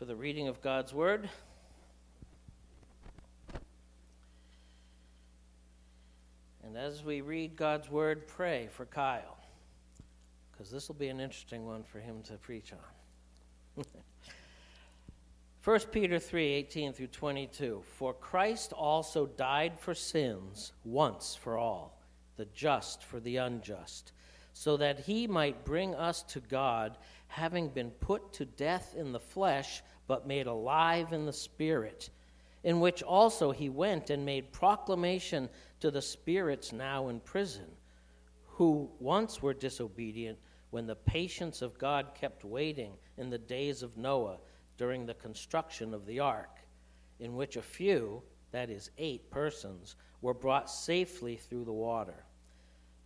for 0.00 0.06
the 0.06 0.16
reading 0.16 0.48
of 0.48 0.62
God's 0.62 0.94
Word. 0.94 1.28
And 6.64 6.74
as 6.74 7.04
we 7.04 7.20
read 7.20 7.54
God's 7.54 7.90
Word, 7.90 8.26
pray 8.26 8.68
for 8.72 8.86
Kyle, 8.86 9.36
because 10.50 10.70
this 10.70 10.88
will 10.88 10.94
be 10.94 11.08
an 11.08 11.20
interesting 11.20 11.66
one 11.66 11.82
for 11.82 12.00
him 12.00 12.22
to 12.22 12.38
preach 12.38 12.72
on. 12.72 13.84
1 15.64 15.80
Peter 15.92 16.18
3 16.18 16.46
18 16.46 16.94
through 16.94 17.08
22. 17.08 17.82
For 17.84 18.14
Christ 18.14 18.72
also 18.72 19.26
died 19.26 19.78
for 19.78 19.94
sins 19.94 20.72
once 20.82 21.34
for 21.38 21.58
all, 21.58 22.00
the 22.38 22.46
just 22.54 23.04
for 23.04 23.20
the 23.20 23.36
unjust, 23.36 24.12
so 24.54 24.78
that 24.78 25.00
he 25.00 25.26
might 25.26 25.66
bring 25.66 25.94
us 25.94 26.22
to 26.22 26.40
God, 26.40 26.96
having 27.26 27.68
been 27.68 27.90
put 27.90 28.32
to 28.32 28.46
death 28.46 28.94
in 28.96 29.12
the 29.12 29.20
flesh, 29.20 29.82
but 30.10 30.26
made 30.26 30.48
alive 30.48 31.12
in 31.12 31.24
the 31.24 31.32
Spirit, 31.32 32.10
in 32.64 32.80
which 32.80 33.00
also 33.00 33.52
he 33.52 33.68
went 33.68 34.10
and 34.10 34.26
made 34.26 34.50
proclamation 34.50 35.48
to 35.78 35.88
the 35.88 36.02
spirits 36.02 36.72
now 36.72 37.10
in 37.10 37.20
prison, 37.20 37.70
who 38.44 38.90
once 38.98 39.40
were 39.40 39.54
disobedient 39.54 40.36
when 40.70 40.84
the 40.84 40.96
patience 40.96 41.62
of 41.62 41.78
God 41.78 42.08
kept 42.12 42.44
waiting 42.44 42.94
in 43.18 43.30
the 43.30 43.38
days 43.38 43.84
of 43.84 43.96
Noah 43.96 44.38
during 44.76 45.06
the 45.06 45.14
construction 45.14 45.94
of 45.94 46.04
the 46.06 46.18
ark, 46.18 46.58
in 47.20 47.36
which 47.36 47.56
a 47.56 47.62
few, 47.62 48.20
that 48.50 48.68
is, 48.68 48.90
eight 48.98 49.30
persons, 49.30 49.94
were 50.22 50.34
brought 50.34 50.68
safely 50.68 51.36
through 51.36 51.66
the 51.66 51.72
water. 51.72 52.24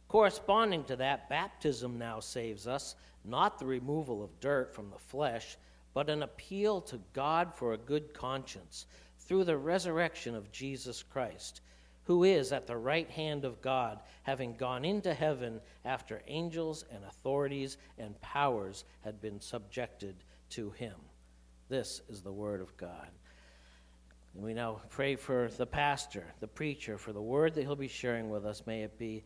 Corresponding 0.09 0.85
to 0.85 0.97
that, 0.97 1.29
baptism 1.29 1.99
now 1.99 2.19
saves 2.19 2.67
us, 2.67 2.97
not 3.27 3.59
the 3.59 3.67
removal 3.67 4.25
of 4.25 4.41
dirt 4.41 4.75
from 4.75 4.89
the 4.89 4.99
flesh, 4.99 5.59
but 5.95 6.11
an 6.11 6.23
appeal 6.23 6.81
to 6.83 7.01
God 7.13 7.55
for 7.55 7.73
a 7.73 7.79
good 7.79 8.13
conscience 8.13 8.87
through 9.21 9.45
the 9.45 9.57
resurrection 9.57 10.35
of 10.35 10.53
Jesus 10.53 11.03
Christ, 11.03 11.61
who 12.03 12.25
is 12.25 12.53
at 12.53 12.67
the 12.67 12.77
right 12.77 13.09
hand 13.09 13.45
of 13.45 13.63
God, 13.63 14.01
having 14.25 14.57
gone 14.57 14.85
into 14.85 15.15
heaven 15.15 15.61
after 15.85 16.21
angels 16.27 16.85
and 16.93 17.03
authorities 17.05 17.79
and 17.97 18.21
powers 18.21 18.85
had 19.03 19.21
been 19.21 19.41
subjected 19.41 20.17
to 20.51 20.71
him. 20.73 20.97
This 21.69 22.03
is 22.11 22.21
the 22.21 22.33
word 22.33 22.61
of 22.61 22.77
God. 22.77 23.09
And 24.35 24.43
we 24.43 24.53
now 24.53 24.81
pray 24.91 25.17
for 25.17 25.49
the 25.57 25.65
pastor, 25.65 26.27
the 26.41 26.49
preacher, 26.49 26.99
for 26.99 27.13
the 27.13 27.23
word 27.23 27.55
that 27.55 27.63
he'll 27.63 27.77
be 27.77 27.89
sharing 27.89 28.29
with 28.29 28.45
us. 28.45 28.67
May 28.67 28.83
it 28.83 28.99
be 28.99 29.23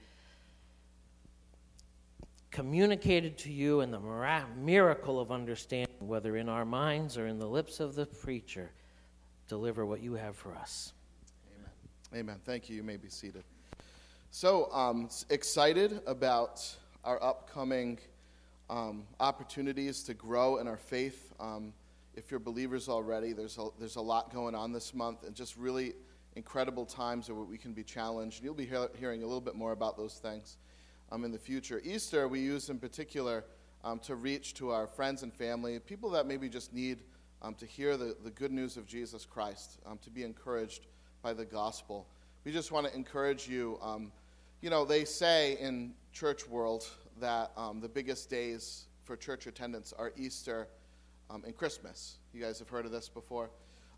communicated 2.50 3.36
to 3.38 3.52
you 3.52 3.80
in 3.80 3.90
the 3.90 4.00
miracle 4.56 5.20
of 5.20 5.30
understanding, 5.30 5.94
whether 6.00 6.36
in 6.36 6.48
our 6.48 6.64
minds 6.64 7.18
or 7.18 7.26
in 7.26 7.38
the 7.38 7.46
lips 7.46 7.80
of 7.80 7.94
the 7.94 8.06
preacher. 8.06 8.70
Deliver 9.48 9.86
what 9.86 10.02
you 10.02 10.14
have 10.14 10.36
for 10.36 10.54
us. 10.54 10.92
Amen. 11.56 12.20
Amen. 12.20 12.36
Thank 12.44 12.68
you. 12.68 12.76
You 12.76 12.82
may 12.82 12.96
be 12.96 13.08
seated. 13.08 13.44
So, 14.30 14.70
um, 14.72 15.08
excited 15.30 16.00
about 16.06 16.64
our 17.04 17.22
upcoming 17.22 17.98
um, 18.68 19.04
opportunities 19.20 20.02
to 20.02 20.14
grow 20.14 20.58
in 20.58 20.68
our 20.68 20.76
faith. 20.76 21.32
Um, 21.40 21.72
if 22.14 22.30
you're 22.30 22.40
believers 22.40 22.88
already, 22.88 23.32
there's 23.32 23.56
a, 23.56 23.68
there's 23.78 23.96
a 23.96 24.00
lot 24.02 24.32
going 24.32 24.54
on 24.54 24.72
this 24.72 24.92
month 24.92 25.22
and 25.24 25.34
just 25.34 25.56
really 25.56 25.94
incredible 26.36 26.84
times 26.84 27.30
where 27.30 27.44
we 27.44 27.56
can 27.56 27.72
be 27.72 27.82
challenged. 27.82 28.44
You'll 28.44 28.54
be 28.54 28.66
he- 28.66 28.98
hearing 28.98 29.22
a 29.22 29.26
little 29.26 29.40
bit 29.40 29.54
more 29.54 29.72
about 29.72 29.96
those 29.96 30.14
things 30.14 30.58
um, 31.10 31.24
in 31.24 31.32
the 31.32 31.38
future. 31.38 31.80
Easter, 31.84 32.28
we 32.28 32.40
use 32.40 32.68
in 32.68 32.78
particular 32.78 33.44
um, 33.84 33.98
to 34.00 34.14
reach 34.14 34.54
to 34.54 34.70
our 34.70 34.86
friends 34.86 35.22
and 35.22 35.32
family, 35.32 35.78
people 35.78 36.10
that 36.10 36.26
maybe 36.26 36.48
just 36.48 36.72
need 36.72 36.98
um, 37.42 37.54
to 37.54 37.66
hear 37.66 37.96
the, 37.96 38.16
the 38.24 38.30
good 38.30 38.52
news 38.52 38.76
of 38.76 38.86
Jesus 38.86 39.24
Christ, 39.24 39.78
um, 39.86 39.98
to 39.98 40.10
be 40.10 40.24
encouraged 40.24 40.86
by 41.22 41.32
the 41.32 41.44
gospel. 41.44 42.06
We 42.44 42.52
just 42.52 42.72
want 42.72 42.86
to 42.86 42.94
encourage 42.94 43.48
you. 43.48 43.78
Um, 43.82 44.12
you 44.60 44.70
know, 44.70 44.84
they 44.84 45.04
say 45.04 45.56
in 45.60 45.94
church 46.12 46.48
world 46.48 46.88
that 47.20 47.52
um, 47.56 47.80
the 47.80 47.88
biggest 47.88 48.28
days 48.28 48.86
for 49.04 49.16
church 49.16 49.46
attendance 49.46 49.92
are 49.96 50.12
Easter 50.16 50.68
and 51.30 51.56
Christmas. 51.56 52.16
You 52.32 52.40
guys 52.40 52.58
have 52.58 52.68
heard 52.68 52.86
of 52.86 52.92
this 52.92 53.08
before. 53.08 53.50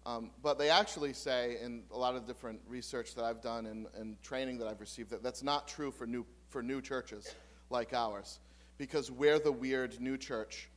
Um, 0.06 0.30
but 0.42 0.58
they 0.58 0.70
actually 0.70 1.12
say, 1.12 1.58
in 1.62 1.82
a 1.92 1.98
lot 1.98 2.16
of 2.16 2.26
different 2.26 2.60
research 2.66 3.14
that 3.14 3.24
I've 3.24 3.42
done 3.42 3.66
and, 3.66 3.86
and 3.94 4.20
training 4.22 4.58
that 4.58 4.68
I've 4.68 4.80
received, 4.80 5.10
that 5.10 5.22
that's 5.22 5.42
not 5.42 5.68
true 5.68 5.90
for 5.90 6.06
new, 6.06 6.24
for 6.50 6.62
new 6.62 6.82
churches 6.82 7.34
like 7.70 7.94
ours. 7.94 8.38
Because 8.76 9.10
we're 9.10 9.38
the 9.38 9.52
weird 9.52 10.00
new 10.00 10.16
church 10.16 10.68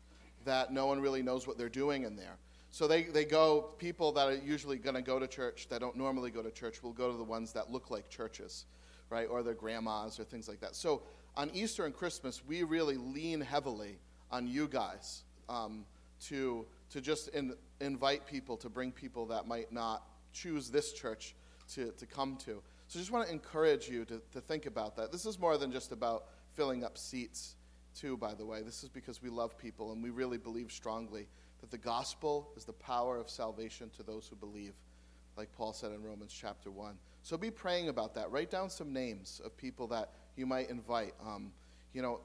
that 0.45 0.72
no 0.72 0.85
one 0.85 1.01
really 1.01 1.22
knows 1.22 1.45
what 1.45 1.57
they're 1.57 1.69
doing 1.69 2.03
in 2.03 2.16
there. 2.16 2.38
So 2.72 2.88
they, 2.88 3.03
they 3.03 3.25
go, 3.25 3.73
people 3.78 4.11
that 4.13 4.28
are 4.28 4.35
usually 4.35 4.78
going 4.78 4.95
to 4.95 5.01
go 5.01 5.19
to 5.19 5.28
church 5.28 5.67
that 5.69 5.79
don't 5.79 5.95
normally 5.95 6.31
go 6.31 6.41
to 6.41 6.51
church 6.51 6.81
will 6.81 6.94
go 6.94 7.11
to 7.11 7.17
the 7.17 7.23
ones 7.23 7.53
that 7.53 7.72
look 7.72 7.91
like 7.91 8.09
churches, 8.09 8.66
right? 9.09 9.28
Or 9.29 9.44
their 9.44 9.53
grandmas 9.53 10.19
or 10.19 10.23
things 10.23 10.47
like 10.47 10.59
that. 10.61 10.75
So 10.75 11.03
on 11.35 11.51
Easter 11.53 11.85
and 11.85 11.94
Christmas, 11.94 12.41
we 12.45 12.63
really 12.63 12.97
lean 12.97 13.41
heavily 13.41 13.97
on 14.31 14.47
you 14.47 14.67
guys. 14.67 15.23
Um, 15.50 15.85
to, 16.28 16.66
to 16.91 17.01
just 17.01 17.29
in, 17.29 17.53
invite 17.79 18.25
people, 18.25 18.57
to 18.57 18.69
bring 18.69 18.91
people 18.91 19.25
that 19.28 19.47
might 19.47 19.72
not 19.72 20.03
choose 20.31 20.69
this 20.69 20.94
church 20.94 21.35
to, 21.73 21.91
to 21.91 22.05
come 22.05 22.38
to. 22.45 22.61
So 22.94 23.00
I 23.00 23.02
just 23.02 23.12
want 23.12 23.26
to 23.26 23.34
encourage 23.34 23.90
you 23.90 24.06
to, 24.06 24.22
to 24.34 24.40
think 24.40 24.68
about 24.68 24.96
that. 24.98 25.12
This 25.12 25.26
is 25.26 25.40
more 25.40 25.58
than 25.58 25.72
just 25.72 25.92
about 25.92 26.26
filling 26.54 26.84
up 26.84 26.96
seats, 26.96 27.56
too, 28.00 28.18
by 28.18 28.36
the 28.36 28.46
way. 28.46 28.62
This 28.62 28.84
is 28.84 28.90
because 28.90 29.20
we 29.20 29.30
love 29.30 29.58
people 29.58 29.94
and 29.94 30.04
we 30.04 30.12
really 30.12 30.38
believe 30.38 30.72
strongly 30.72 31.28
that 31.62 31.72
the 31.72 31.78
gospel 31.80 32.52
is 32.56 32.66
the 32.66 32.74
power 32.74 33.18
of 33.18 33.32
salvation 33.32 33.90
to 33.98 34.03
those 34.03 34.28
who 34.28 34.36
believe, 34.36 34.76
like 35.36 35.52
Paul 35.53 35.74
said 35.74 35.92
in 35.92 36.03
Romans 36.03 36.32
chapter 36.40 36.70
1. 36.70 36.96
So 37.24 37.36
be 37.36 37.50
praying 37.50 37.90
about 37.90 38.14
that. 38.14 38.30
Write 38.30 38.52
down 38.52 38.70
some 38.70 38.94
names 38.94 39.42
of 39.44 39.58
people 39.58 39.88
that 39.88 40.12
you 40.36 40.46
might 40.46 40.70
invite. 40.70 41.16
Um, 41.26 41.52
you 41.94 42.03
know, 42.03 42.20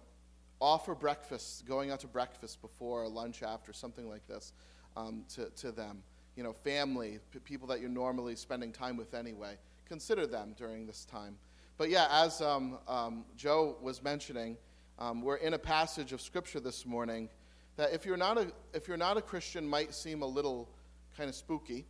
offer 0.61 0.95
breakfast, 0.95 1.67
going 1.67 1.91
out 1.91 2.01
to 2.01 2.09
breakfast 2.09 2.61
before 2.61 3.05
or 3.05 3.09
lunch 3.09 3.43
after, 3.43 3.73
something 3.73 4.07
like 4.07 4.27
this, 4.29 4.53
um, 4.99 5.25
to, 5.35 5.49
to 5.63 5.73
them. 5.73 6.03
You 6.37 6.43
know, 6.43 6.53
family, 6.53 7.21
p- 7.33 7.39
people 7.39 7.69
that 7.69 7.81
you're 7.81 7.89
normally 7.89 8.37
spending 8.37 8.71
time 8.71 8.99
with 8.99 9.15
anyway. 9.15 9.57
Consider 9.89 10.27
them 10.27 10.55
during 10.57 10.87
this 10.87 11.05
time. 11.05 11.37
But 11.77 11.91
yeah, 11.91 12.09
as 12.11 12.41
um, 12.41 12.79
um, 12.87 13.25
Joe 13.37 13.77
was 13.81 14.03
mentioning, 14.03 14.57
um, 14.99 15.23
we're 15.23 15.37
in 15.37 15.55
a 15.55 15.59
passage 15.59 16.13
of 16.13 16.21
Scripture 16.21 16.61
this 16.61 16.85
morning 16.85 17.29
that 17.77 17.93
if 17.93 18.05
you're 18.05 18.17
not 18.17 18.39
a, 18.39 18.53
if 18.75 18.89
you're 18.89 18.97
not 18.97 19.17
a 19.17 19.23
Christian 19.23 19.67
might 19.69 19.95
seem 19.95 20.23
a 20.23 20.27
little 20.27 20.69
kind 21.17 21.29
of 21.29 21.35
spooky. 21.35 21.87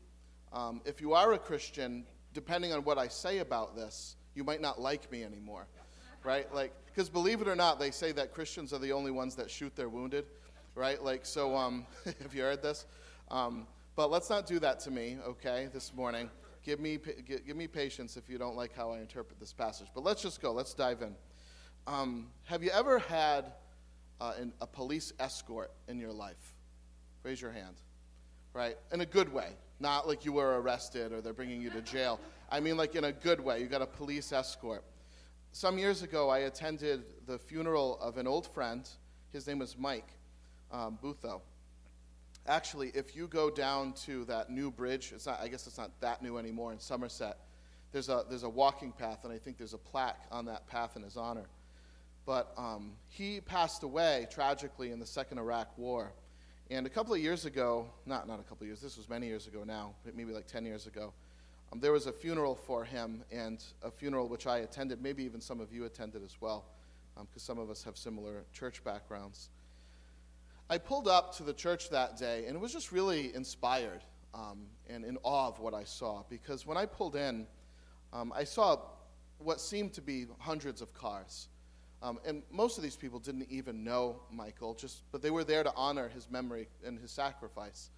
Um, 0.53 0.81
if 0.85 1.01
you 1.01 1.15
are 1.15 1.33
a 1.33 1.39
Christian, 1.39 2.05
depending 2.35 2.73
on 2.73 2.85
what 2.85 2.99
I 2.99 3.09
say 3.09 3.39
about 3.39 3.77
this, 3.77 4.17
you 4.35 4.45
might 4.45 4.61
not 4.61 4.81
like 4.81 5.11
me 5.11 5.25
anymore 5.25 5.67
right? 6.25 6.53
Like, 6.55 6.73
because 6.87 7.09
believe 7.09 7.41
it 7.41 7.49
or 7.49 7.57
not, 7.57 7.79
they 7.79 7.91
say 7.91 8.13
that 8.13 8.33
Christians 8.33 8.73
are 8.73 8.79
the 8.79 8.93
only 8.93 9.11
ones 9.11 9.35
that 9.37 9.51
shoot 9.51 9.75
their 9.77 9.89
wounded, 9.89 10.27
right? 10.75 11.03
Like, 11.03 11.25
so, 11.25 11.57
um, 11.57 11.87
have 12.23 12.35
you 12.35 12.43
heard 12.43 12.63
this? 12.63 12.87
Um, 13.31 13.67
but 13.97 14.11
let's 14.11 14.31
not 14.31 14.47
do 14.47 14.59
that 14.61 14.81
to 14.81 14.91
me, 14.91 15.19
okay, 15.27 15.69
this 15.73 15.95
morning. 15.95 16.31
Give 16.69 16.81
me, 16.81 16.99
give, 17.27 17.57
me 17.57 17.67
patience 17.67 18.19
if 18.19 18.29
you 18.29 18.37
don't 18.37 18.55
like 18.55 18.77
how 18.77 18.91
I 18.91 18.99
interpret 18.99 19.41
this 19.41 19.55
passage. 19.55 19.87
But 19.95 20.05
let's 20.05 20.21
just 20.21 20.43
go, 20.43 20.53
let's 20.53 20.75
dive 20.75 21.01
in. 21.01 21.15
Um, 21.87 22.27
have 22.45 22.63
you 22.63 22.69
ever 22.69 22.99
had 22.99 23.53
uh, 24.21 24.35
an, 24.39 24.53
a 24.61 24.67
police 24.67 25.15
escort 25.19 25.71
in 25.89 25.99
your 25.99 26.13
life? 26.13 26.55
Raise 27.23 27.41
your 27.41 27.53
hand, 27.53 27.77
right? 28.53 28.77
In 28.93 29.01
a 29.01 29.07
good 29.07 29.33
way, 29.33 29.53
not 29.81 30.07
like 30.07 30.27
you 30.27 30.35
were 30.35 30.61
arrested 30.61 31.11
or 31.11 31.23
they're 31.23 31.33
bringing 31.33 31.63
you 31.63 31.71
to 31.71 31.81
jail. 31.81 32.21
I 32.51 32.61
mean, 32.61 32.77
like 32.77 32.97
in 32.97 33.05
a 33.05 33.13
good 33.13 33.41
way. 33.41 33.61
You 33.63 33.67
got 33.67 33.81
a 33.81 33.87
police 33.87 34.31
escort 34.31 34.85
some 35.53 35.79
years 35.79 36.03
ago, 36.03 36.29
I 36.29 36.41
attended 36.41 37.05
the 37.27 37.39
funeral 37.39 37.99
of 38.01 38.19
an 38.19 38.27
old 38.27 38.47
friend. 38.53 38.87
His 39.33 39.47
name 39.47 39.59
was 39.59 39.79
Mike 39.79 40.13
um, 40.71 40.99
Butho. 41.03 41.41
Actually, 42.49 42.91
if 42.95 43.15
you 43.15 43.27
go 43.29 43.51
down 43.51 43.93
to 43.93 44.25
that 44.25 44.51
new 44.51 44.71
bridge, 44.71 45.13
it's 45.15 45.27
not, 45.27 45.39
I 45.41 45.49
guess 45.49 45.67
it's 45.67 45.77
not 45.77 45.91
that 46.01 46.23
new 46.23 46.39
anymore 46.39 46.73
in 46.73 46.81
Somerset, 46.81 47.37
there's 47.93 48.09
a, 48.09 48.25
there's 48.29 48.43
a 48.43 48.49
walking 48.49 48.91
path, 48.91 49.25
and 49.25 49.33
I 49.33 49.37
think 49.39 49.59
there's 49.59 49.75
a 49.75 49.79
plaque 49.79 50.21
on 50.33 50.47
that 50.47 50.67
path 50.67 50.97
in 50.97 51.03
his 51.03 51.19
honor. 51.19 51.47
But 52.25 52.53
um, 52.57 52.93
he 53.09 53.41
passed 53.41 53.83
away 53.83 54.29
tragically 54.31 54.93
in 54.93 54.99
the 54.99 55.07
Second 55.07 55.39
Iraq 55.39 55.77
War. 55.77 56.13
And 56.71 56.87
a 56.87 56.91
couple 56.91 57.15
of 57.15 57.21
years 57.21 57.45
ago, 57.45 57.87
not, 58.07 58.27
not 58.27 58.41
a 58.41 58.43
couple 58.43 58.65
of 58.65 58.69
years, 58.69 58.81
this 58.81 58.97
was 58.97 59.09
many 59.09 59.27
years 59.27 59.47
ago 59.47 59.63
now, 59.65 59.95
maybe 60.15 60.33
like 60.33 60.47
10 60.47 60.65
years 60.65 60.87
ago, 60.87 61.13
um, 61.71 61.81
there 61.81 61.93
was 61.93 62.07
a 62.07 62.13
funeral 62.13 62.55
for 62.55 62.83
him, 62.85 63.23
and 63.31 63.63
a 63.83 63.91
funeral 63.91 64.27
which 64.27 64.47
I 64.47 64.59
attended. 64.59 65.03
Maybe 65.03 65.23
even 65.25 65.41
some 65.43 65.61
of 65.61 65.71
you 65.71 65.85
attended 65.85 66.25
as 66.25 66.37
well, 66.41 66.65
because 67.15 67.49
um, 67.49 67.57
some 67.57 67.59
of 67.59 67.69
us 67.69 67.83
have 67.85 67.99
similar 67.99 68.45
church 68.55 68.83
backgrounds. 68.85 69.51
I 70.71 70.79
pulled 70.79 71.09
up 71.09 71.35
to 71.37 71.43
the 71.43 71.55
church 71.55 71.91
that 71.91 72.19
day, 72.19 72.45
and 72.47 72.61
was 72.61 72.73
just 72.73 72.93
really 72.93 73.35
inspired 73.35 74.03
um, 74.35 74.67
and 74.89 75.05
in 75.05 75.17
awe 75.23 75.49
of 75.49 75.61
what 75.61 75.73
I 75.73 75.85
saw. 75.85 76.25
Because 76.29 76.67
when 76.67 76.77
I 76.77 76.85
pulled 76.85 77.17
in, 77.17 77.47
um, 78.13 78.33
I 78.37 78.45
saw 78.45 78.79
what 79.39 79.61
seemed 79.61 79.95
to 79.95 80.03
be 80.03 80.27
hundreds 80.39 80.83
of 80.83 80.93
cars. 80.93 81.49
Um, 82.03 82.19
and 82.27 82.43
most 82.51 82.77
of 82.77 82.83
these 82.85 82.97
people 82.97 83.19
didn't 83.19 83.47
even 83.51 83.83
know 83.83 84.21
Michael, 84.31 84.75
just, 84.75 85.03
but 85.11 85.23
they 85.23 85.31
were 85.31 85.45
there 85.45 85.65
to 85.65 85.73
honor 85.75 86.09
his 86.09 86.31
memory 86.31 86.69
and 86.85 86.99
his 86.99 87.11
sacrifice. 87.11 87.91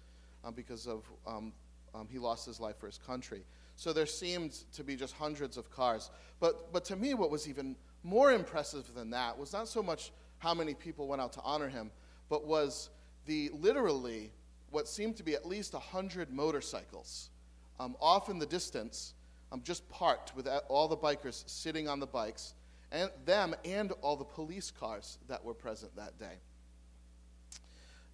um, 0.43 0.53
because 0.53 0.87
of 0.87 1.03
um, 1.27 1.53
um, 1.93 2.07
he 2.09 2.19
lost 2.19 2.45
his 2.45 2.59
life 2.59 2.77
for 2.77 2.87
his 2.87 2.97
country. 2.97 3.43
So 3.75 3.93
there 3.93 4.05
seemed 4.05 4.53
to 4.73 4.83
be 4.83 4.95
just 4.95 5.13
hundreds 5.13 5.57
of 5.57 5.69
cars. 5.71 6.11
But, 6.39 6.71
but 6.71 6.85
to 6.85 6.95
me, 6.95 7.13
what 7.13 7.31
was 7.31 7.47
even 7.47 7.75
more 8.03 8.31
impressive 8.31 8.93
than 8.93 9.11
that 9.11 9.37
was 9.37 9.53
not 9.53 9.67
so 9.67 9.81
much 9.83 10.11
how 10.39 10.53
many 10.53 10.73
people 10.73 11.07
went 11.07 11.21
out 11.21 11.33
to 11.33 11.41
honor 11.41 11.69
him, 11.69 11.91
but 12.31 12.47
was 12.47 12.89
the 13.25 13.51
literally 13.53 14.31
what 14.69 14.87
seemed 14.87 15.17
to 15.17 15.23
be 15.23 15.35
at 15.35 15.45
least 15.45 15.73
100 15.73 16.31
motorcycles 16.31 17.29
um, 17.77 17.97
off 17.99 18.29
in 18.29 18.39
the 18.39 18.45
distance, 18.45 19.13
um, 19.51 19.61
just 19.63 19.87
parked 19.89 20.33
with 20.33 20.47
all 20.69 20.87
the 20.87 20.95
bikers 20.95 21.43
sitting 21.49 21.89
on 21.89 21.99
the 21.99 22.07
bikes, 22.07 22.53
and 22.93 23.09
them 23.25 23.53
and 23.65 23.91
all 24.01 24.15
the 24.15 24.23
police 24.23 24.71
cars 24.71 25.17
that 25.27 25.43
were 25.43 25.53
present 25.53 25.93
that 25.97 26.17
day. 26.17 26.37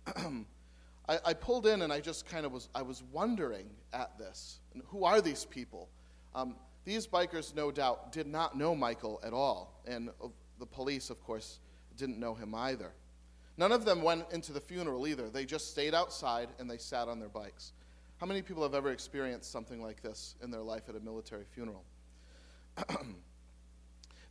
I, 1.08 1.20
I, 1.24 1.34
pulled 1.36 1.68
in 1.68 1.84
and 1.84 1.94
I 1.94 2.00
just 2.00 2.26
kind 2.26 2.44
of 2.44 2.52
was, 2.52 2.70
I 2.74 2.82
was 2.82 3.04
wondering 3.12 3.70
at 3.94 4.18
this. 4.18 4.62
Who 4.88 5.04
are 5.04 5.22
these 5.22 5.46
people? 5.46 5.90
Um, 6.34 6.56
these 6.86 7.06
bikers, 7.06 7.54
no 7.54 7.70
doubt, 7.70 8.14
did 8.14 8.26
not 8.26 8.58
know 8.58 8.74
Michael 8.74 9.22
at 9.24 9.34
all. 9.34 9.80
And 9.86 10.10
uh, 10.10 10.30
the 10.60 10.66
police, 10.66 11.12
of 11.12 11.22
course, 11.24 11.60
didn't 11.98 12.20
know 12.20 12.34
him 12.34 12.56
either. 12.56 12.94
None 13.58 13.72
of 13.72 13.86
them 13.86 14.04
went 14.04 14.26
into 14.32 14.54
the 14.54 14.62
funeral 14.62 15.08
either. 15.08 15.30
They 15.30 15.46
just 15.46 15.72
stayed 15.72 15.96
outside 15.96 16.50
and 16.60 16.70
they 16.70 16.78
sat 16.78 17.08
on 17.08 17.20
their 17.20 17.30
bikes. 17.30 17.74
How 18.18 18.28
many 18.28 18.42
people 18.42 18.64
have 18.64 18.76
ever 18.76 18.92
experienced 18.92 19.52
something 19.52 19.82
like 19.82 20.02
this 20.02 20.36
in 20.44 20.52
their 20.52 20.62
life 20.62 20.84
at 20.90 20.96
a 20.96 21.00
military 21.00 21.44
funeral? 21.44 21.84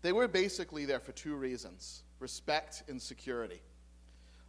they 0.03 0.13
were 0.13 0.29
basically 0.29 0.85
there 0.85 1.01
for 1.01 1.13
two 1.13 1.35
reasons 1.35 2.03
respect 2.19 2.83
and 2.89 3.01
security. 3.01 3.61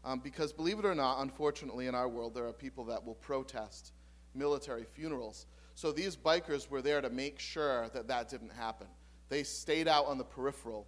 Um, 0.06 0.19
because 0.19 0.53
believe 0.53 0.80
it 0.80 0.85
or 0.85 0.95
not, 0.95 1.21
unfortunately, 1.21 1.88
in 1.88 1.95
our 1.95 2.07
world, 2.07 2.33
there 2.33 2.45
are 2.45 2.53
people 2.53 2.85
that 2.85 3.06
will 3.06 3.15
protest 3.15 3.91
military 4.33 4.85
funerals. 4.85 5.47
So 5.75 5.91
these 5.91 6.15
bikers 6.15 6.69
were 6.69 6.81
there 6.81 7.01
to 7.01 7.09
make 7.09 7.39
sure 7.39 7.89
that 7.89 8.07
that 8.07 8.30
didn't 8.30 8.53
happen. 8.53 8.88
They 9.30 9.44
stayed 9.44 9.88
out 9.88 10.06
on 10.06 10.18
the 10.18 10.23
peripheral 10.23 10.88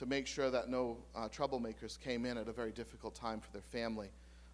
to 0.00 0.06
make 0.06 0.26
sure 0.26 0.48
that 0.48 0.70
no 0.70 0.96
uh, 1.14 1.28
troublemakers 1.28 2.00
came 2.00 2.24
in 2.24 2.38
at 2.38 2.48
a 2.48 2.52
very 2.52 2.72
difficult 2.72 3.14
time 3.14 3.38
for 3.38 3.52
their 3.52 3.60
family 3.60 4.08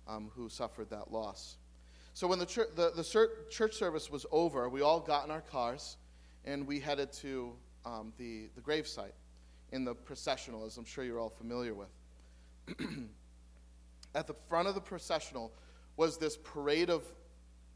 um, 0.08 0.28
who 0.34 0.48
suffered 0.48 0.90
that 0.90 1.12
loss. 1.12 1.56
So 2.14 2.26
when 2.26 2.40
the, 2.40 2.46
church, 2.46 2.70
the, 2.74 2.90
the 2.90 3.28
church 3.48 3.74
service 3.74 4.10
was 4.10 4.26
over, 4.32 4.68
we 4.68 4.80
all 4.82 4.98
got 4.98 5.24
in 5.24 5.30
our 5.30 5.42
cars 5.42 5.98
and 6.44 6.66
we 6.66 6.80
headed 6.80 7.12
to 7.12 7.52
um, 7.84 8.12
the, 8.18 8.48
the 8.56 8.60
gravesite 8.60 9.12
in 9.70 9.84
the 9.84 9.94
processional, 9.94 10.66
as 10.66 10.78
I'm 10.78 10.84
sure 10.84 11.04
you're 11.04 11.20
all 11.20 11.30
familiar 11.30 11.74
with. 11.74 11.90
at 14.16 14.26
the 14.26 14.34
front 14.48 14.66
of 14.66 14.74
the 14.74 14.80
processional 14.80 15.52
was 15.96 16.18
this 16.18 16.36
parade 16.36 16.90
of 16.90 17.04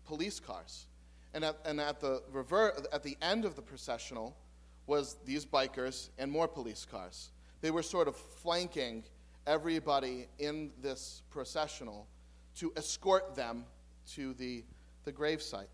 police 0.06 0.40
cars. 0.40 0.86
And 1.34 1.44
at, 1.44 1.56
and 1.64 1.80
at, 1.80 2.00
the, 2.00 2.20
rever- 2.32 2.74
at 2.92 3.04
the 3.04 3.16
end 3.22 3.44
of 3.44 3.54
the 3.54 3.62
processional 3.62 4.36
was 4.88 5.18
these 5.24 5.46
bikers 5.46 6.08
and 6.18 6.32
more 6.32 6.48
police 6.48 6.84
cars. 6.84 7.30
They 7.60 7.70
were 7.70 7.82
sort 7.82 8.08
of 8.08 8.16
flanking 8.16 9.04
everybody 9.46 10.28
in 10.38 10.72
this 10.82 11.22
processional 11.30 12.06
to 12.56 12.72
escort 12.76 13.34
them 13.34 13.64
to 14.14 14.34
the, 14.34 14.64
the 15.04 15.12
gravesite. 15.12 15.68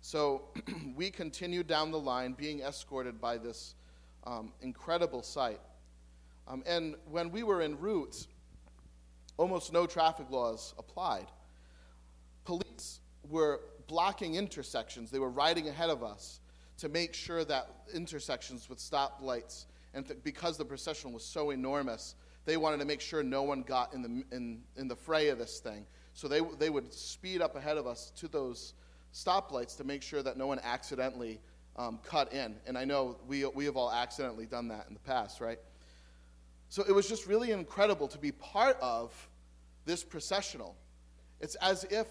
So 0.00 0.42
we 0.96 1.10
continued 1.10 1.66
down 1.66 1.90
the 1.90 1.98
line 1.98 2.32
being 2.32 2.60
escorted 2.60 3.20
by 3.20 3.38
this 3.38 3.74
um, 4.24 4.52
incredible 4.60 5.22
sight. 5.22 5.60
Um, 6.48 6.62
and 6.66 6.96
when 7.10 7.30
we 7.30 7.42
were 7.42 7.62
en 7.62 7.78
route, 7.78 8.26
almost 9.36 9.72
no 9.72 9.86
traffic 9.86 10.30
laws 10.30 10.74
applied. 10.78 11.26
Police 12.44 13.00
were 13.28 13.60
blocking 13.86 14.34
intersections, 14.34 15.10
they 15.10 15.18
were 15.18 15.30
riding 15.30 15.68
ahead 15.68 15.90
of 15.90 16.02
us 16.02 16.40
to 16.78 16.88
make 16.88 17.12
sure 17.12 17.44
that 17.44 17.68
intersections 17.92 18.68
with 18.68 18.78
stoplights, 18.78 19.66
and 19.94 20.06
th- 20.06 20.20
because 20.22 20.56
the 20.56 20.64
procession 20.64 21.12
was 21.12 21.24
so 21.24 21.50
enormous, 21.50 22.14
they 22.44 22.56
wanted 22.56 22.78
to 22.80 22.86
make 22.86 23.00
sure 23.00 23.22
no 23.22 23.42
one 23.42 23.62
got 23.62 23.92
in 23.92 24.02
the, 24.02 24.36
in, 24.36 24.62
in 24.76 24.88
the 24.88 24.96
fray 24.96 25.28
of 25.28 25.38
this 25.38 25.58
thing. 25.60 25.86
So 26.14 26.28
they, 26.28 26.40
they 26.58 26.70
would 26.70 26.92
speed 26.92 27.42
up 27.42 27.56
ahead 27.56 27.76
of 27.76 27.86
us 27.86 28.12
to 28.16 28.28
those 28.28 28.74
stoplights 29.12 29.76
to 29.76 29.84
make 29.84 30.02
sure 30.02 30.22
that 30.22 30.36
no 30.36 30.46
one 30.46 30.60
accidentally 30.62 31.40
um, 31.76 31.98
cut 32.04 32.32
in. 32.32 32.56
And 32.66 32.76
I 32.76 32.84
know 32.84 33.18
we, 33.26 33.44
we 33.46 33.64
have 33.64 33.76
all 33.76 33.92
accidentally 33.92 34.46
done 34.46 34.68
that 34.68 34.86
in 34.88 34.94
the 34.94 35.00
past, 35.00 35.40
right? 35.40 35.58
So 36.68 36.84
it 36.86 36.92
was 36.92 37.08
just 37.08 37.26
really 37.26 37.50
incredible 37.50 38.08
to 38.08 38.18
be 38.18 38.32
part 38.32 38.76
of 38.80 39.12
this 39.84 40.04
processional. 40.04 40.76
It's 41.40 41.56
as 41.56 41.84
if 41.84 42.06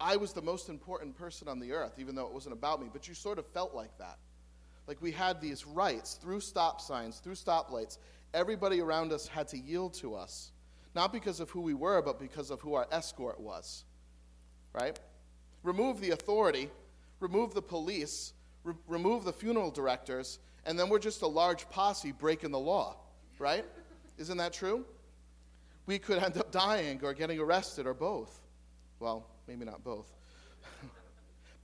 I 0.00 0.16
was 0.16 0.32
the 0.32 0.42
most 0.42 0.68
important 0.68 1.16
person 1.16 1.48
on 1.48 1.58
the 1.58 1.72
earth, 1.72 1.94
even 1.98 2.14
though 2.14 2.26
it 2.26 2.32
wasn't 2.32 2.54
about 2.54 2.80
me, 2.80 2.88
but 2.92 3.08
you 3.08 3.14
sort 3.14 3.38
of 3.38 3.46
felt 3.46 3.74
like 3.74 3.96
that. 3.98 4.18
Like 4.88 5.00
we 5.00 5.12
had 5.12 5.40
these 5.40 5.64
rights 5.66 6.14
through 6.14 6.40
stop 6.40 6.80
signs, 6.80 7.18
through 7.20 7.34
stoplights. 7.34 7.98
Everybody 8.34 8.80
around 8.80 9.12
us 9.12 9.28
had 9.28 9.46
to 9.48 9.58
yield 9.58 9.94
to 9.94 10.16
us, 10.16 10.50
not 10.94 11.12
because 11.12 11.38
of 11.38 11.50
who 11.50 11.60
we 11.60 11.74
were, 11.74 12.02
but 12.02 12.18
because 12.18 12.50
of 12.50 12.60
who 12.60 12.74
our 12.74 12.88
escort 12.90 13.38
was. 13.38 13.84
Right? 14.72 14.98
Remove 15.62 16.00
the 16.00 16.10
authority, 16.10 16.70
remove 17.20 17.54
the 17.54 17.62
police, 17.62 18.32
re- 18.64 18.74
remove 18.88 19.24
the 19.24 19.32
funeral 19.32 19.70
directors, 19.70 20.40
and 20.66 20.76
then 20.76 20.88
we're 20.88 20.98
just 20.98 21.22
a 21.22 21.26
large 21.26 21.68
posse 21.68 22.10
breaking 22.10 22.50
the 22.50 22.58
law. 22.58 22.96
Right? 23.38 23.64
Isn't 24.18 24.38
that 24.38 24.52
true? 24.52 24.84
we 25.88 25.98
could 25.98 26.22
end 26.22 26.36
up 26.36 26.52
dying 26.52 27.00
or 27.02 27.14
getting 27.14 27.40
arrested 27.40 27.86
or 27.86 27.94
both. 27.94 28.42
Well, 29.00 29.26
maybe 29.48 29.64
not 29.64 29.82
both. 29.82 30.12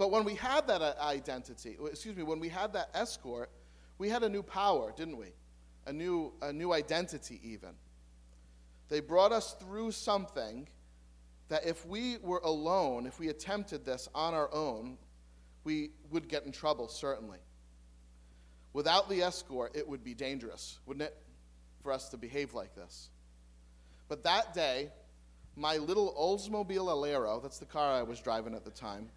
but 0.04 0.10
when 0.10 0.24
we 0.24 0.34
had 0.34 0.66
that 0.66 0.82
uh, 0.82 0.92
identity, 1.00 1.78
excuse 1.90 2.14
me, 2.14 2.22
when 2.22 2.38
we 2.38 2.50
had 2.50 2.74
that 2.74 2.90
escort, 2.92 3.48
we 3.96 4.10
had 4.10 4.22
a 4.22 4.28
new 4.28 4.42
power, 4.42 4.92
didn't 4.94 5.16
we? 5.16 5.28
A 5.86 5.94
new, 5.94 6.30
a 6.42 6.52
new 6.52 6.74
identity, 6.74 7.40
even. 7.42 7.70
They 8.90 9.00
brought 9.00 9.32
us 9.32 9.56
through 9.58 9.92
something 9.92 10.68
that 11.48 11.64
if 11.64 11.86
we 11.86 12.18
were 12.18 12.42
alone, 12.44 13.06
if 13.06 13.18
we 13.18 13.28
attempted 13.28 13.86
this 13.86 14.06
on 14.14 14.34
our 14.34 14.52
own, 14.52 14.98
we 15.64 15.92
would 16.10 16.28
get 16.28 16.44
in 16.44 16.52
trouble, 16.52 16.86
certainly. 16.86 17.38
Without 18.74 19.08
the 19.08 19.22
escort, 19.22 19.74
it 19.74 19.88
would 19.88 20.04
be 20.04 20.12
dangerous, 20.12 20.80
wouldn't 20.84 21.08
it, 21.08 21.16
for 21.82 21.92
us 21.92 22.10
to 22.10 22.18
behave 22.18 22.52
like 22.52 22.74
this? 22.74 23.08
But 24.08 24.22
that 24.24 24.52
day, 24.52 24.90
my 25.56 25.78
little 25.78 26.14
Oldsmobile 26.14 26.88
Alero, 26.88 27.42
that's 27.42 27.58
the 27.58 27.64
car 27.64 27.94
I 27.94 28.02
was 28.02 28.20
driving 28.20 28.54
at 28.54 28.66
the 28.66 28.70
time, 28.70 29.08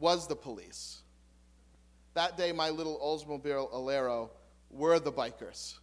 was 0.00 0.26
the 0.26 0.34
police. 0.34 1.02
That 2.14 2.36
day, 2.36 2.50
my 2.50 2.70
little 2.70 2.98
Oldsmobile 2.98 3.72
Alero 3.72 4.30
were 4.70 4.98
the 4.98 5.12
bikers, 5.12 5.78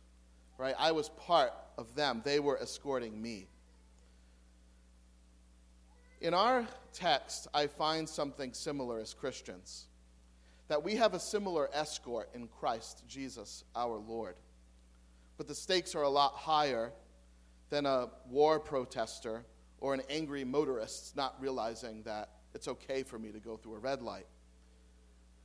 right? 0.58 0.76
I 0.78 0.92
was 0.92 1.10
part 1.10 1.54
of 1.78 1.96
them. 1.96 2.22
They 2.26 2.40
were 2.40 2.60
escorting 2.62 3.22
me. 3.22 3.48
In 6.20 6.34
our 6.34 6.68
text, 6.94 7.48
I 7.54 7.68
find 7.68 8.10
something 8.10 8.52
similar 8.54 9.00
as 9.00 9.14
Christians 9.14 9.86
that 10.68 10.84
we 10.84 10.96
have 10.96 11.14
a 11.14 11.20
similar 11.20 11.70
escort 11.74 12.30
in 12.34 12.48
Christ 12.48 13.04
Jesus 13.08 13.64
our 13.76 13.98
Lord. 13.98 14.36
But 15.38 15.48
the 15.48 15.56
stakes 15.56 15.96
are 15.96 16.02
a 16.02 16.10
lot 16.10 16.34
higher 16.34 16.92
than 17.70 17.86
a 17.86 18.10
war 18.28 18.60
protester 18.60 19.46
or 19.80 19.94
an 19.94 20.02
angry 20.10 20.44
motorist 20.44 21.16
not 21.16 21.36
realizing 21.40 22.02
that 22.04 22.30
it's 22.58 22.68
okay 22.68 23.04
for 23.04 23.20
me 23.20 23.32
to 23.32 23.38
go 23.38 23.56
through 23.56 23.76
a 23.76 23.80
red 23.80 24.02
light. 24.02 24.26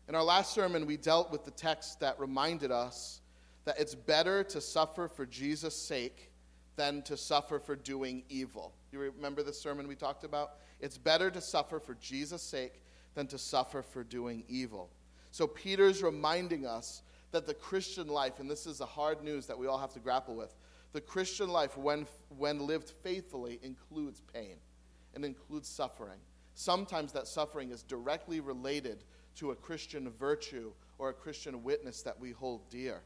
In 0.08 0.14
our 0.14 0.22
last 0.22 0.54
sermon, 0.54 0.86
we 0.86 0.96
dealt 0.96 1.30
with 1.30 1.44
the 1.44 1.50
text 1.50 2.00
that 2.00 2.18
reminded 2.18 2.70
us 2.70 3.20
that 3.66 3.78
it's 3.78 3.94
better 3.94 4.42
to 4.44 4.62
suffer 4.62 5.08
for 5.08 5.26
Jesus' 5.26 5.76
sake 5.76 6.30
than 6.76 7.02
to 7.02 7.18
suffer 7.18 7.58
for 7.58 7.76
doing 7.76 8.22
evil. 8.30 8.72
You 8.92 8.98
remember 8.98 9.42
the 9.42 9.52
sermon 9.52 9.86
we 9.86 9.94
talked 9.94 10.24
about? 10.24 10.52
It's 10.80 10.96
better 10.96 11.30
to 11.32 11.40
suffer 11.42 11.78
for 11.78 11.94
Jesus' 11.96 12.42
sake 12.42 12.80
than 13.14 13.26
to 13.26 13.36
suffer 13.36 13.82
for 13.82 14.04
doing 14.04 14.42
evil. 14.48 14.88
So 15.32 15.46
Peter's 15.46 16.02
reminding 16.02 16.64
us 16.64 17.02
that 17.30 17.46
the 17.46 17.52
Christian 17.52 18.08
life, 18.08 18.40
and 18.40 18.50
this 18.50 18.64
is 18.64 18.78
the 18.78 18.86
hard 18.86 19.22
news 19.22 19.46
that 19.48 19.58
we 19.58 19.66
all 19.66 19.78
have 19.78 19.92
to 19.92 20.00
grapple 20.00 20.34
with, 20.34 20.54
the 20.94 21.00
Christian 21.02 21.50
life, 21.50 21.76
when, 21.76 22.06
when 22.38 22.66
lived 22.66 22.88
faithfully, 23.02 23.60
includes 23.62 24.22
pain 24.32 24.56
and 25.14 25.26
includes 25.26 25.68
suffering. 25.68 26.18
Sometimes 26.54 27.12
that 27.12 27.26
suffering 27.26 27.70
is 27.70 27.82
directly 27.82 28.40
related 28.40 29.04
to 29.36 29.50
a 29.50 29.56
Christian 29.56 30.10
virtue 30.10 30.72
or 30.98 31.08
a 31.08 31.14
Christian 31.14 31.62
witness 31.62 32.02
that 32.02 32.18
we 32.18 32.30
hold 32.30 32.68
dear. 32.68 33.00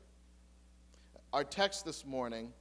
Our 1.33 1.45
text 1.45 1.85
this 1.85 2.05
morning, 2.05 2.53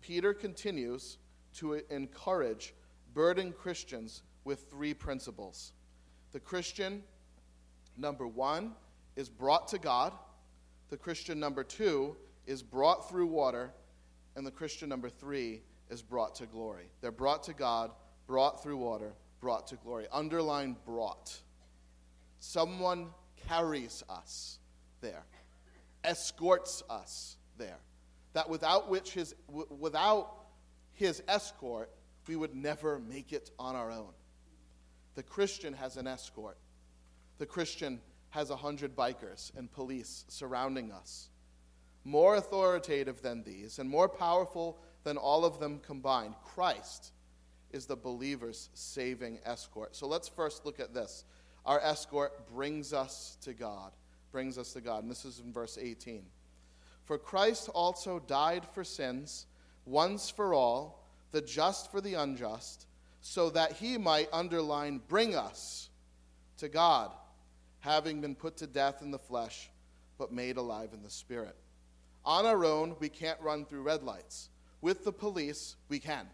Peter 0.00 0.34
continues 0.34 1.18
to 1.54 1.80
encourage 1.90 2.74
burdened 3.14 3.56
Christians 3.56 4.22
with 4.44 4.70
three 4.70 4.92
principles. 4.92 5.72
The 6.32 6.40
Christian, 6.40 7.02
number 7.96 8.26
one, 8.26 8.72
is 9.16 9.28
brought 9.28 9.68
to 9.68 9.78
God. 9.78 10.12
The 10.90 10.96
Christian, 10.96 11.40
number 11.40 11.64
two, 11.64 12.16
is 12.46 12.62
brought 12.62 13.08
through 13.08 13.26
water. 13.26 13.72
And 14.36 14.46
the 14.46 14.50
Christian 14.50 14.88
number 14.88 15.08
three 15.08 15.62
is 15.88 16.02
brought 16.02 16.34
to 16.36 16.46
glory. 16.46 16.90
They're 17.00 17.12
brought 17.12 17.44
to 17.44 17.54
God, 17.54 17.92
brought 18.26 18.62
through 18.62 18.78
water, 18.78 19.12
brought 19.44 19.66
to 19.66 19.76
glory. 19.76 20.06
Underline 20.10 20.74
brought. 20.86 21.38
Someone 22.40 23.08
carries 23.46 24.02
us 24.08 24.58
there, 25.02 25.22
escorts 26.02 26.82
us 26.88 27.36
there. 27.58 27.76
That 28.32 28.48
without 28.48 28.88
which 28.88 29.12
his, 29.12 29.34
w- 29.46 29.66
without 29.78 30.46
his 30.94 31.22
escort, 31.28 31.90
we 32.26 32.36
would 32.36 32.54
never 32.54 32.98
make 32.98 33.34
it 33.34 33.50
on 33.58 33.76
our 33.76 33.90
own. 33.90 34.14
The 35.14 35.22
Christian 35.22 35.74
has 35.74 35.98
an 35.98 36.06
escort. 36.06 36.56
The 37.36 37.44
Christian 37.44 38.00
has 38.30 38.48
a 38.48 38.56
hundred 38.56 38.96
bikers 38.96 39.54
and 39.58 39.70
police 39.70 40.24
surrounding 40.28 40.90
us. 40.90 41.28
More 42.02 42.36
authoritative 42.36 43.20
than 43.20 43.44
these 43.44 43.78
and 43.78 43.90
more 43.90 44.08
powerful 44.08 44.78
than 45.02 45.18
all 45.18 45.44
of 45.44 45.60
them 45.60 45.80
combined, 45.80 46.34
Christ 46.42 47.12
is 47.74 47.86
the 47.86 47.96
believer's 47.96 48.70
saving 48.72 49.40
escort. 49.44 49.96
So 49.96 50.06
let's 50.06 50.28
first 50.28 50.64
look 50.64 50.78
at 50.78 50.94
this. 50.94 51.24
Our 51.66 51.80
escort 51.80 52.48
brings 52.54 52.92
us 52.92 53.36
to 53.42 53.52
God, 53.52 53.90
brings 54.30 54.56
us 54.58 54.72
to 54.74 54.80
God. 54.80 55.02
And 55.02 55.10
this 55.10 55.24
is 55.24 55.40
in 55.40 55.52
verse 55.52 55.76
18. 55.80 56.24
For 57.04 57.18
Christ 57.18 57.68
also 57.68 58.20
died 58.20 58.64
for 58.72 58.84
sins 58.84 59.46
once 59.86 60.30
for 60.30 60.54
all, 60.54 61.04
the 61.32 61.42
just 61.42 61.90
for 61.90 62.00
the 62.00 62.14
unjust, 62.14 62.86
so 63.20 63.50
that 63.50 63.72
he 63.72 63.98
might 63.98 64.28
underline 64.32 65.00
bring 65.08 65.34
us 65.34 65.88
to 66.58 66.68
God, 66.68 67.10
having 67.80 68.20
been 68.20 68.36
put 68.36 68.56
to 68.58 68.68
death 68.68 69.02
in 69.02 69.10
the 69.10 69.18
flesh, 69.18 69.68
but 70.16 70.32
made 70.32 70.58
alive 70.58 70.90
in 70.94 71.02
the 71.02 71.10
spirit. 71.10 71.56
On 72.24 72.46
our 72.46 72.64
own, 72.64 72.94
we 73.00 73.08
can't 73.08 73.40
run 73.40 73.64
through 73.64 73.82
red 73.82 74.04
lights. 74.04 74.48
With 74.80 75.04
the 75.04 75.12
police, 75.12 75.76
we 75.88 75.98
can. 75.98 76.28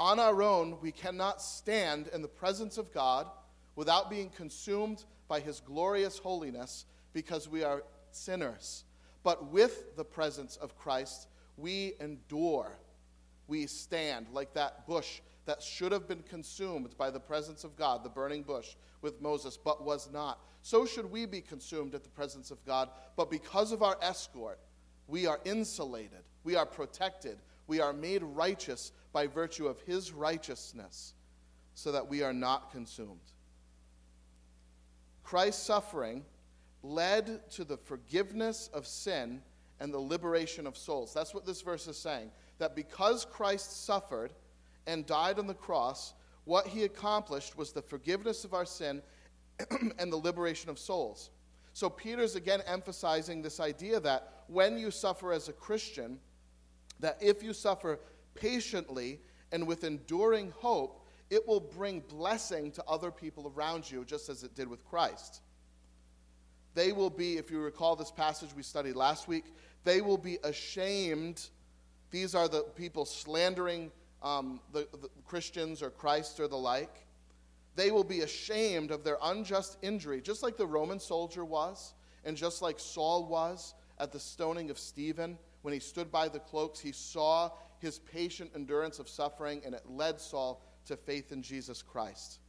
On 0.00 0.18
our 0.20 0.42
own, 0.42 0.76
we 0.80 0.92
cannot 0.92 1.42
stand 1.42 2.08
in 2.08 2.22
the 2.22 2.28
presence 2.28 2.78
of 2.78 2.92
God 2.92 3.26
without 3.74 4.10
being 4.10 4.30
consumed 4.30 5.04
by 5.26 5.40
his 5.40 5.60
glorious 5.60 6.18
holiness 6.18 6.84
because 7.12 7.48
we 7.48 7.64
are 7.64 7.82
sinners. 8.12 8.84
But 9.24 9.50
with 9.50 9.96
the 9.96 10.04
presence 10.04 10.56
of 10.56 10.78
Christ, 10.78 11.28
we 11.56 11.94
endure. 12.00 12.78
We 13.48 13.66
stand 13.66 14.26
like 14.32 14.54
that 14.54 14.86
bush 14.86 15.20
that 15.46 15.62
should 15.62 15.92
have 15.92 16.06
been 16.06 16.22
consumed 16.22 16.96
by 16.96 17.10
the 17.10 17.18
presence 17.18 17.64
of 17.64 17.76
God, 17.76 18.04
the 18.04 18.10
burning 18.10 18.42
bush 18.42 18.76
with 19.00 19.20
Moses, 19.20 19.56
but 19.56 19.82
was 19.82 20.10
not. 20.12 20.38
So 20.62 20.86
should 20.86 21.10
we 21.10 21.26
be 21.26 21.40
consumed 21.40 21.94
at 21.94 22.02
the 22.02 22.10
presence 22.10 22.50
of 22.50 22.64
God, 22.64 22.90
but 23.16 23.30
because 23.30 23.72
of 23.72 23.82
our 23.82 23.96
escort, 24.02 24.58
we 25.06 25.26
are 25.26 25.40
insulated, 25.44 26.22
we 26.44 26.54
are 26.54 26.66
protected, 26.66 27.38
we 27.66 27.80
are 27.80 27.92
made 27.92 28.22
righteous 28.22 28.92
by 29.12 29.26
virtue 29.26 29.66
of 29.66 29.80
his 29.80 30.12
righteousness, 30.12 31.14
so 31.74 31.92
that 31.92 32.08
we 32.08 32.22
are 32.22 32.32
not 32.32 32.72
consumed. 32.72 33.20
Christ's 35.22 35.62
suffering 35.62 36.24
led 36.82 37.50
to 37.50 37.64
the 37.64 37.76
forgiveness 37.76 38.70
of 38.72 38.86
sin 38.86 39.42
and 39.80 39.92
the 39.92 39.98
liberation 39.98 40.66
of 40.66 40.76
souls. 40.76 41.12
That's 41.12 41.34
what 41.34 41.46
this 41.46 41.62
verse 41.62 41.86
is 41.86 41.96
saying. 41.96 42.30
That 42.58 42.74
because 42.74 43.24
Christ 43.24 43.84
suffered 43.84 44.32
and 44.86 45.06
died 45.06 45.38
on 45.38 45.46
the 45.46 45.54
cross, 45.54 46.14
what 46.44 46.66
he 46.66 46.84
accomplished 46.84 47.56
was 47.56 47.72
the 47.72 47.82
forgiveness 47.82 48.44
of 48.44 48.54
our 48.54 48.64
sin 48.64 49.02
and 49.98 50.12
the 50.12 50.16
liberation 50.16 50.70
of 50.70 50.78
souls. 50.78 51.30
So 51.74 51.88
Peter's 51.88 52.34
again 52.34 52.62
emphasizing 52.66 53.42
this 53.42 53.60
idea 53.60 54.00
that 54.00 54.44
when 54.48 54.78
you 54.78 54.90
suffer 54.90 55.32
as 55.32 55.48
a 55.48 55.52
Christian, 55.52 56.18
that 57.00 57.18
if 57.20 57.42
you 57.42 57.52
suffer 57.52 58.00
patiently 58.40 59.20
and 59.52 59.66
with 59.66 59.84
enduring 59.84 60.52
hope, 60.56 61.06
it 61.30 61.46
will 61.46 61.60
bring 61.60 62.00
blessing 62.00 62.70
to 62.72 62.84
other 62.84 63.10
people 63.10 63.52
around 63.54 63.90
you, 63.90 64.04
just 64.04 64.28
as 64.28 64.42
it 64.42 64.54
did 64.54 64.68
with 64.68 64.84
Christ. 64.84 65.42
They 66.74 66.92
will 66.92 67.10
be, 67.10 67.36
if 67.36 67.50
you 67.50 67.60
recall 67.60 67.96
this 67.96 68.10
passage 68.10 68.50
we 68.56 68.62
studied 68.62 68.94
last 68.96 69.28
week, 69.28 69.44
they 69.84 70.00
will 70.00 70.18
be 70.18 70.38
ashamed. 70.44 71.48
These 72.10 72.34
are 72.34 72.48
the 72.48 72.62
people 72.76 73.04
slandering 73.04 73.90
um, 74.22 74.60
the, 74.72 74.88
the 75.00 75.08
Christians 75.26 75.82
or 75.82 75.90
Christ 75.90 76.40
or 76.40 76.48
the 76.48 76.56
like. 76.56 77.06
They 77.76 77.90
will 77.90 78.04
be 78.04 78.20
ashamed 78.20 78.90
of 78.90 79.04
their 79.04 79.18
unjust 79.22 79.78
injury, 79.82 80.20
just 80.20 80.42
like 80.42 80.56
the 80.56 80.66
Roman 80.66 80.98
soldier 80.98 81.44
was, 81.44 81.94
and 82.24 82.36
just 82.36 82.60
like 82.60 82.80
Saul 82.80 83.26
was 83.26 83.74
at 83.98 84.12
the 84.12 84.18
stoning 84.20 84.70
of 84.70 84.78
Stephen. 84.78 85.38
When 85.62 85.74
he 85.74 85.80
stood 85.80 86.10
by 86.10 86.28
the 86.28 86.38
cloaks, 86.38 86.80
he 86.80 86.92
saw 86.92 87.50
his 87.78 87.98
patient 87.98 88.50
endurance 88.54 88.98
of 88.98 89.08
suffering, 89.08 89.62
and 89.64 89.74
it 89.74 89.82
led 89.88 90.20
Saul 90.20 90.62
to 90.86 90.96
faith 90.96 91.32
in 91.32 91.42
Jesus 91.42 91.82
Christ. 91.82 92.40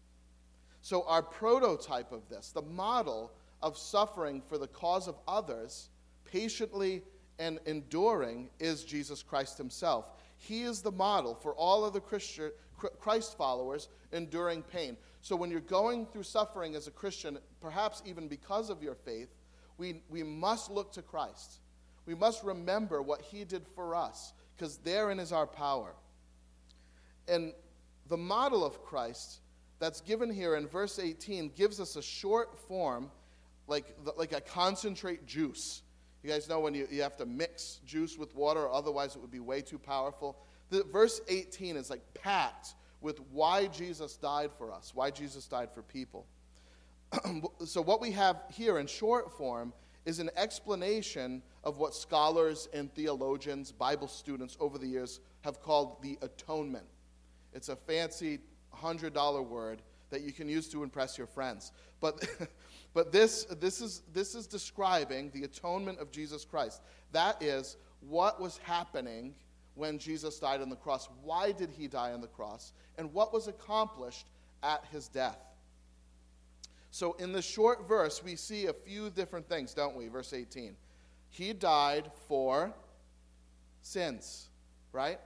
So, 0.81 1.03
our 1.07 1.21
prototype 1.21 2.11
of 2.11 2.27
this, 2.29 2.51
the 2.51 2.61
model 2.61 3.31
of 3.61 3.77
suffering 3.77 4.41
for 4.47 4.57
the 4.57 4.67
cause 4.67 5.07
of 5.07 5.15
others, 5.27 5.89
patiently 6.25 7.03
and 7.37 7.59
enduring, 7.65 8.49
is 8.59 8.83
Jesus 8.83 9.21
Christ 9.21 9.57
himself. 9.57 10.11
He 10.37 10.63
is 10.63 10.81
the 10.81 10.91
model 10.91 11.35
for 11.35 11.53
all 11.53 11.83
other 11.83 11.99
Christian, 11.99 12.51
Christ 12.77 13.37
followers 13.37 13.89
enduring 14.13 14.63
pain. 14.63 14.95
So, 15.21 15.35
when 15.35 15.51
you're 15.51 15.59
going 15.59 16.05
through 16.05 16.23
suffering 16.23 16.75
as 16.75 16.87
a 16.87 16.91
Christian, 16.91 17.37
perhaps 17.61 18.01
even 18.05 18.27
because 18.27 18.69
of 18.69 18.81
your 18.81 18.95
faith, 18.95 19.29
we, 19.77 20.01
we 20.09 20.23
must 20.23 20.71
look 20.71 20.93
to 20.93 21.01
Christ. 21.01 21.59
We 22.05 22.15
must 22.15 22.43
remember 22.43 23.01
what 23.01 23.21
he 23.21 23.43
did 23.43 23.65
for 23.75 23.95
us, 23.95 24.33
because 24.59 24.77
therein 24.77 25.19
is 25.19 25.31
our 25.31 25.47
power. 25.47 25.93
And 27.27 27.53
the 28.09 28.17
model 28.17 28.65
of 28.65 28.83
Christ 28.83 29.39
that's 29.79 30.01
given 30.01 30.29
here 30.29 30.55
in 30.55 30.67
verse 30.67 30.99
18 30.99 31.51
gives 31.55 31.79
us 31.79 31.95
a 31.95 32.01
short 32.01 32.57
form, 32.67 33.09
like, 33.67 33.95
like 34.17 34.33
a 34.33 34.41
concentrate 34.41 35.25
juice. 35.25 35.83
You 36.23 36.29
guys 36.29 36.49
know 36.49 36.59
when 36.59 36.73
you, 36.73 36.87
you 36.91 37.01
have 37.01 37.15
to 37.17 37.25
mix 37.25 37.79
juice 37.85 38.17
with 38.17 38.35
water, 38.35 38.69
otherwise 38.69 39.15
it 39.15 39.21
would 39.21 39.31
be 39.31 39.39
way 39.39 39.61
too 39.61 39.79
powerful. 39.79 40.37
The, 40.69 40.83
verse 40.83 41.21
18 41.29 41.77
is 41.77 41.89
like 41.89 42.01
packed 42.13 42.75
with 42.99 43.21
why 43.31 43.67
Jesus 43.67 44.17
died 44.17 44.51
for 44.57 44.73
us, 44.73 44.91
why 44.93 45.11
Jesus 45.11 45.47
died 45.47 45.69
for 45.73 45.81
people. 45.81 46.25
so, 47.65 47.81
what 47.81 48.01
we 48.01 48.11
have 48.11 48.35
here 48.51 48.77
in 48.77 48.85
short 48.85 49.35
form 49.35 49.73
is 50.09 50.17
an 50.17 50.31
explanation 50.35 51.43
of 51.63 51.77
what 51.77 51.93
scholars 51.93 52.67
and 52.73 52.91
theologians, 52.95 53.71
Bible 53.71 54.07
students 54.07 54.57
over 54.59 54.79
the 54.79 54.87
years 54.87 55.19
have 55.41 55.61
called 55.61 56.01
the 56.01 56.17
atonement. 56.23 56.87
It's 57.53 57.69
a 57.69 57.75
fancy 57.75 58.39
$100 58.75 59.45
word 59.47 59.83
that 60.09 60.21
you 60.21 60.31
can 60.31 60.49
use 60.49 60.67
to 60.69 60.81
impress 60.81 61.15
your 61.15 61.27
friends. 61.27 61.71
But, 62.01 62.27
but 62.95 63.11
this, 63.11 63.45
this, 63.59 63.81
is, 63.81 64.01
this 64.11 64.33
is 64.33 64.47
describing 64.47 65.29
the 65.29 65.43
atonement 65.43 65.99
of 65.99 66.11
Jesus 66.11 66.43
Christ. 66.43 66.81
That 67.11 67.41
is 67.43 67.77
what 68.01 68.41
was 68.41 68.57
happening 68.63 69.35
when 69.75 69.99
Jesus 69.99 70.39
died 70.39 70.61
on 70.61 70.69
the 70.69 70.75
cross. 70.75 71.07
Why 71.23 71.51
did 71.51 71.69
he 71.69 71.87
die 71.87 72.13
on 72.13 72.21
the 72.21 72.27
cross? 72.27 72.73
And 72.97 73.13
what 73.13 73.31
was 73.31 73.47
accomplished 73.47 74.25
at 74.63 74.83
his 74.91 75.07
death? 75.07 75.37
So, 76.91 77.13
in 77.13 77.31
the 77.31 77.41
short 77.41 77.87
verse, 77.87 78.23
we 78.23 78.35
see 78.35 78.65
a 78.65 78.73
few 78.73 79.09
different 79.09 79.47
things, 79.47 79.73
don't 79.73 79.95
we? 79.95 80.07
Verse 80.07 80.33
18. 80.33 80.75
He 81.29 81.53
died 81.53 82.09
for 82.27 82.73
sins, 83.81 84.49
right? 84.91 85.19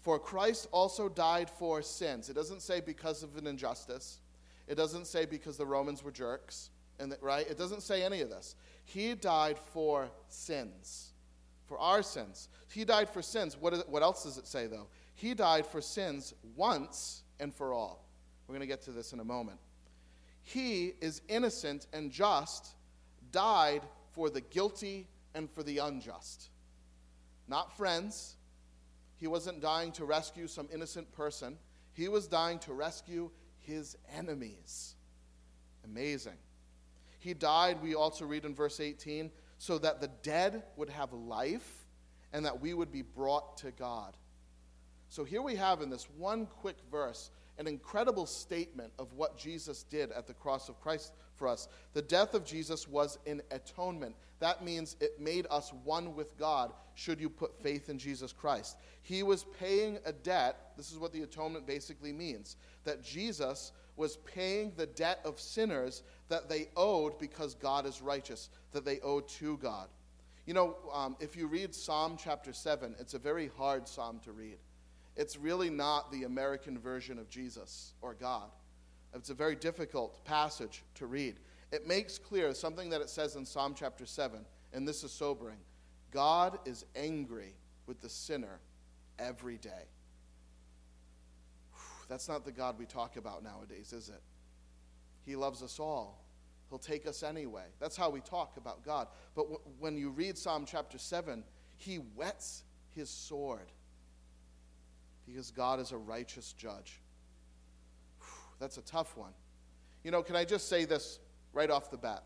For 0.00 0.18
Christ 0.18 0.68
also 0.72 1.08
died 1.08 1.50
for 1.50 1.82
sins. 1.82 2.28
It 2.28 2.34
doesn't 2.34 2.62
say 2.62 2.80
because 2.80 3.22
of 3.22 3.36
an 3.36 3.46
injustice. 3.46 4.18
It 4.66 4.74
doesn't 4.74 5.06
say 5.06 5.24
because 5.24 5.56
the 5.56 5.66
Romans 5.66 6.02
were 6.02 6.10
jerks, 6.10 6.70
and 6.98 7.12
that, 7.12 7.22
right? 7.22 7.48
It 7.48 7.58
doesn't 7.58 7.82
say 7.82 8.02
any 8.02 8.20
of 8.20 8.28
this. 8.28 8.54
He 8.84 9.14
died 9.14 9.58
for 9.58 10.08
sins, 10.28 11.12
for 11.66 11.78
our 11.78 12.02
sins. 12.02 12.48
He 12.70 12.84
died 12.84 13.08
for 13.08 13.22
sins. 13.22 13.56
What, 13.56 13.72
is, 13.72 13.82
what 13.86 14.02
else 14.02 14.24
does 14.24 14.38
it 14.38 14.46
say, 14.46 14.66
though? 14.66 14.88
He 15.14 15.34
died 15.34 15.66
for 15.66 15.80
sins 15.80 16.34
once 16.56 17.22
and 17.40 17.54
for 17.54 17.72
all. 17.72 18.04
We're 18.46 18.54
going 18.54 18.60
to 18.60 18.66
get 18.66 18.82
to 18.82 18.92
this 18.92 19.12
in 19.12 19.20
a 19.20 19.24
moment. 19.24 19.58
He 20.48 20.94
is 21.02 21.20
innocent 21.28 21.88
and 21.92 22.10
just, 22.10 22.68
died 23.32 23.82
for 24.12 24.30
the 24.30 24.40
guilty 24.40 25.06
and 25.34 25.50
for 25.50 25.62
the 25.62 25.76
unjust. 25.76 26.48
Not 27.48 27.76
friends. 27.76 28.36
He 29.16 29.26
wasn't 29.26 29.60
dying 29.60 29.92
to 29.92 30.06
rescue 30.06 30.46
some 30.46 30.66
innocent 30.72 31.12
person, 31.12 31.58
he 31.92 32.08
was 32.08 32.28
dying 32.28 32.60
to 32.60 32.72
rescue 32.72 33.30
his 33.58 33.98
enemies. 34.16 34.94
Amazing. 35.84 36.38
He 37.18 37.34
died, 37.34 37.82
we 37.82 37.94
also 37.94 38.24
read 38.24 38.46
in 38.46 38.54
verse 38.54 38.80
18, 38.80 39.30
so 39.58 39.76
that 39.76 40.00
the 40.00 40.08
dead 40.22 40.62
would 40.76 40.88
have 40.88 41.12
life 41.12 41.84
and 42.32 42.46
that 42.46 42.58
we 42.58 42.72
would 42.72 42.90
be 42.90 43.02
brought 43.02 43.58
to 43.58 43.70
God. 43.72 44.16
So 45.10 45.24
here 45.24 45.42
we 45.42 45.56
have 45.56 45.82
in 45.82 45.90
this 45.90 46.08
one 46.16 46.46
quick 46.46 46.76
verse 46.90 47.30
an 47.58 47.66
incredible 47.66 48.26
statement 48.26 48.92
of 48.98 49.12
what 49.14 49.36
Jesus 49.36 49.82
did 49.82 50.12
at 50.12 50.26
the 50.26 50.34
cross 50.34 50.68
of 50.68 50.80
Christ 50.80 51.12
for 51.36 51.48
us. 51.48 51.68
The 51.92 52.02
death 52.02 52.34
of 52.34 52.44
Jesus 52.44 52.88
was 52.88 53.18
an 53.26 53.42
atonement. 53.50 54.14
That 54.40 54.64
means 54.64 54.96
it 55.00 55.20
made 55.20 55.46
us 55.50 55.72
one 55.84 56.14
with 56.14 56.36
God 56.38 56.72
should 56.94 57.20
you 57.20 57.28
put 57.28 57.60
faith 57.62 57.88
in 57.88 57.98
Jesus 57.98 58.32
Christ. 58.32 58.76
He 59.02 59.22
was 59.22 59.44
paying 59.58 59.98
a 60.04 60.12
debt. 60.12 60.72
This 60.76 60.92
is 60.92 60.98
what 60.98 61.12
the 61.12 61.22
atonement 61.22 61.66
basically 61.66 62.12
means 62.12 62.56
that 62.84 63.02
Jesus 63.02 63.72
was 63.96 64.16
paying 64.18 64.72
the 64.76 64.86
debt 64.86 65.20
of 65.24 65.40
sinners 65.40 66.02
that 66.28 66.48
they 66.48 66.68
owed 66.76 67.18
because 67.18 67.54
God 67.54 67.86
is 67.86 68.00
righteous, 68.00 68.50
that 68.72 68.84
they 68.84 69.00
owed 69.00 69.28
to 69.28 69.56
God. 69.58 69.88
You 70.46 70.54
know, 70.54 70.76
um, 70.94 71.16
if 71.20 71.36
you 71.36 71.46
read 71.46 71.74
Psalm 71.74 72.16
chapter 72.18 72.52
7, 72.52 72.94
it's 72.98 73.14
a 73.14 73.18
very 73.18 73.50
hard 73.58 73.86
psalm 73.86 74.20
to 74.24 74.32
read. 74.32 74.56
It's 75.18 75.36
really 75.36 75.68
not 75.68 76.12
the 76.12 76.22
American 76.22 76.78
version 76.78 77.18
of 77.18 77.28
Jesus 77.28 77.92
or 78.00 78.14
God. 78.14 78.48
It's 79.12 79.30
a 79.30 79.34
very 79.34 79.56
difficult 79.56 80.24
passage 80.24 80.84
to 80.94 81.06
read. 81.06 81.40
It 81.72 81.88
makes 81.88 82.18
clear 82.18 82.54
something 82.54 82.88
that 82.90 83.00
it 83.00 83.10
says 83.10 83.34
in 83.34 83.44
Psalm 83.44 83.74
chapter 83.76 84.06
7, 84.06 84.44
and 84.72 84.86
this 84.86 85.02
is 85.02 85.10
sobering 85.10 85.58
God 86.12 86.58
is 86.64 86.86
angry 86.94 87.52
with 87.86 88.00
the 88.00 88.08
sinner 88.08 88.60
every 89.18 89.58
day. 89.58 89.88
That's 92.08 92.28
not 92.28 92.44
the 92.44 92.52
God 92.52 92.78
we 92.78 92.86
talk 92.86 93.16
about 93.16 93.42
nowadays, 93.42 93.92
is 93.92 94.08
it? 94.08 94.22
He 95.26 95.36
loves 95.36 95.62
us 95.62 95.78
all. 95.80 96.24
He'll 96.70 96.78
take 96.78 97.06
us 97.06 97.22
anyway. 97.22 97.64
That's 97.80 97.96
how 97.96 98.08
we 98.08 98.20
talk 98.20 98.56
about 98.56 98.84
God. 98.84 99.08
But 99.34 99.42
w- 99.42 99.60
when 99.78 99.98
you 99.98 100.10
read 100.10 100.38
Psalm 100.38 100.64
chapter 100.64 100.96
7, 100.96 101.42
he 101.76 101.96
whets 101.96 102.62
his 102.94 103.10
sword 103.10 103.70
because 105.28 105.50
God 105.50 105.78
is 105.78 105.92
a 105.92 105.96
righteous 105.96 106.52
judge. 106.52 107.00
That's 108.58 108.78
a 108.78 108.82
tough 108.82 109.16
one. 109.16 109.32
You 110.02 110.10
know, 110.10 110.22
can 110.22 110.36
I 110.36 110.44
just 110.44 110.68
say 110.68 110.84
this 110.84 111.18
right 111.52 111.70
off 111.70 111.90
the 111.90 111.96
bat? 111.96 112.24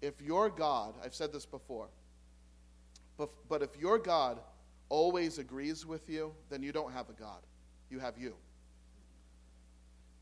If 0.00 0.20
your 0.20 0.50
God, 0.50 0.94
I've 1.04 1.14
said 1.14 1.32
this 1.32 1.46
before, 1.46 1.88
but, 3.16 3.30
but 3.48 3.62
if 3.62 3.76
your 3.78 3.98
God 3.98 4.40
always 4.88 5.38
agrees 5.38 5.86
with 5.86 6.08
you, 6.08 6.34
then 6.50 6.62
you 6.62 6.72
don't 6.72 6.92
have 6.92 7.08
a 7.08 7.12
God. 7.12 7.40
You 7.88 7.98
have 7.98 8.18
you. 8.18 8.34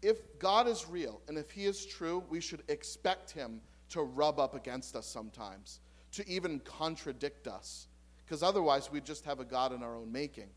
If 0.02 0.38
God 0.38 0.68
is 0.68 0.86
real 0.88 1.20
and 1.28 1.36
if 1.36 1.50
He 1.50 1.66
is 1.66 1.84
true, 1.84 2.22
we 2.28 2.40
should 2.40 2.62
expect 2.68 3.30
Him 3.30 3.60
to 3.90 4.02
rub 4.02 4.38
up 4.38 4.54
against 4.54 4.96
us 4.96 5.06
sometimes, 5.06 5.80
to 6.12 6.28
even 6.28 6.60
contradict 6.60 7.48
us. 7.48 7.88
Because 8.24 8.42
otherwise, 8.42 8.92
we'd 8.92 9.04
just 9.04 9.24
have 9.24 9.40
a 9.40 9.44
God 9.44 9.72
in 9.72 9.82
our 9.82 9.96
own 9.96 10.12
making 10.12 10.48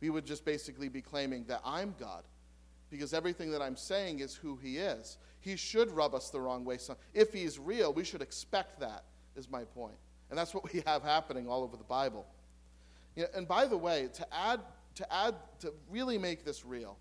we 0.00 0.10
would 0.10 0.24
just 0.24 0.44
basically 0.44 0.88
be 0.88 1.02
claiming 1.02 1.44
that 1.44 1.60
I'm 1.64 1.94
God 1.98 2.24
because 2.90 3.14
everything 3.14 3.50
that 3.52 3.62
I'm 3.62 3.76
saying 3.76 4.20
is 4.20 4.34
who 4.34 4.56
He 4.56 4.78
is. 4.78 5.18
He 5.40 5.56
should 5.56 5.90
rub 5.92 6.14
us 6.14 6.30
the 6.30 6.40
wrong 6.40 6.64
way. 6.64 6.78
So 6.78 6.96
if 7.14 7.32
He's 7.32 7.58
real, 7.58 7.92
we 7.92 8.04
should 8.04 8.22
expect 8.22 8.80
that, 8.80 9.04
is 9.36 9.48
my 9.48 9.64
point. 9.64 9.94
And 10.28 10.38
that's 10.38 10.54
what 10.54 10.72
we 10.72 10.82
have 10.86 11.02
happening 11.02 11.48
all 11.48 11.62
over 11.62 11.76
the 11.76 11.84
Bible. 11.84 12.26
You 13.16 13.22
know, 13.22 13.28
and 13.34 13.48
by 13.48 13.66
the 13.66 13.76
way, 13.76 14.08
to 14.14 14.34
add, 14.34 14.60
to 14.96 15.12
add, 15.12 15.34
to 15.60 15.72
really 15.90 16.18
make 16.18 16.44
this 16.44 16.64
real, 16.64 16.96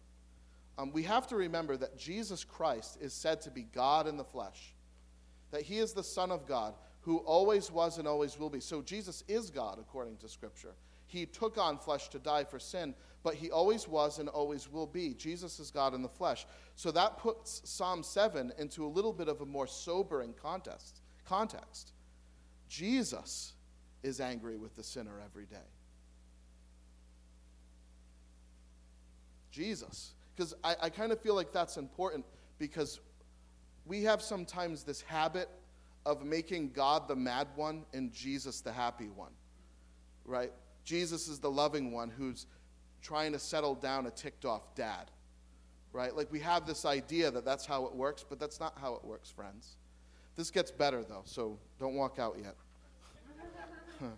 um, 0.77 0.91
we 0.93 1.03
have 1.03 1.27
to 1.27 1.35
remember 1.35 1.75
that 1.77 1.97
Jesus 1.97 2.43
Christ 2.43 2.97
is 3.01 3.13
said 3.13 3.41
to 3.41 3.51
be 3.51 3.63
God 3.63 4.07
in 4.07 4.15
the 4.17 4.23
flesh, 4.23 4.73
that 5.51 5.61
He 5.61 5.79
is 5.79 5.93
the 5.93 6.03
Son 6.03 6.31
of 6.31 6.47
God 6.47 6.73
who 7.01 7.17
always 7.19 7.71
was 7.71 7.97
and 7.97 8.07
always 8.07 8.37
will 8.37 8.49
be. 8.49 8.59
So 8.59 8.81
Jesus 8.81 9.23
is 9.27 9.49
God 9.49 9.79
according 9.79 10.17
to 10.17 10.29
Scripture. 10.29 10.73
He 11.09 11.25
took 11.25 11.57
on 11.57 11.79
flesh 11.79 12.09
to 12.09 12.19
die 12.19 12.43
for 12.43 12.59
sin, 12.59 12.93
but 13.23 13.33
he 13.33 13.49
always 13.49 13.87
was 13.87 14.19
and 14.19 14.29
always 14.29 14.71
will 14.71 14.85
be. 14.85 15.15
Jesus 15.15 15.59
is 15.59 15.71
God 15.71 15.95
in 15.95 16.03
the 16.03 16.07
flesh. 16.07 16.45
So 16.75 16.91
that 16.91 17.17
puts 17.17 17.63
Psalm 17.65 18.03
7 18.03 18.53
into 18.59 18.85
a 18.85 18.87
little 18.87 19.11
bit 19.11 19.27
of 19.27 19.41
a 19.41 19.45
more 19.45 19.65
sobering 19.65 20.35
context. 20.39 21.01
context. 21.25 21.93
Jesus 22.67 23.53
is 24.03 24.21
angry 24.21 24.55
with 24.55 24.75
the 24.75 24.83
sinner 24.83 25.19
every 25.25 25.45
day. 25.45 25.57
Jesus. 29.51 30.11
Because 30.35 30.53
I, 30.63 30.75
I 30.83 30.89
kind 30.91 31.11
of 31.11 31.19
feel 31.19 31.33
like 31.33 31.51
that's 31.51 31.77
important 31.77 32.23
because 32.59 32.99
we 33.87 34.03
have 34.03 34.21
sometimes 34.21 34.83
this 34.83 35.01
habit 35.01 35.49
of 36.05 36.23
making 36.23 36.69
God 36.69 37.07
the 37.07 37.15
mad 37.15 37.47
one 37.55 37.84
and 37.93 38.13
Jesus 38.13 38.62
the 38.62 38.71
happy 38.71 39.10
one, 39.10 39.31
right? 40.23 40.51
Jesus 40.89 41.28
is 41.28 41.38
the 41.38 41.52
loving 41.52 41.91
one 41.91 42.10
who's 42.10 42.47
trying 43.04 43.32
to 43.34 43.38
settle 43.38 43.75
down 43.75 44.08
a 44.08 44.10
ticked 44.10 44.43
off 44.43 44.73
dad, 44.73 45.12
right? 45.93 46.15
Like 46.15 46.32
we 46.32 46.39
have 46.39 46.65
this 46.65 46.84
idea 46.84 47.30
that 47.30 47.45
that's 47.45 47.63
how 47.63 47.86
it 47.86 47.93
works, 47.93 48.25
but 48.28 48.39
that's 48.39 48.60
not 48.60 48.73
how 48.82 48.95
it 48.95 49.06
works, 49.06 49.30
friends. 49.30 49.78
This 50.36 50.49
gets 50.49 50.71
better, 50.71 51.04
though, 51.04 51.21
so 51.25 51.60
don't 51.80 51.93
walk 51.93 52.17
out 52.17 52.38
yet. 52.41 52.56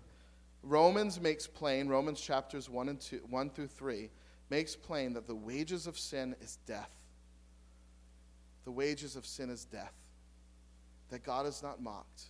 Romans 0.63 1.19
makes 1.19 1.45
plain, 1.45 1.89
Romans 1.89 2.21
chapters 2.21 2.69
1, 2.69 2.87
and 2.87 3.01
2, 3.01 3.19
1 3.29 3.49
through 3.49 3.67
3, 3.67 4.09
makes 4.49 4.73
plain 4.73 5.11
that 5.11 5.27
the 5.27 5.35
wages 5.35 5.87
of 5.87 5.99
sin 5.99 6.33
is 6.39 6.57
death. 6.65 6.95
The 8.63 8.71
wages 8.71 9.17
of 9.17 9.25
sin 9.25 9.49
is 9.49 9.65
death. 9.65 9.93
That 11.09 11.23
God 11.23 11.45
is 11.45 11.61
not 11.61 11.81
mocked, 11.81 12.27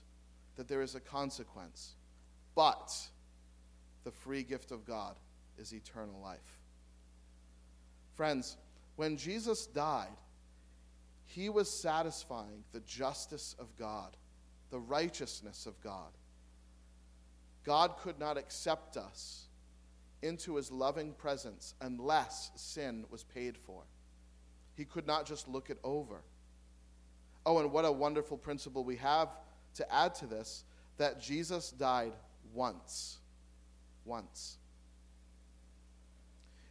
that 0.55 0.67
there 0.67 0.81
is 0.81 0.95
a 0.95 0.99
consequence. 0.99 1.93
But 2.55 2.91
the 4.03 4.11
free 4.11 4.43
gift 4.43 4.71
of 4.71 4.85
God 4.85 5.15
is 5.57 5.73
eternal 5.73 6.19
life. 6.21 6.59
Friends, 8.15 8.57
when 8.95 9.17
Jesus 9.17 9.67
died, 9.67 10.07
he 11.25 11.49
was 11.49 11.69
satisfying 11.69 12.63
the 12.73 12.81
justice 12.81 13.55
of 13.57 13.75
God, 13.77 14.17
the 14.69 14.79
righteousness 14.79 15.65
of 15.65 15.79
God. 15.81 16.11
God 17.63 17.97
could 17.97 18.19
not 18.19 18.37
accept 18.37 18.97
us 18.97 19.47
into 20.21 20.55
his 20.55 20.71
loving 20.71 21.13
presence 21.13 21.73
unless 21.81 22.51
sin 22.55 23.05
was 23.09 23.23
paid 23.23 23.57
for. 23.57 23.83
He 24.75 24.85
could 24.85 25.07
not 25.07 25.25
just 25.25 25.47
look 25.47 25.69
it 25.69 25.79
over. 25.83 26.21
Oh, 27.45 27.59
and 27.59 27.71
what 27.71 27.85
a 27.85 27.91
wonderful 27.91 28.37
principle 28.37 28.83
we 28.83 28.97
have 28.97 29.29
to 29.75 29.93
add 29.93 30.15
to 30.15 30.27
this 30.27 30.63
that 30.97 31.21
Jesus 31.21 31.71
died 31.71 32.13
once 32.53 33.20
once. 34.05 34.57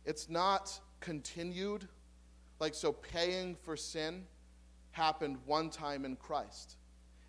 It's 0.04 0.28
not 0.28 0.80
continued, 1.00 1.86
like 2.58 2.74
so 2.74 2.92
paying 2.92 3.56
for 3.62 3.76
sin 3.76 4.24
happened 4.92 5.38
one 5.46 5.70
time 5.70 6.04
in 6.04 6.16
Christ. 6.16 6.76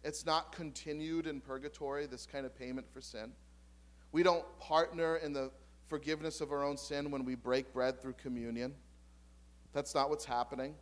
It's 0.04 0.26
not 0.26 0.52
continued 0.52 1.28
in 1.28 1.42
purgatory, 1.42 2.08
this 2.08 2.26
kind 2.26 2.46
of 2.46 2.58
payment 2.58 2.88
for 2.92 3.02
sin. 3.02 3.32
We 4.12 4.24
don't 4.24 4.46
partner 4.60 5.18
in 5.18 5.32
the 5.34 5.52
forgiveness 5.88 6.42
of 6.42 6.52
our 6.52 6.64
own 6.64 6.78
sin 6.78 7.12
when 7.12 7.24
we 7.24 7.36
break 7.36 7.72
bread 7.74 8.02
through 8.02 8.14
communion. 8.14 8.74
That's 9.74 9.94
not 9.94 10.10
what's 10.10 10.26
happening. 10.26 10.76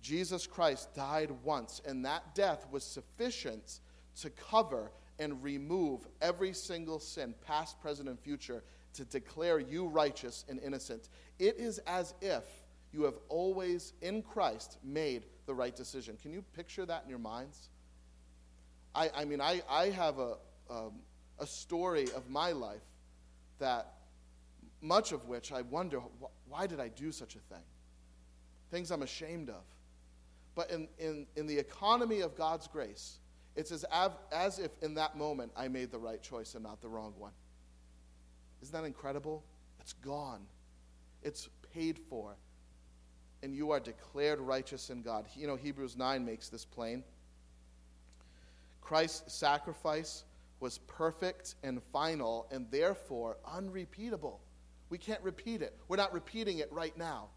Jesus 0.00 0.46
Christ 0.46 0.94
died 0.94 1.30
once, 1.42 1.82
and 1.84 2.04
that 2.04 2.34
death 2.34 2.66
was 2.70 2.84
sufficient 2.84 3.80
to 4.20 4.30
cover 4.30 4.90
and 5.20 5.40
remove 5.42 6.08
every 6.20 6.52
single 6.52 6.98
sin, 6.98 7.34
past, 7.46 7.80
present, 7.80 8.08
and 8.08 8.18
future, 8.18 8.64
to 8.94 9.04
declare 9.04 9.60
you 9.60 9.86
righteous 9.86 10.44
and 10.48 10.58
innocent. 10.60 11.10
It 11.38 11.56
is 11.58 11.78
as 11.86 12.14
if 12.20 12.42
you 12.92 13.04
have 13.04 13.14
always, 13.28 13.92
in 14.02 14.22
Christ, 14.22 14.78
made 14.82 15.26
the 15.46 15.54
right 15.54 15.76
decision. 15.76 16.16
Can 16.20 16.32
you 16.32 16.42
picture 16.54 16.84
that 16.86 17.04
in 17.04 17.10
your 17.10 17.20
minds? 17.20 17.68
I, 18.94 19.10
I 19.14 19.24
mean, 19.24 19.40
I, 19.40 19.62
I 19.70 19.90
have 19.90 20.18
a, 20.18 20.36
um, 20.68 20.94
a 21.38 21.46
story 21.46 22.08
of 22.16 22.28
my 22.28 22.50
life 22.50 22.82
that 23.58 23.94
much 24.80 25.12
of 25.12 25.28
which 25.28 25.52
I 25.52 25.62
wonder 25.62 25.98
wh- 25.98 26.50
why 26.50 26.66
did 26.66 26.80
I 26.80 26.88
do 26.88 27.12
such 27.12 27.36
a 27.36 27.38
thing? 27.38 27.62
Things 28.70 28.90
I'm 28.90 29.02
ashamed 29.02 29.50
of. 29.50 29.62
But 30.54 30.70
in, 30.70 30.88
in, 30.98 31.26
in 31.36 31.46
the 31.46 31.58
economy 31.58 32.20
of 32.20 32.34
God's 32.34 32.66
grace, 32.66 33.18
it's 33.60 33.72
as, 33.72 33.84
av- 33.92 34.16
as 34.32 34.58
if 34.58 34.70
in 34.80 34.94
that 34.94 35.18
moment 35.18 35.52
I 35.54 35.68
made 35.68 35.90
the 35.90 35.98
right 35.98 36.22
choice 36.22 36.54
and 36.54 36.64
not 36.64 36.80
the 36.80 36.88
wrong 36.88 37.12
one. 37.18 37.32
Isn't 38.62 38.72
that 38.72 38.86
incredible? 38.86 39.44
It's 39.80 39.92
gone, 39.92 40.40
it's 41.22 41.50
paid 41.74 41.98
for. 42.08 42.36
And 43.42 43.54
you 43.54 43.70
are 43.70 43.80
declared 43.80 44.38
righteous 44.40 44.88
in 44.88 45.02
God. 45.02 45.26
You 45.34 45.46
know, 45.46 45.56
Hebrews 45.56 45.96
9 45.96 46.24
makes 46.24 46.48
this 46.48 46.64
plain. 46.64 47.04
Christ's 48.80 49.34
sacrifice 49.34 50.24
was 50.60 50.78
perfect 50.78 51.54
and 51.62 51.82
final 51.92 52.46
and 52.50 52.66
therefore 52.70 53.36
unrepeatable. 53.46 54.40
We 54.88 54.96
can't 54.96 55.22
repeat 55.22 55.60
it. 55.62 55.76
We're 55.88 55.96
not 55.96 56.12
repeating 56.12 56.58
it 56.58 56.70
right 56.72 56.96
now. 56.96 57.28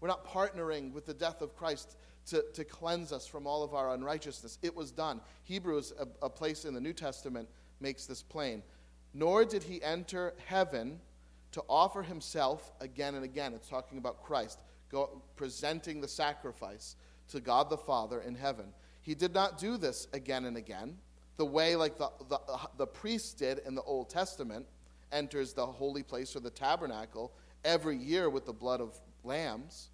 We're 0.00 0.08
not 0.08 0.26
partnering 0.26 0.92
with 0.92 1.06
the 1.06 1.14
death 1.14 1.40
of 1.40 1.56
Christ 1.56 1.96
to, 2.26 2.44
to 2.54 2.64
cleanse 2.64 3.12
us 3.12 3.26
from 3.26 3.46
all 3.46 3.62
of 3.62 3.74
our 3.74 3.94
unrighteousness. 3.94 4.58
It 4.62 4.74
was 4.74 4.90
done. 4.90 5.20
Hebrews, 5.44 5.92
a, 5.98 6.26
a 6.26 6.30
place 6.30 6.64
in 6.64 6.74
the 6.74 6.80
New 6.80 6.92
Testament, 6.92 7.48
makes 7.80 8.06
this 8.06 8.22
plain. 8.22 8.62
Nor 9.12 9.44
did 9.44 9.62
he 9.62 9.82
enter 9.82 10.34
heaven 10.46 11.00
to 11.52 11.62
offer 11.68 12.02
himself 12.02 12.72
again 12.80 13.14
and 13.14 13.24
again. 13.24 13.52
It's 13.54 13.68
talking 13.68 13.98
about 13.98 14.22
Christ. 14.22 14.58
go, 14.90 15.22
presenting 15.36 16.00
the 16.00 16.08
sacrifice 16.08 16.96
to 17.28 17.40
God 17.40 17.70
the 17.70 17.76
Father 17.76 18.20
in 18.22 18.34
heaven. 18.34 18.66
He 19.02 19.14
did 19.14 19.34
not 19.34 19.58
do 19.58 19.76
this 19.76 20.08
again 20.12 20.46
and 20.46 20.56
again, 20.56 20.96
the 21.36 21.44
way 21.44 21.76
like 21.76 21.98
the, 21.98 22.10
the, 22.28 22.40
the 22.78 22.86
priest 22.86 23.38
did 23.38 23.60
in 23.66 23.74
the 23.74 23.82
Old 23.82 24.08
Testament, 24.08 24.66
enters 25.12 25.52
the 25.52 25.64
holy 25.64 26.02
place 26.02 26.34
or 26.34 26.40
the 26.40 26.50
tabernacle 26.50 27.32
every 27.64 27.96
year 27.96 28.28
with 28.28 28.46
the 28.46 28.52
blood 28.52 28.80
of 28.80 28.98
lambs. 29.22 29.90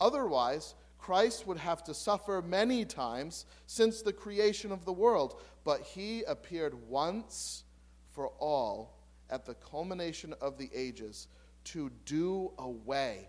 Otherwise, 0.00 0.74
Christ 1.04 1.46
would 1.46 1.58
have 1.58 1.84
to 1.84 1.92
suffer 1.92 2.40
many 2.40 2.86
times 2.86 3.44
since 3.66 4.00
the 4.00 4.12
creation 4.12 4.72
of 4.72 4.86
the 4.86 4.92
world, 4.92 5.38
but 5.62 5.82
he 5.82 6.22
appeared 6.22 6.72
once 6.88 7.64
for 8.12 8.28
all 8.38 8.96
at 9.28 9.44
the 9.44 9.52
culmination 9.52 10.32
of 10.40 10.56
the 10.56 10.70
ages 10.72 11.28
to 11.64 11.90
do 12.06 12.52
away 12.56 13.28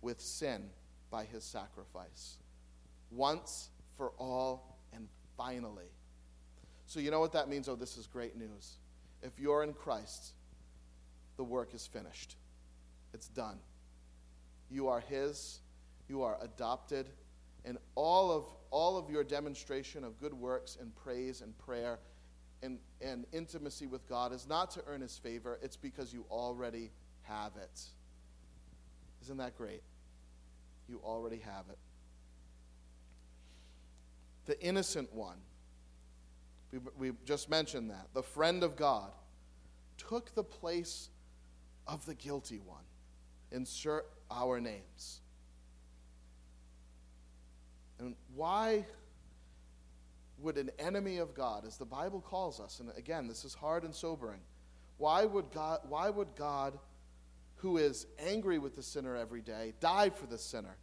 with 0.00 0.20
sin 0.20 0.68
by 1.12 1.22
his 1.22 1.44
sacrifice. 1.44 2.38
Once 3.12 3.70
for 3.96 4.10
all 4.18 4.80
and 4.92 5.06
finally. 5.36 5.92
So, 6.86 6.98
you 6.98 7.12
know 7.12 7.20
what 7.20 7.34
that 7.34 7.48
means? 7.48 7.68
Oh, 7.68 7.76
this 7.76 7.96
is 7.96 8.08
great 8.08 8.36
news. 8.36 8.78
If 9.22 9.38
you're 9.38 9.62
in 9.62 9.74
Christ, 9.74 10.32
the 11.36 11.44
work 11.44 11.72
is 11.72 11.86
finished, 11.86 12.34
it's 13.14 13.28
done. 13.28 13.60
You 14.68 14.88
are 14.88 14.98
His, 14.98 15.60
you 16.12 16.22
are 16.22 16.36
adopted, 16.42 17.08
and 17.64 17.78
all 17.94 18.30
of, 18.30 18.44
all 18.70 18.98
of 18.98 19.08
your 19.08 19.24
demonstration 19.24 20.04
of 20.04 20.20
good 20.20 20.34
works 20.34 20.76
and 20.78 20.94
praise 20.94 21.40
and 21.40 21.56
prayer 21.56 21.98
and, 22.62 22.78
and 23.00 23.24
intimacy 23.32 23.86
with 23.86 24.06
God 24.06 24.30
is 24.30 24.46
not 24.46 24.70
to 24.72 24.82
earn 24.86 25.00
His 25.00 25.16
favor, 25.16 25.58
it's 25.62 25.74
because 25.74 26.12
you 26.12 26.26
already 26.30 26.90
have 27.22 27.52
it. 27.56 27.80
Isn't 29.22 29.38
that 29.38 29.56
great? 29.56 29.82
You 30.86 31.00
already 31.02 31.38
have 31.38 31.64
it. 31.70 31.78
The 34.44 34.60
innocent 34.60 35.10
one, 35.14 35.38
we, 36.72 36.80
we 36.98 37.12
just 37.24 37.48
mentioned 37.48 37.88
that, 37.88 38.08
the 38.12 38.22
friend 38.22 38.62
of 38.62 38.76
God, 38.76 39.12
took 39.96 40.34
the 40.34 40.44
place 40.44 41.08
of 41.86 42.04
the 42.04 42.14
guilty 42.14 42.58
one. 42.58 42.84
Insert 43.50 44.10
our 44.30 44.60
names. 44.60 45.21
And 48.02 48.16
why 48.34 48.84
would 50.38 50.58
an 50.58 50.70
enemy 50.80 51.18
of 51.18 51.34
God, 51.34 51.64
as 51.64 51.76
the 51.76 51.84
Bible 51.84 52.20
calls 52.20 52.58
us, 52.58 52.80
and 52.80 52.90
again, 52.96 53.28
this 53.28 53.44
is 53.44 53.54
hard 53.54 53.84
and 53.84 53.94
sobering, 53.94 54.40
why 54.98 55.24
would 55.24 55.52
God, 55.52 55.80
why 55.88 56.10
would 56.10 56.34
God 56.34 56.76
who 57.56 57.76
is 57.76 58.08
angry 58.18 58.58
with 58.58 58.74
the 58.74 58.82
sinner 58.82 59.16
every 59.16 59.40
day 59.40 59.74
die 59.78 60.10
for 60.10 60.26
the 60.26 60.36
sinner? 60.36 60.76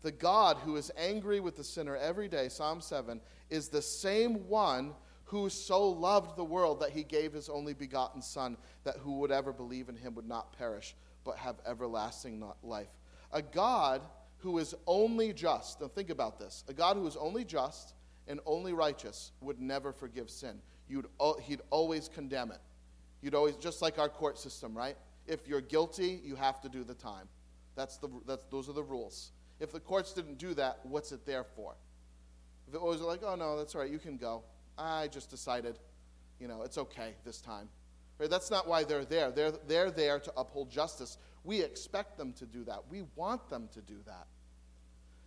The 0.00 0.12
God 0.12 0.56
who 0.64 0.76
is 0.76 0.90
angry 0.96 1.40
with 1.40 1.56
the 1.56 1.64
sinner 1.64 1.94
every 1.94 2.28
day, 2.28 2.48
Psalm 2.48 2.80
7, 2.80 3.20
is 3.50 3.68
the 3.68 3.82
same 3.82 4.48
one 4.48 4.94
who 5.24 5.50
so 5.50 5.90
loved 5.90 6.36
the 6.36 6.44
world 6.44 6.80
that 6.80 6.92
he 6.92 7.04
gave 7.04 7.34
his 7.34 7.50
only 7.50 7.74
begotten 7.74 8.22
Son, 8.22 8.56
that 8.84 8.96
who 8.96 9.18
would 9.18 9.30
ever 9.30 9.52
believe 9.52 9.90
in 9.90 9.96
him 9.96 10.14
would 10.14 10.28
not 10.28 10.56
perish, 10.56 10.94
but 11.22 11.36
have 11.36 11.56
everlasting 11.66 12.42
life. 12.62 12.88
A 13.30 13.42
God 13.42 14.00
who 14.38 14.58
is 14.58 14.74
only 14.86 15.32
just, 15.32 15.80
now 15.80 15.88
think 15.88 16.10
about 16.10 16.38
this, 16.38 16.64
a 16.68 16.72
God 16.72 16.96
who 16.96 17.06
is 17.06 17.16
only 17.16 17.44
just 17.44 17.94
and 18.26 18.40
only 18.46 18.72
righteous 18.72 19.32
would 19.40 19.60
never 19.60 19.92
forgive 19.92 20.30
sin. 20.30 20.60
You'd, 20.88 21.06
he'd 21.42 21.60
always 21.70 22.08
condemn 22.08 22.50
it. 22.50 22.60
You'd 23.20 23.34
always, 23.34 23.56
just 23.56 23.82
like 23.82 23.98
our 23.98 24.08
court 24.08 24.38
system, 24.38 24.76
right? 24.76 24.96
If 25.26 25.48
you're 25.48 25.60
guilty, 25.60 26.20
you 26.24 26.36
have 26.36 26.60
to 26.60 26.68
do 26.68 26.84
the 26.84 26.94
time. 26.94 27.28
That's 27.74 27.96
the, 27.96 28.08
that's, 28.26 28.44
those 28.50 28.68
are 28.68 28.72
the 28.72 28.82
rules. 28.82 29.32
If 29.60 29.72
the 29.72 29.80
courts 29.80 30.12
didn't 30.12 30.38
do 30.38 30.54
that, 30.54 30.80
what's 30.84 31.12
it 31.12 31.26
there 31.26 31.44
for? 31.44 31.74
If 32.68 32.74
it 32.74 32.82
was 32.82 33.00
like, 33.00 33.20
oh 33.24 33.34
no, 33.34 33.56
that's 33.56 33.74
all 33.74 33.80
right, 33.80 33.90
you 33.90 33.98
can 33.98 34.16
go. 34.16 34.42
I 34.76 35.08
just 35.08 35.30
decided, 35.30 35.78
you 36.38 36.46
know, 36.46 36.62
it's 36.62 36.78
okay 36.78 37.14
this 37.24 37.40
time. 37.40 37.68
Right? 38.18 38.28
That's 38.28 38.50
not 38.50 38.66
why 38.66 38.84
they're 38.84 39.04
there. 39.04 39.30
They're, 39.30 39.52
they're 39.66 39.90
there 39.90 40.18
to 40.18 40.32
uphold 40.36 40.70
justice. 40.70 41.18
We 41.44 41.62
expect 41.62 42.18
them 42.18 42.32
to 42.34 42.46
do 42.46 42.64
that. 42.64 42.82
We 42.90 43.04
want 43.14 43.48
them 43.48 43.68
to 43.74 43.80
do 43.80 43.96
that. 44.06 44.26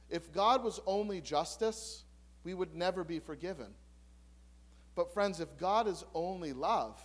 If 0.09 0.31
God 0.33 0.63
was 0.63 0.79
only 0.85 1.21
justice, 1.21 2.03
we 2.43 2.53
would 2.53 2.75
never 2.75 3.03
be 3.03 3.19
forgiven. 3.19 3.67
But, 4.93 5.13
friends, 5.13 5.39
if 5.39 5.57
God 5.57 5.87
is 5.87 6.03
only 6.13 6.51
love, 6.51 6.99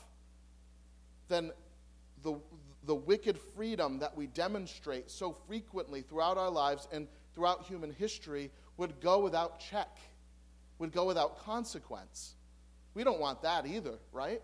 then 1.28 1.52
the, 2.22 2.34
the 2.84 2.94
wicked 2.94 3.38
freedom 3.38 4.00
that 4.00 4.16
we 4.16 4.26
demonstrate 4.26 5.08
so 5.10 5.32
frequently 5.46 6.02
throughout 6.02 6.36
our 6.36 6.50
lives 6.50 6.88
and 6.92 7.06
throughout 7.32 7.64
human 7.64 7.92
history 7.92 8.50
would 8.76 9.00
go 9.00 9.20
without 9.20 9.60
check, 9.60 9.98
would 10.78 10.92
go 10.92 11.04
without 11.04 11.38
consequence. 11.44 12.34
We 12.94 13.04
don't 13.04 13.20
want 13.20 13.42
that 13.42 13.66
either, 13.66 13.94
right? 14.12 14.42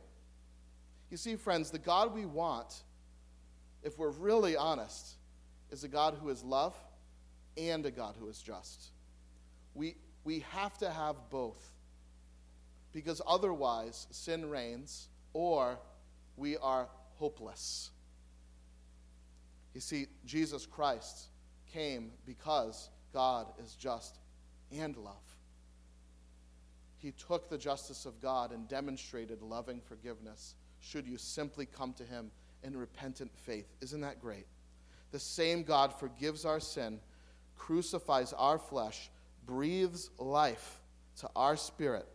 You 1.12 1.18
see, 1.18 1.37
friends, 1.37 1.70
the 1.70 1.79
God 1.79 2.14
we 2.14 2.25
want, 2.25 2.85
if 3.83 3.98
we're 3.98 4.09
really 4.09 4.57
honest, 4.57 5.16
is 5.70 5.85
a 5.85 5.88
God 5.88 6.16
who 6.18 6.31
is 6.31 6.42
love 6.42 6.75
and 7.59 7.85
a 7.85 7.90
God 7.90 8.16
who 8.18 8.31
is 8.31 8.40
just. 8.40 8.92
We, 9.75 9.96
we 10.25 10.40
have 10.53 10.79
to 10.79 10.88
have 10.88 11.16
both 11.29 11.62
because 12.92 13.20
otherwise 13.27 14.07
sin 14.11 14.48
reigns 14.48 15.09
or 15.35 15.79
we 16.38 16.57
are 16.57 16.88
hopeless. 17.16 17.90
You 19.75 19.83
see, 19.83 20.07
Jesus 20.25 20.64
Christ 20.64 21.27
came 21.75 22.12
because 22.25 22.88
God 23.12 23.48
is 23.62 23.75
just 23.75 24.18
and 24.75 24.96
love. 24.96 25.37
He 26.96 27.11
took 27.12 27.51
the 27.51 27.59
justice 27.59 28.07
of 28.07 28.18
God 28.22 28.51
and 28.51 28.66
demonstrated 28.66 29.42
loving 29.42 29.83
forgiveness 29.83 30.55
should 30.83 31.07
you 31.07 31.16
simply 31.16 31.64
come 31.64 31.95
to 31.95 32.05
Him 32.05 32.31
in 32.62 32.77
repentant 32.77 33.31
faith. 33.35 33.66
Isn't 33.81 34.03
that 34.03 34.21
great? 34.21 34.47
The 35.11 35.18
same 35.18 35.62
God 35.62 35.92
forgives 35.99 36.45
our 36.45 36.61
sin, 36.61 37.01
crucifies 37.57 38.33
our 38.33 38.59
flesh, 38.59 39.11
breathes 39.47 40.11
life 40.18 40.81
to 41.21 41.31
our 41.35 41.57
spirit. 41.57 42.07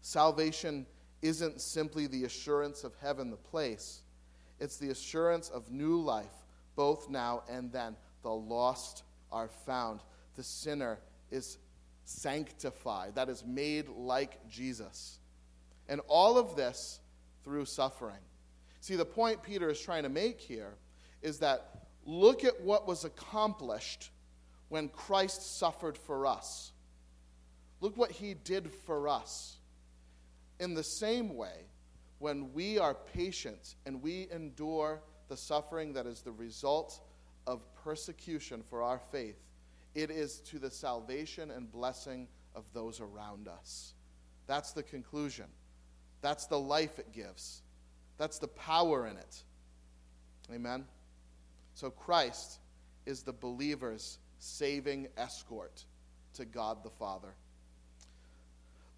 Salvation 0.00 0.86
isn't 1.22 1.60
simply 1.60 2.06
the 2.06 2.24
assurance 2.24 2.84
of 2.84 2.94
heaven, 3.00 3.30
the 3.30 3.36
place, 3.36 4.02
it's 4.60 4.76
the 4.76 4.90
assurance 4.90 5.48
of 5.48 5.70
new 5.70 6.00
life, 6.00 6.26
both 6.74 7.08
now 7.08 7.42
and 7.48 7.70
then. 7.72 7.96
The 8.22 8.30
lost 8.30 9.04
are 9.30 9.48
found, 9.48 10.00
the 10.34 10.42
sinner 10.42 10.98
is 11.30 11.58
sanctified, 12.04 13.14
that 13.14 13.28
is 13.28 13.44
made 13.44 13.88
like 13.88 14.48
Jesus. 14.48 15.18
And 15.88 16.00
all 16.06 16.38
of 16.38 16.56
this 16.56 17.00
through 17.44 17.64
suffering. 17.64 18.20
See, 18.80 18.96
the 18.96 19.04
point 19.04 19.42
Peter 19.42 19.70
is 19.70 19.80
trying 19.80 20.02
to 20.02 20.08
make 20.08 20.40
here 20.40 20.74
is 21.22 21.38
that 21.38 21.86
look 22.04 22.44
at 22.44 22.60
what 22.60 22.86
was 22.86 23.04
accomplished 23.04 24.10
when 24.68 24.88
Christ 24.88 25.58
suffered 25.58 25.96
for 25.96 26.26
us. 26.26 26.72
Look 27.80 27.96
what 27.96 28.10
he 28.10 28.34
did 28.34 28.70
for 28.70 29.08
us. 29.08 29.56
In 30.60 30.74
the 30.74 30.82
same 30.82 31.36
way, 31.36 31.66
when 32.18 32.52
we 32.52 32.78
are 32.78 32.94
patient 32.94 33.76
and 33.86 34.02
we 34.02 34.28
endure 34.32 35.00
the 35.28 35.36
suffering 35.36 35.92
that 35.92 36.06
is 36.06 36.20
the 36.20 36.32
result 36.32 37.00
of 37.46 37.62
persecution 37.74 38.62
for 38.68 38.82
our 38.82 38.98
faith, 39.12 39.36
it 39.94 40.10
is 40.10 40.40
to 40.40 40.58
the 40.58 40.70
salvation 40.70 41.50
and 41.50 41.70
blessing 41.70 42.28
of 42.54 42.64
those 42.72 43.00
around 43.00 43.48
us. 43.48 43.94
That's 44.46 44.72
the 44.72 44.82
conclusion. 44.82 45.46
That's 46.20 46.46
the 46.46 46.58
life 46.58 46.98
it 46.98 47.12
gives. 47.12 47.62
That's 48.16 48.38
the 48.38 48.48
power 48.48 49.06
in 49.06 49.16
it. 49.16 49.42
Amen? 50.52 50.84
So 51.74 51.90
Christ 51.90 52.58
is 53.06 53.22
the 53.22 53.32
believer's 53.32 54.18
saving 54.38 55.08
escort 55.16 55.84
to 56.34 56.44
God 56.44 56.82
the 56.82 56.90
Father. 56.90 57.34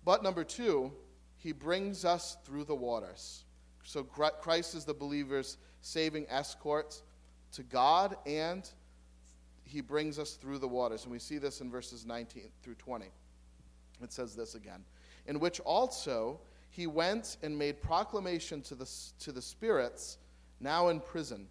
But 0.05 0.23
number 0.23 0.45
two, 0.45 0.93
he 1.37 1.53
brings 1.53 2.05
us 2.05 2.37
through 2.45 2.65
the 2.65 2.75
waters. 2.75 3.45
So 3.83 4.03
Christ 4.03 4.75
is 4.75 4.85
the 4.85 4.95
believer's 4.95 5.59
saving 5.81 6.27
escort 6.29 7.03
to 7.53 7.63
God 7.63 8.17
and 8.27 8.69
he 9.65 9.81
brings 9.81 10.19
us 10.19 10.35
through 10.35 10.59
the 10.59 10.69
waters. 10.69 11.05
And 11.05 11.13
we 11.13 11.19
see 11.19 11.39
this 11.39 11.61
in 11.61 11.71
verses 11.71 12.05
19 12.05 12.51
through 12.63 12.75
20. 12.75 13.07
It 14.03 14.13
says 14.13 14.35
this 14.35 14.55
again 14.55 14.85
In 15.27 15.39
which 15.39 15.61
also 15.61 16.41
he 16.71 16.87
went 16.87 17.37
and 17.43 17.59
made 17.59 17.83
proclamation 17.83 18.63
to 18.63 18.75
the, 18.75 18.91
to 19.19 19.33
the 19.33 19.43
spirits 19.43 20.19
now 20.61 20.89
in 20.89 21.01
prison, 21.01 21.49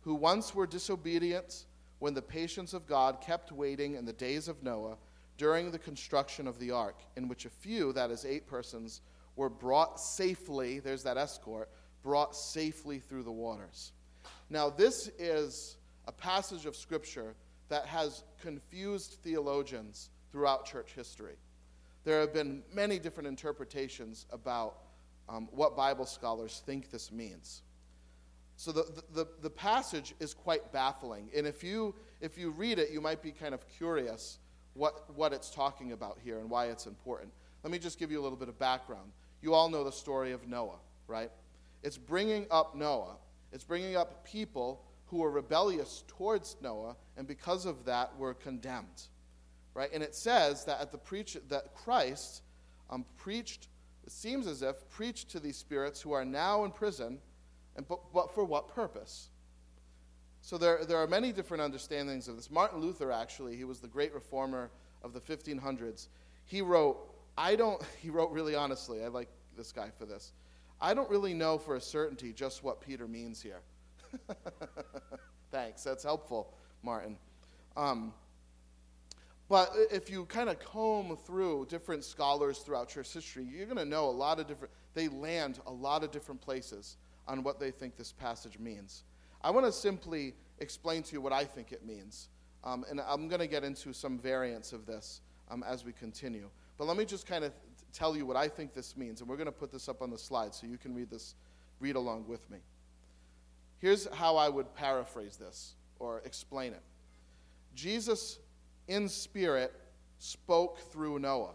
who 0.00 0.14
once 0.14 0.54
were 0.54 0.66
disobedient 0.66 1.66
when 1.98 2.14
the 2.14 2.22
patience 2.22 2.72
of 2.72 2.86
God 2.86 3.20
kept 3.20 3.52
waiting 3.52 3.94
in 3.94 4.04
the 4.04 4.12
days 4.12 4.48
of 4.48 4.62
Noah 4.62 4.96
during 5.36 5.70
the 5.70 5.78
construction 5.78 6.46
of 6.46 6.58
the 6.58 6.70
ark, 6.70 6.96
in 7.16 7.28
which 7.28 7.44
a 7.44 7.50
few, 7.50 7.92
that 7.94 8.10
is, 8.10 8.24
eight 8.24 8.46
persons, 8.46 9.00
were 9.36 9.48
brought 9.48 9.98
safely, 9.98 10.78
there's 10.78 11.02
that 11.02 11.16
escort, 11.16 11.68
brought 12.02 12.36
safely 12.36 13.00
through 13.00 13.24
the 13.24 13.32
waters. 13.32 13.92
Now, 14.50 14.70
this 14.70 15.10
is 15.18 15.76
a 16.06 16.12
passage 16.12 16.66
of 16.66 16.76
Scripture 16.76 17.34
that 17.68 17.86
has 17.86 18.22
confused 18.40 19.16
theologians 19.24 20.10
throughout 20.30 20.66
church 20.66 20.92
history. 20.94 21.34
There 22.04 22.20
have 22.20 22.32
been 22.32 22.62
many 22.72 22.98
different 22.98 23.26
interpretations 23.26 24.26
about 24.30 24.78
um, 25.28 25.48
what 25.52 25.76
Bible 25.76 26.06
scholars 26.06 26.62
think 26.66 26.90
this 26.90 27.10
means. 27.10 27.62
So 28.56 28.72
the, 28.72 29.02
the, 29.12 29.26
the 29.42 29.50
passage 29.50 30.14
is 30.20 30.34
quite 30.34 30.72
baffling. 30.72 31.28
And 31.36 31.46
if 31.46 31.64
you, 31.64 31.94
if 32.20 32.38
you 32.38 32.50
read 32.50 32.78
it, 32.78 32.90
you 32.90 33.00
might 33.00 33.22
be 33.22 33.32
kind 33.32 33.54
of 33.54 33.66
curious 33.68 34.38
what, 34.74 35.14
what 35.16 35.32
it's 35.32 35.50
talking 35.50 35.92
about 35.92 36.18
here 36.22 36.38
and 36.38 36.48
why 36.48 36.66
it's 36.66 36.86
important. 36.86 37.32
Let 37.62 37.72
me 37.72 37.78
just 37.78 37.98
give 37.98 38.12
you 38.12 38.20
a 38.20 38.22
little 38.22 38.38
bit 38.38 38.48
of 38.48 38.58
background. 38.58 39.10
You 39.40 39.54
all 39.54 39.68
know 39.68 39.82
the 39.82 39.92
story 39.92 40.32
of 40.32 40.46
Noah, 40.46 40.78
right? 41.06 41.30
It's 41.82 41.98
bringing 41.98 42.46
up 42.50 42.74
Noah. 42.74 43.16
It's 43.52 43.64
bringing 43.64 43.96
up 43.96 44.24
people 44.24 44.82
who 45.06 45.18
were 45.18 45.30
rebellious 45.30 46.04
towards 46.08 46.56
Noah, 46.60 46.96
and 47.16 47.26
because 47.26 47.66
of 47.66 47.84
that, 47.84 48.16
were 48.18 48.34
condemned, 48.34 49.08
right? 49.74 49.90
And 49.92 50.02
it 50.02 50.14
says 50.14 50.64
that 50.64 50.80
at 50.80 50.92
the 50.92 50.98
preach 50.98 51.36
that 51.48 51.74
Christ 51.74 52.42
um, 52.90 53.04
preached. 53.16 53.68
It 54.04 54.12
seems 54.12 54.46
as 54.46 54.62
if 54.62 54.88
preached 54.90 55.30
to 55.30 55.40
these 55.40 55.56
spirits 55.56 56.00
who 56.00 56.12
are 56.12 56.24
now 56.24 56.64
in 56.64 56.70
prison 56.70 57.18
and, 57.76 57.86
but, 57.88 58.00
but 58.12 58.32
for 58.34 58.44
what 58.44 58.68
purpose? 58.68 59.28
So 60.42 60.58
there, 60.58 60.84
there 60.84 60.98
are 60.98 61.06
many 61.06 61.32
different 61.32 61.62
understandings 61.62 62.28
of 62.28 62.36
this. 62.36 62.50
Martin 62.50 62.80
Luther, 62.80 63.10
actually, 63.10 63.56
he 63.56 63.64
was 63.64 63.80
the 63.80 63.88
great 63.88 64.12
reformer 64.14 64.70
of 65.02 65.12
the 65.12 65.20
1500s. 65.20 66.08
He 66.44 66.60
wrote, 66.60 66.98
I 67.36 67.56
don't, 67.56 67.82
he 68.00 68.10
wrote 68.10 68.30
really 68.30 68.54
honestly, 68.54 69.02
I 69.02 69.08
like 69.08 69.28
this 69.56 69.72
guy 69.72 69.88
for 69.98 70.04
this. 70.04 70.32
I 70.80 70.92
don't 70.92 71.08
really 71.08 71.34
know 71.34 71.56
for 71.56 71.76
a 71.76 71.80
certainty 71.80 72.32
just 72.32 72.62
what 72.62 72.80
Peter 72.80 73.08
means 73.08 73.40
here. 73.40 73.60
Thanks, 75.50 75.82
that's 75.82 76.04
helpful, 76.04 76.52
Martin. 76.82 77.16
Um, 77.76 78.12
but 79.48 79.72
if 79.90 80.10
you 80.10 80.24
kind 80.26 80.48
of 80.48 80.58
comb 80.58 81.16
through 81.16 81.66
different 81.68 82.04
scholars 82.04 82.58
throughout 82.58 82.88
church 82.88 83.12
history, 83.12 83.44
you're 83.44 83.66
going 83.66 83.76
to 83.76 83.84
know 83.84 84.08
a 84.08 84.10
lot 84.10 84.40
of 84.40 84.46
different, 84.46 84.72
they 84.94 85.08
land 85.08 85.60
a 85.66 85.72
lot 85.72 86.02
of 86.02 86.10
different 86.10 86.40
places 86.40 86.96
on 87.28 87.42
what 87.42 87.60
they 87.60 87.70
think 87.70 87.96
this 87.96 88.12
passage 88.12 88.58
means. 88.58 89.04
I 89.42 89.50
want 89.50 89.66
to 89.66 89.72
simply 89.72 90.34
explain 90.58 91.02
to 91.02 91.12
you 91.12 91.20
what 91.20 91.32
I 91.32 91.44
think 91.44 91.72
it 91.72 91.84
means. 91.84 92.28
Um, 92.64 92.84
and 92.88 93.00
I'm 93.00 93.28
going 93.28 93.40
to 93.40 93.46
get 93.46 93.62
into 93.62 93.92
some 93.92 94.18
variants 94.18 94.72
of 94.72 94.86
this 94.86 95.20
um, 95.50 95.62
as 95.62 95.84
we 95.84 95.92
continue. 95.92 96.48
But 96.78 96.86
let 96.86 96.96
me 96.96 97.04
just 97.04 97.26
kind 97.26 97.44
of 97.44 97.52
tell 97.92 98.16
you 98.16 98.24
what 98.24 98.36
I 98.36 98.48
think 98.48 98.72
this 98.72 98.96
means. 98.96 99.20
And 99.20 99.28
we're 99.28 99.36
going 99.36 99.46
to 99.46 99.52
put 99.52 99.70
this 99.70 99.88
up 99.88 100.00
on 100.00 100.10
the 100.10 100.18
slide 100.18 100.54
so 100.54 100.66
you 100.66 100.78
can 100.78 100.94
read 100.94 101.10
this, 101.10 101.34
read 101.80 101.96
along 101.96 102.26
with 102.26 102.48
me. 102.50 102.58
Here's 103.78 104.08
how 104.14 104.36
I 104.36 104.48
would 104.48 104.74
paraphrase 104.74 105.36
this 105.36 105.74
or 105.98 106.22
explain 106.24 106.72
it 106.72 106.82
Jesus, 107.74 108.38
in 108.88 109.08
spirit, 109.08 109.72
spoke 110.18 110.78
through 110.90 111.18
Noah. 111.18 111.54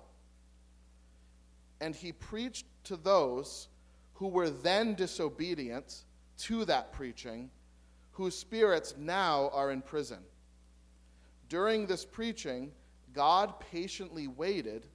And 1.81 1.95
he 1.95 2.11
preached 2.11 2.65
to 2.85 2.97
those 2.97 3.67
who 4.13 4.27
were 4.27 4.49
then 4.49 4.95
disobedient 4.95 6.03
to 6.39 6.65
that 6.65 6.91
preaching, 6.91 7.49
whose 8.11 8.37
spirits 8.37 8.95
now 8.97 9.49
are 9.53 9.71
in 9.71 9.81
prison. 9.81 10.19
During 11.47 11.85
this 11.85 12.05
preaching, 12.05 12.71
God 13.13 13.59
patiently 13.59 14.27
waited 14.27 14.85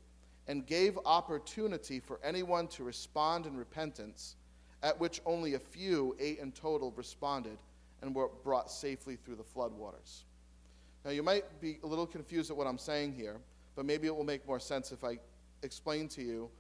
and 0.46 0.66
gave 0.66 0.98
opportunity 1.06 2.00
for 2.00 2.20
anyone 2.22 2.68
to 2.68 2.84
respond 2.84 3.46
in 3.46 3.56
repentance, 3.56 4.36
at 4.82 5.00
which 5.00 5.22
only 5.24 5.54
a 5.54 5.58
few, 5.58 6.14
eight 6.20 6.38
in 6.38 6.52
total, 6.52 6.92
responded 6.92 7.58
and 8.02 8.14
were 8.14 8.28
brought 8.42 8.70
safely 8.70 9.16
through 9.16 9.36
the 9.36 9.42
floodwaters. 9.42 10.24
Now, 11.04 11.10
you 11.10 11.22
might 11.22 11.60
be 11.60 11.78
a 11.82 11.86
little 11.86 12.06
confused 12.06 12.50
at 12.50 12.56
what 12.56 12.66
I'm 12.66 12.78
saying 12.78 13.12
here, 13.12 13.36
but 13.76 13.84
maybe 13.84 14.06
it 14.06 14.16
will 14.16 14.24
make 14.24 14.46
more 14.46 14.60
sense 14.60 14.90
if 14.90 15.04
I 15.04 15.18
explain 15.62 16.08
to 16.08 16.22
you 16.22 16.50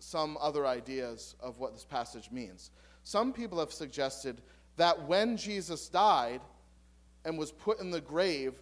some 0.00 0.36
other 0.40 0.66
ideas 0.66 1.36
of 1.40 1.58
what 1.58 1.74
this 1.74 1.84
passage 1.84 2.30
means. 2.30 2.70
Some 3.04 3.32
people 3.32 3.58
have 3.58 3.72
suggested 3.72 4.42
that 4.76 5.06
when 5.06 5.36
Jesus 5.36 5.88
died 5.88 6.40
and 7.24 7.38
was 7.38 7.52
put 7.52 7.80
in 7.80 7.90
the 7.90 8.00
grave, 8.00 8.54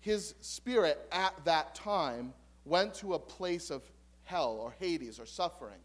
his 0.00 0.34
spirit 0.40 1.06
at 1.12 1.34
that 1.44 1.74
time 1.74 2.32
went 2.64 2.94
to 2.94 3.14
a 3.14 3.18
place 3.18 3.70
of 3.70 3.82
hell 4.24 4.58
or 4.60 4.74
Hades 4.78 5.18
or 5.18 5.26
suffering. 5.26 5.80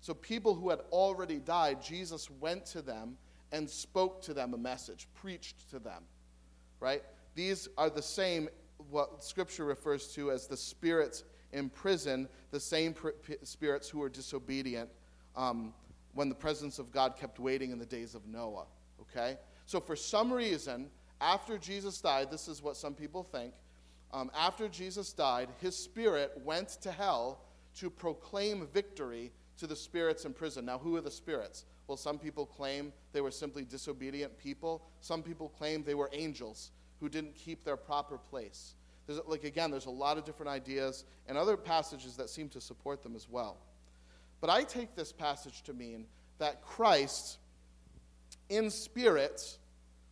So, 0.00 0.14
people 0.14 0.54
who 0.54 0.70
had 0.70 0.80
already 0.92 1.38
died, 1.38 1.82
Jesus 1.82 2.30
went 2.30 2.66
to 2.66 2.82
them 2.82 3.16
and 3.50 3.68
spoke 3.68 4.22
to 4.22 4.34
them 4.34 4.54
a 4.54 4.58
message, 4.58 5.08
preached 5.14 5.70
to 5.70 5.78
them. 5.78 6.02
Right? 6.80 7.02
These 7.38 7.68
are 7.78 7.88
the 7.88 8.02
same, 8.02 8.48
what 8.90 9.22
Scripture 9.22 9.64
refers 9.64 10.12
to 10.14 10.32
as 10.32 10.48
the 10.48 10.56
spirits 10.56 11.22
in 11.52 11.68
prison 11.68 12.28
the 12.50 12.58
same 12.58 12.92
pr- 12.92 13.10
spirits 13.44 13.88
who 13.88 14.00
were 14.00 14.08
disobedient 14.08 14.90
um, 15.36 15.72
when 16.14 16.28
the 16.28 16.34
presence 16.34 16.80
of 16.80 16.90
God 16.90 17.14
kept 17.16 17.38
waiting 17.38 17.70
in 17.70 17.78
the 17.78 17.86
days 17.86 18.16
of 18.16 18.26
Noah. 18.26 18.66
Okay? 19.02 19.38
So, 19.66 19.78
for 19.78 19.94
some 19.94 20.32
reason, 20.32 20.90
after 21.20 21.58
Jesus 21.58 22.00
died, 22.00 22.28
this 22.28 22.48
is 22.48 22.60
what 22.60 22.76
some 22.76 22.92
people 22.92 23.22
think. 23.22 23.52
Um, 24.12 24.32
after 24.36 24.66
Jesus 24.66 25.12
died, 25.12 25.48
his 25.60 25.76
spirit 25.76 26.32
went 26.44 26.70
to 26.82 26.90
hell 26.90 27.42
to 27.76 27.88
proclaim 27.88 28.66
victory 28.74 29.30
to 29.58 29.68
the 29.68 29.76
spirits 29.76 30.24
in 30.24 30.32
prison. 30.32 30.64
Now, 30.64 30.78
who 30.78 30.96
are 30.96 31.00
the 31.00 31.08
spirits? 31.08 31.66
Well, 31.86 31.96
some 31.96 32.18
people 32.18 32.46
claim 32.46 32.92
they 33.12 33.20
were 33.20 33.30
simply 33.30 33.64
disobedient 33.64 34.36
people. 34.38 34.82
Some 35.02 35.22
people 35.22 35.50
claim 35.50 35.84
they 35.84 35.94
were 35.94 36.10
angels 36.12 36.72
who 37.00 37.08
didn't 37.08 37.34
keep 37.34 37.64
their 37.64 37.76
proper 37.76 38.18
place. 38.18 38.74
There's, 39.06 39.20
like, 39.26 39.44
again, 39.44 39.70
there's 39.70 39.86
a 39.86 39.90
lot 39.90 40.18
of 40.18 40.24
different 40.24 40.50
ideas 40.50 41.04
and 41.26 41.38
other 41.38 41.56
passages 41.56 42.16
that 42.16 42.28
seem 42.28 42.48
to 42.50 42.60
support 42.60 43.02
them 43.02 43.16
as 43.16 43.28
well. 43.28 43.56
But 44.40 44.50
I 44.50 44.62
take 44.64 44.94
this 44.94 45.12
passage 45.12 45.62
to 45.62 45.72
mean 45.72 46.06
that 46.38 46.62
Christ, 46.62 47.38
in 48.48 48.70
spirit, 48.70 49.58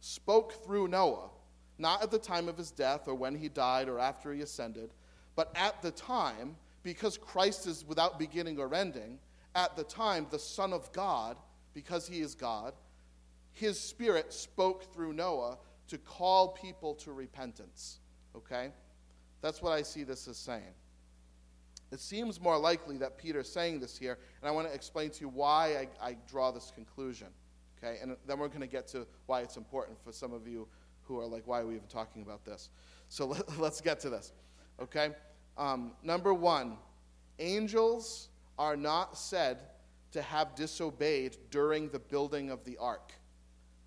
spoke 0.00 0.64
through 0.64 0.88
Noah, 0.88 1.30
not 1.78 2.02
at 2.02 2.10
the 2.10 2.18
time 2.18 2.48
of 2.48 2.56
his 2.56 2.70
death 2.70 3.06
or 3.06 3.14
when 3.14 3.34
he 3.34 3.48
died 3.48 3.88
or 3.88 3.98
after 3.98 4.32
he 4.32 4.40
ascended, 4.40 4.90
but 5.34 5.52
at 5.54 5.82
the 5.82 5.90
time, 5.90 6.56
because 6.82 7.18
Christ 7.18 7.66
is 7.66 7.84
without 7.86 8.18
beginning 8.18 8.58
or 8.58 8.74
ending, 8.74 9.18
at 9.54 9.76
the 9.76 9.84
time, 9.84 10.26
the 10.30 10.38
Son 10.38 10.72
of 10.72 10.90
God, 10.92 11.36
because 11.74 12.08
he 12.08 12.20
is 12.20 12.34
God, 12.34 12.72
his 13.52 13.78
spirit 13.78 14.32
spoke 14.32 14.92
through 14.92 15.12
Noah 15.12 15.58
to 15.88 15.98
call 15.98 16.48
people 16.48 16.94
to 16.94 17.12
repentance. 17.12 17.98
Okay? 18.34 18.70
That's 19.40 19.62
what 19.62 19.72
I 19.72 19.82
see 19.82 20.04
this 20.04 20.26
as 20.28 20.36
saying. 20.36 20.74
It 21.92 22.00
seems 22.00 22.40
more 22.40 22.58
likely 22.58 22.98
that 22.98 23.16
Peter's 23.16 23.48
saying 23.48 23.80
this 23.80 23.96
here, 23.96 24.18
and 24.40 24.48
I 24.48 24.50
want 24.50 24.66
to 24.66 24.74
explain 24.74 25.10
to 25.10 25.20
you 25.20 25.28
why 25.28 25.88
I, 26.02 26.08
I 26.08 26.16
draw 26.28 26.50
this 26.50 26.72
conclusion. 26.74 27.28
Okay, 27.78 27.98
and 28.00 28.16
then 28.26 28.38
we're 28.38 28.48
going 28.48 28.60
to 28.60 28.66
get 28.66 28.88
to 28.88 29.06
why 29.26 29.42
it's 29.42 29.56
important 29.56 30.02
for 30.02 30.10
some 30.10 30.32
of 30.32 30.48
you 30.48 30.66
who 31.02 31.20
are 31.20 31.26
like, 31.26 31.46
why 31.46 31.60
are 31.60 31.66
we 31.66 31.76
even 31.76 31.86
talking 31.88 32.22
about 32.22 32.44
this? 32.44 32.70
So 33.08 33.26
let, 33.26 33.48
us 33.60 33.80
get 33.80 34.00
to 34.00 34.10
this. 34.10 34.32
Okay, 34.80 35.10
um, 35.56 35.92
number 36.02 36.34
one, 36.34 36.78
angels 37.38 38.28
are 38.58 38.76
not 38.76 39.16
said 39.16 39.58
to 40.12 40.22
have 40.22 40.54
disobeyed 40.54 41.36
during 41.50 41.88
the 41.90 41.98
building 41.98 42.50
of 42.50 42.64
the 42.64 42.76
ark. 42.78 43.12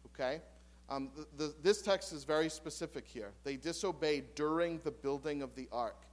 Okay, 0.06 0.42
um, 0.90 1.10
the, 1.16 1.46
the, 1.46 1.56
this 1.62 1.82
text 1.82 2.14
is 2.14 2.24
very 2.24 2.50
specific 2.50 3.08
here. 3.08 3.32
They 3.44 3.56
disobeyed 3.56 4.36
during 4.36 4.80
the 4.84 4.92
building 4.92 5.42
of 5.42 5.56
the 5.56 5.68
ark. 5.72 6.06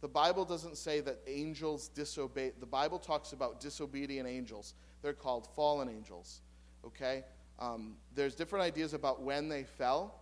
The 0.00 0.08
Bible 0.08 0.44
doesn't 0.44 0.76
say 0.76 1.00
that 1.00 1.18
angels 1.26 1.88
disobey. 1.88 2.52
The 2.58 2.66
Bible 2.66 2.98
talks 2.98 3.32
about 3.32 3.60
disobedient 3.60 4.28
angels. 4.28 4.74
They're 5.02 5.12
called 5.12 5.48
fallen 5.54 5.88
angels. 5.88 6.40
Okay? 6.84 7.24
Um, 7.58 7.96
there's 8.14 8.34
different 8.34 8.64
ideas 8.64 8.94
about 8.94 9.22
when 9.22 9.48
they 9.48 9.64
fell 9.64 10.20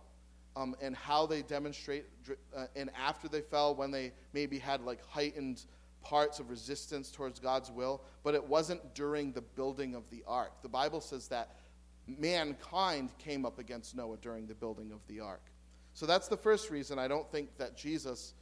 um, 0.55 0.75
and 0.81 0.95
how 0.95 1.25
they 1.25 1.41
demonstrate, 1.41 2.05
uh, 2.55 2.65
and 2.75 2.91
after 2.99 3.27
they 3.27 3.41
fell, 3.41 3.73
when 3.73 3.91
they 3.91 4.11
maybe 4.33 4.59
had 4.59 4.81
like 4.81 5.03
heightened 5.07 5.65
parts 6.03 6.39
of 6.39 6.49
resistance 6.49 7.11
towards 7.11 7.39
God's 7.39 7.71
will, 7.71 8.01
but 8.23 8.33
it 8.35 8.43
wasn't 8.43 8.93
during 8.93 9.31
the 9.31 9.41
building 9.41 9.95
of 9.95 10.09
the 10.09 10.23
ark. 10.27 10.51
The 10.61 10.69
Bible 10.69 11.01
says 11.01 11.27
that 11.29 11.55
mankind 12.17 13.11
came 13.17 13.45
up 13.45 13.59
against 13.59 13.95
Noah 13.95 14.17
during 14.17 14.47
the 14.47 14.55
building 14.55 14.91
of 14.91 14.99
the 15.07 15.19
ark. 15.19 15.43
So 15.93 16.05
that's 16.05 16.27
the 16.27 16.37
first 16.37 16.69
reason 16.69 16.99
I 16.99 17.07
don't 17.07 17.29
think 17.31 17.57
that 17.57 17.77
Jesus 17.77 18.33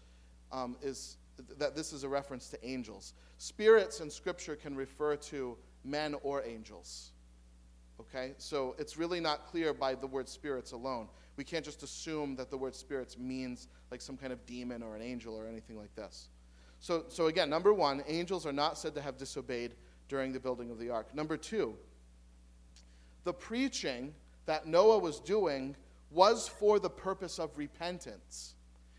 um, 0.52 0.78
is, 0.82 1.18
that 1.58 1.76
this 1.76 1.94
is 1.94 2.04
a 2.04 2.10
reference 2.10 2.50
to 2.50 2.68
angels. 2.68 3.14
Spirits 3.38 4.02
in 4.02 4.10
Scripture 4.10 4.56
can 4.56 4.76
refer 4.76 5.16
to 5.16 5.58
men 5.84 6.16
or 6.24 6.44
angels. 6.44 7.12
Okay? 8.00 8.34
So 8.38 8.76
it's 8.78 8.98
really 8.98 9.20
not 9.20 9.48
clear 9.48 9.74
by 9.74 9.96
the 9.96 10.08
word 10.08 10.30
spirits 10.30 10.72
alone. 10.72 11.08
We 11.38 11.44
can't 11.44 11.66
just 11.66 11.84
assume 11.84 12.36
that 12.36 12.50
the 12.50 12.58
word 12.58 12.76
spirits 12.76 13.18
means 13.18 13.68
like 13.92 14.02
some 14.02 14.18
kind 14.18 14.34
of 14.34 14.46
demon 14.46 14.84
or 14.84 14.96
an 14.96 15.02
angel 15.02 15.36
or 15.36 15.48
anything 15.48 15.78
like 15.78 15.96
this. 15.96 16.30
So, 16.80 17.06
so 17.08 17.28
again, 17.28 17.50
number 17.50 17.74
one, 17.74 18.04
angels 18.08 18.46
are 18.46 18.54
not 18.54 18.78
said 18.78 18.96
to 18.96 19.02
have 19.02 19.18
disobeyed 19.18 19.76
during 20.08 20.34
the 20.34 20.40
building 20.40 20.72
of 20.72 20.80
the 20.80 20.90
ark. 20.90 21.14
Number 21.14 21.38
two, 21.38 21.76
the 23.24 23.34
preaching 23.34 24.14
that 24.46 24.68
Noah 24.68 25.00
was 25.00 25.20
doing 25.20 25.76
was 26.12 26.48
for 26.48 26.80
the 26.80 26.90
purpose 26.90 27.40
of 27.40 27.58
repentance. 27.58 28.56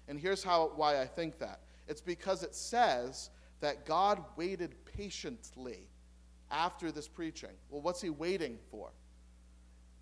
And 0.08 0.18
here's 0.18 0.42
how, 0.42 0.72
why 0.76 1.00
I 1.00 1.06
think 1.06 1.38
that 1.38 1.60
it's 1.88 2.00
because 2.00 2.42
it 2.42 2.54
says 2.54 3.30
that 3.60 3.84
God 3.84 4.22
waited 4.36 4.74
patiently 4.84 5.88
after 6.50 6.92
this 6.92 7.08
preaching. 7.08 7.50
Well, 7.68 7.82
what's 7.82 8.00
he 8.00 8.10
waiting 8.10 8.58
for? 8.70 8.90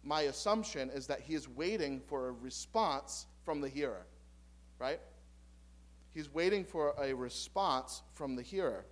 My 0.02 0.22
assumption 0.22 0.90
is 0.90 1.06
that 1.06 1.20
he 1.20 1.34
is 1.34 1.48
waiting 1.48 2.00
for 2.00 2.28
a 2.28 2.32
response 2.32 3.26
from 3.44 3.60
the 3.60 3.68
hearer, 3.68 4.06
right? 4.78 5.00
He's 6.14 6.32
waiting 6.32 6.64
for 6.64 6.94
a 6.98 7.12
response 7.12 8.02
from 8.14 8.36
the 8.36 8.42
hearer. 8.42 8.84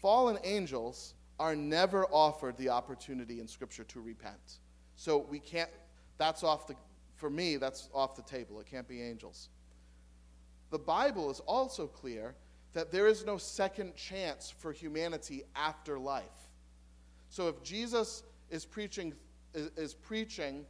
Fallen 0.00 0.38
angels 0.44 1.14
are 1.40 1.56
never 1.56 2.04
offered 2.12 2.54
the 2.58 2.68
opportunity 2.68 3.40
in 3.40 3.48
Scripture 3.48 3.82
to 3.84 4.00
repent. 4.00 4.58
So 4.94 5.26
we 5.30 5.38
can't, 5.38 5.70
that's 6.18 6.44
off 6.44 6.66
the, 6.66 6.76
for 7.16 7.30
me, 7.30 7.56
that's 7.56 7.88
off 7.94 8.14
the 8.14 8.22
table. 8.22 8.60
It 8.60 8.66
can't 8.70 8.86
be 8.86 9.00
angels. 9.00 9.48
The 10.68 10.78
Bible 10.78 11.30
is 11.30 11.40
also 11.40 11.86
clear 11.86 12.34
that 12.74 12.92
there 12.92 13.06
is 13.06 13.24
no 13.24 13.38
second 13.38 13.96
chance 13.96 14.50
for 14.50 14.70
humanity 14.70 15.44
after 15.56 15.98
life. 15.98 16.50
So 17.30 17.48
if 17.48 17.62
Jesus 17.62 18.22
is 18.50 18.66
preaching, 18.66 19.14
is, 19.54 19.94
preaching 19.94 20.66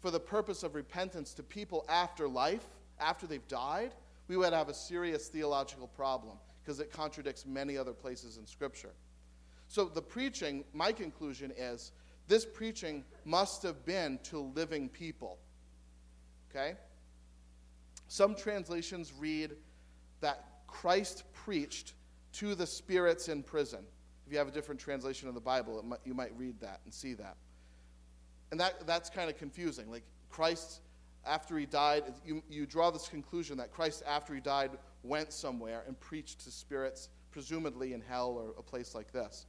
for 0.00 0.10
the 0.10 0.18
purpose 0.20 0.64
of 0.64 0.74
repentance 0.74 1.32
to 1.34 1.44
people 1.44 1.86
after 1.88 2.26
life, 2.26 2.66
after 2.98 3.28
they've 3.28 3.46
died, 3.46 3.92
we 4.26 4.36
would 4.36 4.52
have 4.52 4.68
a 4.68 4.74
serious 4.74 5.28
theological 5.28 5.86
problem 5.86 6.36
because 6.64 6.80
it 6.80 6.92
contradicts 6.92 7.46
many 7.46 7.78
other 7.78 7.92
places 7.92 8.36
in 8.36 8.44
Scripture. 8.44 8.90
So 9.68 9.84
the 9.84 10.02
preaching, 10.02 10.64
my 10.72 10.92
conclusion 10.92 11.52
is 11.56 11.92
this 12.26 12.44
preaching 12.44 13.04
must 13.24 13.62
have 13.62 13.84
been 13.84 14.18
to 14.24 14.38
living 14.38 14.88
people. 14.88 15.38
Okay? 16.50 16.74
Some 18.08 18.34
translations 18.34 19.12
read 19.18 19.52
that 20.20 20.44
Christ 20.66 21.24
preached 21.34 21.92
to 22.34 22.54
the 22.54 22.66
spirits 22.66 23.28
in 23.28 23.42
prison. 23.42 23.80
If 24.26 24.32
you 24.32 24.38
have 24.38 24.48
a 24.48 24.50
different 24.52 24.80
translation 24.80 25.28
of 25.28 25.34
the 25.34 25.40
Bible, 25.40 25.82
might, 25.82 26.00
you 26.04 26.14
might 26.14 26.36
read 26.36 26.58
that 26.60 26.80
and 26.84 26.92
see 26.92 27.14
that. 27.14 27.36
And 28.50 28.58
that, 28.60 28.86
that's 28.86 29.10
kind 29.10 29.28
of 29.28 29.36
confusing. 29.36 29.90
Like, 29.90 30.04
Christ, 30.30 30.80
after 31.26 31.58
he 31.58 31.66
died, 31.66 32.04
you, 32.24 32.42
you 32.48 32.66
draw 32.66 32.90
this 32.90 33.08
conclusion 33.08 33.58
that 33.58 33.70
Christ, 33.70 34.02
after 34.06 34.34
he 34.34 34.40
died, 34.40 34.70
went 35.02 35.32
somewhere 35.32 35.84
and 35.86 35.98
preached 36.00 36.40
to 36.44 36.50
spirits, 36.50 37.10
presumably 37.30 37.92
in 37.92 38.00
hell 38.00 38.30
or 38.30 38.54
a 38.58 38.62
place 38.62 38.94
like 38.94 39.12
this 39.12 39.46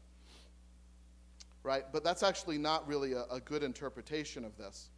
right? 1.63 1.83
But 1.91 2.03
that's 2.03 2.23
actually 2.23 2.57
not 2.57 2.87
really 2.87 3.13
a, 3.13 3.23
a 3.31 3.39
good 3.39 3.63
interpretation 3.63 4.45
of 4.45 4.57
this. 4.57 4.89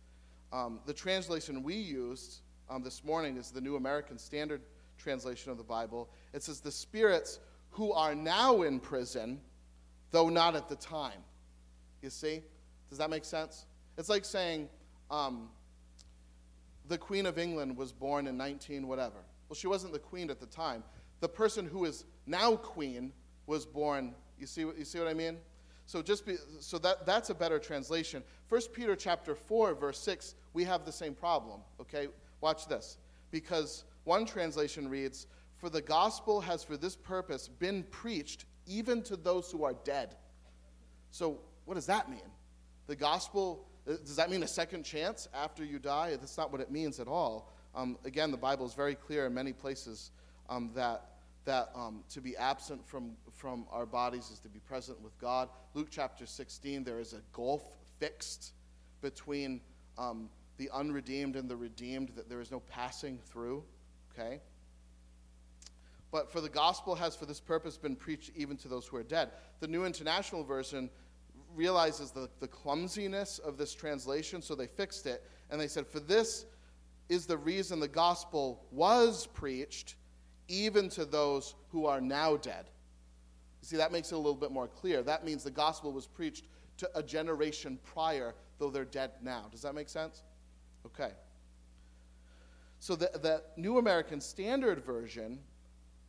Um, 0.51 0.79
the 0.85 0.93
translation 0.93 1.63
we 1.63 1.75
used 1.75 2.41
um, 2.69 2.83
this 2.83 3.03
morning 3.03 3.37
is 3.37 3.51
the 3.51 3.61
New 3.61 3.75
American 3.75 4.17
Standard 4.17 4.61
translation 4.97 5.51
of 5.51 5.57
the 5.57 5.63
Bible. 5.63 6.09
It 6.33 6.43
says, 6.43 6.59
The 6.59 6.71
spirits 6.71 7.39
who 7.71 7.93
are 7.93 8.13
now 8.13 8.61
in 8.63 8.79
prison, 8.79 9.39
though 10.11 10.29
not 10.29 10.55
at 10.55 10.67
the 10.67 10.75
time. 10.75 11.23
You 12.01 12.09
see? 12.09 12.41
Does 12.89 12.97
that 12.97 13.09
make 13.09 13.25
sense? 13.25 13.65
It's 13.97 14.09
like 14.09 14.25
saying, 14.25 14.67
um, 15.09 15.49
the 16.87 16.97
Queen 16.97 17.25
of 17.25 17.37
England 17.37 17.77
was 17.77 17.93
born 17.93 18.27
in 18.27 18.35
19 18.37 18.87
whatever. 18.87 19.23
Well, 19.47 19.55
she 19.55 19.67
wasn't 19.67 19.93
the 19.93 19.99
queen 19.99 20.29
at 20.29 20.39
the 20.39 20.45
time. 20.45 20.83
The 21.19 21.29
person 21.29 21.65
who 21.65 21.85
is 21.85 22.05
now 22.25 22.55
queen 22.55 23.11
was 23.47 23.65
born. 23.65 24.15
You 24.39 24.47
see, 24.47 24.61
you 24.61 24.85
see 24.85 24.97
what 24.97 25.07
I 25.07 25.13
mean? 25.13 25.37
So 25.91 26.01
just 26.01 26.25
be, 26.25 26.37
so 26.61 26.77
that 26.77 27.05
that's 27.05 27.31
a 27.31 27.35
better 27.35 27.59
translation. 27.59 28.23
1 28.47 28.61
Peter 28.71 28.95
chapter 28.95 29.35
4 29.35 29.73
verse 29.73 29.99
6, 29.99 30.35
we 30.53 30.63
have 30.63 30.85
the 30.85 30.91
same 30.91 31.13
problem, 31.13 31.59
okay? 31.81 32.07
Watch 32.39 32.65
this. 32.69 32.97
Because 33.29 33.83
one 34.05 34.25
translation 34.25 34.87
reads, 34.87 35.27
"For 35.57 35.69
the 35.69 35.81
gospel 35.81 36.39
has 36.39 36.63
for 36.63 36.77
this 36.77 36.95
purpose 36.95 37.49
been 37.49 37.83
preached 37.83 38.45
even 38.65 39.01
to 39.03 39.17
those 39.17 39.51
who 39.51 39.65
are 39.65 39.73
dead." 39.83 40.15
So, 41.09 41.41
what 41.65 41.73
does 41.73 41.87
that 41.87 42.09
mean? 42.09 42.31
The 42.87 42.95
gospel 42.95 43.67
uh, 43.85 43.97
does 43.97 44.15
that 44.15 44.29
mean 44.29 44.43
a 44.43 44.47
second 44.47 44.83
chance 44.83 45.27
after 45.33 45.65
you 45.65 45.77
die? 45.77 46.11
That's 46.11 46.37
not 46.37 46.53
what 46.53 46.61
it 46.61 46.71
means 46.71 47.01
at 47.01 47.09
all. 47.09 47.51
Um, 47.75 47.97
again, 48.05 48.31
the 48.31 48.37
Bible 48.37 48.65
is 48.65 48.75
very 48.75 48.95
clear 48.95 49.25
in 49.25 49.33
many 49.33 49.51
places 49.51 50.11
um, 50.47 50.71
that 50.73 51.11
that 51.43 51.69
um, 51.75 52.03
to 52.09 52.21
be 52.21 52.37
absent 52.37 52.87
from, 52.87 53.11
from 53.41 53.65
our 53.71 53.87
bodies 53.87 54.29
is 54.29 54.37
to 54.37 54.47
be 54.47 54.59
present 54.59 55.01
with 55.01 55.17
God. 55.19 55.49
Luke 55.73 55.87
chapter 55.89 56.27
16, 56.27 56.83
there 56.83 56.99
is 56.99 57.13
a 57.13 57.21
gulf 57.33 57.63
fixed 57.99 58.53
between 59.01 59.59
um, 59.97 60.29
the 60.57 60.69
unredeemed 60.71 61.35
and 61.35 61.49
the 61.49 61.55
redeemed, 61.55 62.09
that 62.15 62.29
there 62.29 62.39
is 62.39 62.51
no 62.51 62.59
passing 62.59 63.17
through. 63.17 63.63
Okay? 64.13 64.39
But 66.11 66.31
for 66.31 66.39
the 66.39 66.49
gospel 66.49 66.93
has 66.93 67.15
for 67.15 67.25
this 67.25 67.39
purpose 67.39 67.77
been 67.77 67.95
preached 67.95 68.29
even 68.35 68.57
to 68.57 68.67
those 68.67 68.85
who 68.85 68.97
are 68.97 69.03
dead. 69.03 69.31
The 69.59 69.67
New 69.67 69.85
International 69.85 70.43
Version 70.43 70.87
realizes 71.55 72.11
the, 72.11 72.29
the 72.41 72.47
clumsiness 72.47 73.39
of 73.39 73.57
this 73.57 73.73
translation, 73.73 74.43
so 74.43 74.53
they 74.53 74.67
fixed 74.67 75.07
it. 75.07 75.23
And 75.49 75.59
they 75.59 75.67
said, 75.67 75.87
For 75.87 75.99
this 75.99 76.45
is 77.09 77.25
the 77.25 77.37
reason 77.37 77.79
the 77.79 77.87
gospel 77.87 78.67
was 78.69 79.25
preached 79.25 79.95
even 80.47 80.89
to 80.89 81.05
those 81.05 81.55
who 81.69 81.87
are 81.87 82.01
now 82.01 82.37
dead. 82.37 82.69
You 83.61 83.67
see, 83.67 83.77
that 83.77 83.91
makes 83.91 84.11
it 84.11 84.15
a 84.15 84.17
little 84.17 84.35
bit 84.35 84.51
more 84.51 84.67
clear. 84.67 85.03
That 85.03 85.23
means 85.23 85.43
the 85.43 85.51
gospel 85.51 85.91
was 85.91 86.07
preached 86.07 86.45
to 86.77 86.89
a 86.95 87.03
generation 87.03 87.77
prior, 87.83 88.33
though 88.57 88.69
they're 88.69 88.85
dead 88.85 89.11
now. 89.21 89.45
Does 89.51 89.61
that 89.61 89.75
make 89.75 89.89
sense? 89.89 90.23
Okay. 90.85 91.11
So 92.79 92.95
the, 92.95 93.11
the 93.13 93.43
New 93.57 93.77
American 93.77 94.19
Standard 94.19 94.83
Version 94.83 95.39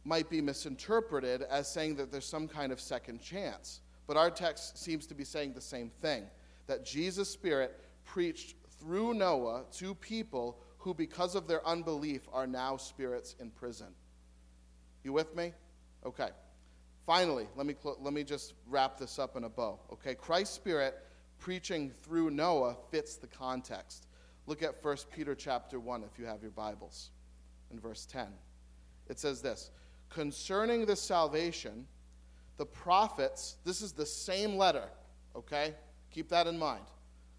might 0.05 0.31
be 0.31 0.41
misinterpreted 0.41 1.43
as 1.43 1.71
saying 1.71 1.97
that 1.97 2.11
there's 2.11 2.27
some 2.27 2.49
kind 2.49 2.73
of 2.73 2.81
second 2.81 3.21
chance. 3.21 3.81
But 4.07 4.17
our 4.17 4.31
text 4.31 4.79
seems 4.79 5.07
to 5.09 5.15
be 5.15 5.25
saying 5.25 5.53
the 5.53 5.61
same 5.61 5.91
thing 6.01 6.25
that 6.67 6.85
Jesus' 6.85 7.31
Spirit 7.31 7.79
preached 8.05 8.57
through 8.81 9.15
Noah 9.15 9.65
to 9.73 9.95
people 9.95 10.59
who, 10.79 10.95
because 10.95 11.35
of 11.35 11.47
their 11.47 11.67
unbelief, 11.67 12.27
are 12.33 12.47
now 12.47 12.77
spirits 12.77 13.37
in 13.39 13.51
prison. 13.51 13.89
You 15.05 15.13
with 15.13 15.37
me? 15.37 15.53
Okay. 16.05 16.31
Finally, 17.07 17.49
let 17.57 17.67
me, 17.67 17.75
cl- 17.81 17.99
let 18.01 18.13
me 18.13 18.23
just 18.23 18.55
wrap 18.69 18.99
this 18.99 19.19
up 19.19 19.37
in 19.37 19.45
a 19.45 19.49
bow. 19.49 19.79
Okay, 19.93 20.15
Christ's 20.15 20.55
Spirit 20.55 20.95
preaching 21.39 21.91
through 21.91 22.31
Noah 22.31 22.77
fits 22.91 23.17
the 23.17 23.27
context. 23.27 24.07
Look 24.47 24.63
at 24.63 24.83
1 24.83 24.97
Peter 25.15 25.35
chapter 25.35 25.81
1 25.81 26.05
if 26.05 26.19
you 26.19 26.27
have 26.27 26.43
your 26.43 26.51
Bibles, 26.53 27.11
in 27.71 27.81
verse 27.81 28.07
10. 28.07 28.29
It 29.09 29.19
says 29.19 29.43
this 29.43 29.71
Concerning 30.11 30.87
the 30.87 30.97
salvation, 30.97 31.87
the 32.57 32.67
prophets, 32.67 33.57
this 33.65 33.83
is 33.83 33.93
the 33.93 34.07
same 34.07 34.57
letter, 34.57 34.89
okay? 35.35 35.75
Keep 36.13 36.29
that 36.29 36.47
in 36.47 36.59
mind. 36.59 36.85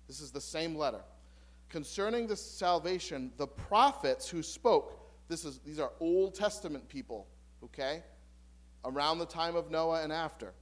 This 0.07 0.19
is 0.19 0.31
the 0.31 0.41
same 0.41 0.75
letter. 0.75 1.01
Concerning 1.69 2.27
the 2.27 2.35
salvation, 2.35 3.31
the 3.37 3.47
prophets 3.47 4.29
who 4.29 4.43
spoke, 4.43 4.99
this 5.29 5.45
is, 5.45 5.59
these 5.59 5.79
are 5.79 5.91
Old 5.99 6.35
Testament 6.35 6.87
people 6.89 7.27
okay? 7.63 8.03
Around 8.85 9.19
the 9.19 9.25
time 9.25 9.55
of 9.55 9.71
Noah 9.71 10.03
and 10.03 10.11
after. 10.11 10.53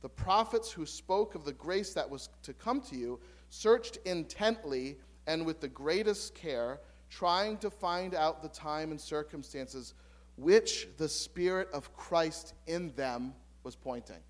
The 0.00 0.08
prophets 0.08 0.70
who 0.70 0.86
spoke 0.86 1.34
of 1.34 1.44
the 1.44 1.52
grace 1.52 1.92
that 1.94 2.08
was 2.08 2.28
to 2.44 2.52
come 2.52 2.80
to 2.82 2.96
you 2.96 3.20
searched 3.50 3.98
intently 4.04 4.98
and 5.26 5.44
with 5.44 5.60
the 5.60 5.68
greatest 5.68 6.34
care, 6.34 6.80
trying 7.10 7.58
to 7.58 7.70
find 7.70 8.14
out 8.14 8.42
the 8.42 8.48
time 8.48 8.90
and 8.90 9.00
circumstances 9.00 9.94
which 10.36 10.88
the 10.96 11.08
Spirit 11.08 11.68
of 11.72 11.94
Christ 11.96 12.54
in 12.66 12.94
them 12.94 13.34
was 13.64 13.74
pointing. 13.74 14.22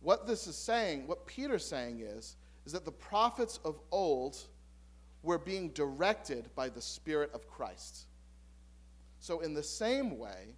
What 0.00 0.26
this 0.26 0.46
is 0.46 0.56
saying, 0.56 1.06
what 1.06 1.26
Peter's 1.26 1.64
saying 1.64 2.00
is, 2.00 2.36
is 2.64 2.72
that 2.72 2.84
the 2.84 2.92
prophets 2.92 3.58
of 3.64 3.80
old 3.90 4.38
were 5.22 5.38
being 5.38 5.70
directed 5.70 6.48
by 6.54 6.68
the 6.68 6.80
Spirit 6.80 7.30
of 7.34 7.48
Christ. 7.48 8.06
So, 9.20 9.40
in 9.40 9.54
the 9.54 9.62
same 9.62 10.18
way, 10.18 10.56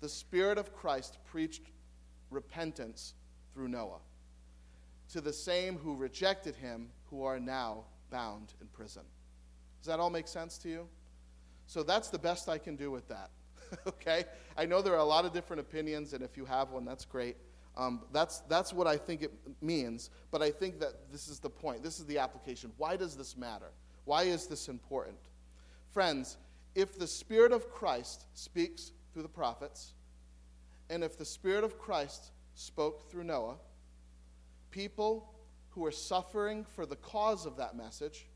the 0.00 0.08
Spirit 0.08 0.58
of 0.58 0.74
Christ 0.74 1.18
preached 1.24 1.62
repentance 2.30 3.14
through 3.52 3.68
Noah 3.68 4.00
to 5.12 5.20
the 5.20 5.32
same 5.32 5.78
who 5.78 5.94
rejected 5.94 6.56
him, 6.56 6.88
who 7.10 7.24
are 7.24 7.38
now 7.38 7.84
bound 8.10 8.54
in 8.60 8.66
prison. 8.68 9.02
Does 9.80 9.86
that 9.86 10.00
all 10.00 10.10
make 10.10 10.28
sense 10.28 10.58
to 10.58 10.68
you? 10.68 10.88
So, 11.66 11.82
that's 11.82 12.08
the 12.08 12.18
best 12.18 12.48
I 12.48 12.58
can 12.58 12.76
do 12.76 12.90
with 12.90 13.08
that. 13.08 13.30
okay? 13.86 14.24
I 14.56 14.66
know 14.66 14.82
there 14.82 14.94
are 14.94 15.00
a 15.00 15.04
lot 15.04 15.24
of 15.24 15.32
different 15.32 15.60
opinions, 15.60 16.12
and 16.12 16.22
if 16.22 16.36
you 16.36 16.44
have 16.44 16.70
one, 16.70 16.84
that's 16.84 17.04
great. 17.04 17.36
Um, 17.76 18.02
that's, 18.12 18.40
that's 18.40 18.72
what 18.72 18.86
I 18.86 18.96
think 18.96 19.22
it 19.22 19.32
means, 19.60 20.10
but 20.30 20.42
I 20.42 20.50
think 20.50 20.80
that 20.80 21.10
this 21.12 21.28
is 21.28 21.40
the 21.40 21.50
point. 21.50 21.82
This 21.82 21.98
is 21.98 22.06
the 22.06 22.18
application. 22.18 22.72
Why 22.78 22.96
does 22.96 23.16
this 23.16 23.36
matter? 23.36 23.70
Why 24.04 24.22
is 24.22 24.46
this 24.46 24.68
important? 24.68 25.18
Friends, 25.90 26.38
if 26.74 26.98
the 26.98 27.06
Spirit 27.06 27.52
of 27.52 27.70
Christ 27.70 28.26
speaks 28.34 28.92
through 29.16 29.22
the 29.22 29.28
prophets, 29.30 29.94
and 30.90 31.02
if 31.02 31.16
the 31.16 31.24
Spirit 31.24 31.64
of 31.64 31.78
Christ 31.78 32.32
spoke 32.54 33.10
through 33.10 33.24
Noah, 33.24 33.56
people 34.70 35.32
who 35.70 35.80
were 35.80 35.90
suffering 35.90 36.66
for 36.74 36.84
the 36.84 36.96
cause 36.96 37.46
of 37.46 37.56
that 37.56 37.74
message, 37.74 38.26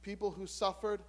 people 0.00 0.30
who 0.30 0.46
suffered 0.46 1.02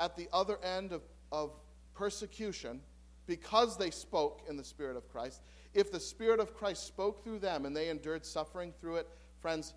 at 0.00 0.16
the 0.16 0.26
other 0.32 0.58
end 0.64 0.90
of, 0.90 1.02
of 1.30 1.52
persecution 1.94 2.80
because 3.26 3.78
they 3.78 3.92
spoke 3.92 4.42
in 4.48 4.56
the 4.56 4.64
Spirit 4.64 4.96
of 4.96 5.08
Christ, 5.08 5.40
if 5.72 5.92
the 5.92 6.00
Spirit 6.00 6.40
of 6.40 6.56
Christ 6.56 6.84
spoke 6.84 7.22
through 7.22 7.38
them 7.38 7.66
and 7.66 7.76
they 7.76 7.88
endured 7.88 8.26
suffering 8.26 8.72
through 8.80 8.96
it, 8.96 9.08
friends, 9.38 9.74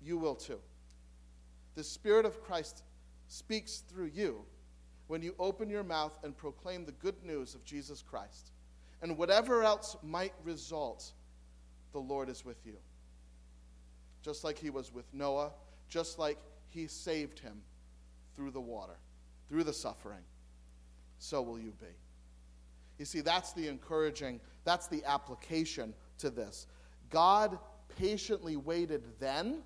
you 0.00 0.16
will 0.16 0.36
too. 0.36 0.60
The 1.74 1.82
Spirit 1.82 2.24
of 2.24 2.40
Christ 2.40 2.84
speaks 3.26 3.78
through 3.78 4.12
you 4.14 4.44
when 5.08 5.22
you 5.22 5.34
open 5.38 5.68
your 5.68 5.84
mouth 5.84 6.18
and 6.24 6.36
proclaim 6.36 6.84
the 6.84 6.92
good 6.92 7.22
news 7.24 7.54
of 7.54 7.64
Jesus 7.64 8.02
Christ. 8.02 8.50
And 9.02 9.16
whatever 9.16 9.62
else 9.62 9.96
might 10.02 10.32
result, 10.42 11.12
the 11.92 11.98
Lord 11.98 12.28
is 12.28 12.44
with 12.44 12.64
you. 12.64 12.76
Just 14.22 14.42
like 14.42 14.58
he 14.58 14.70
was 14.70 14.92
with 14.92 15.06
Noah, 15.12 15.50
just 15.88 16.18
like 16.18 16.38
he 16.68 16.86
saved 16.86 17.38
him 17.38 17.62
through 18.34 18.50
the 18.50 18.60
water, 18.60 18.96
through 19.48 19.64
the 19.64 19.72
suffering, 19.72 20.22
so 21.18 21.40
will 21.42 21.58
you 21.58 21.72
be. 21.80 21.86
You 22.98 23.04
see, 23.04 23.20
that's 23.20 23.52
the 23.52 23.68
encouraging, 23.68 24.40
that's 24.64 24.88
the 24.88 25.04
application 25.04 25.94
to 26.18 26.30
this. 26.30 26.66
God 27.10 27.58
patiently 27.98 28.56
waited 28.56 29.02
then, 29.20 29.62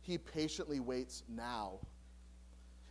he 0.00 0.18
patiently 0.18 0.80
waits 0.80 1.22
now. 1.28 1.78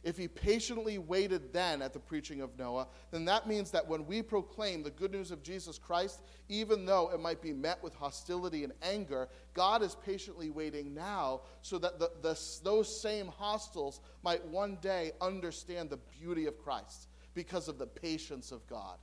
If 0.04 0.18
he 0.18 0.28
patiently 0.28 0.98
waited 0.98 1.54
then 1.54 1.82
at 1.82 1.94
the 1.94 2.00
preaching 2.00 2.42
of 2.42 2.58
Noah, 2.60 2.88
then 3.12 3.24
that 3.26 3.48
means 3.48 3.72
that 3.72 3.88
when 3.88 4.06
we 4.06 4.22
proclaim 4.22 4.84
the 4.84 4.92
good 4.92 5.12
news 5.12 5.32
of 5.32 5.42
Jesus 5.42 5.78
Christ, 5.78 6.22
even 6.50 6.86
though 6.86 7.10
it 7.14 7.22
might 7.22 7.42
be 7.42 7.54
met 7.54 7.82
with 7.82 7.96
hostility 7.96 8.66
and 8.66 8.74
anger, 8.82 9.30
God 9.54 9.82
is 9.82 9.96
patiently 9.96 10.50
waiting 10.50 10.94
now 10.94 11.42
so 11.62 11.78
that 11.78 12.00
the, 12.00 12.12
the, 12.22 12.38
those 12.64 13.02
same 13.02 13.28
hostiles 13.28 14.02
might 14.24 14.46
one 14.46 14.78
day 14.82 15.14
understand 15.22 15.90
the 15.90 16.00
beauty 16.20 16.48
of 16.48 16.58
Christ 16.58 17.08
because 17.34 17.70
of 17.70 17.78
the 17.78 17.88
patience 17.88 18.52
of 18.52 18.68
God. 18.68 18.98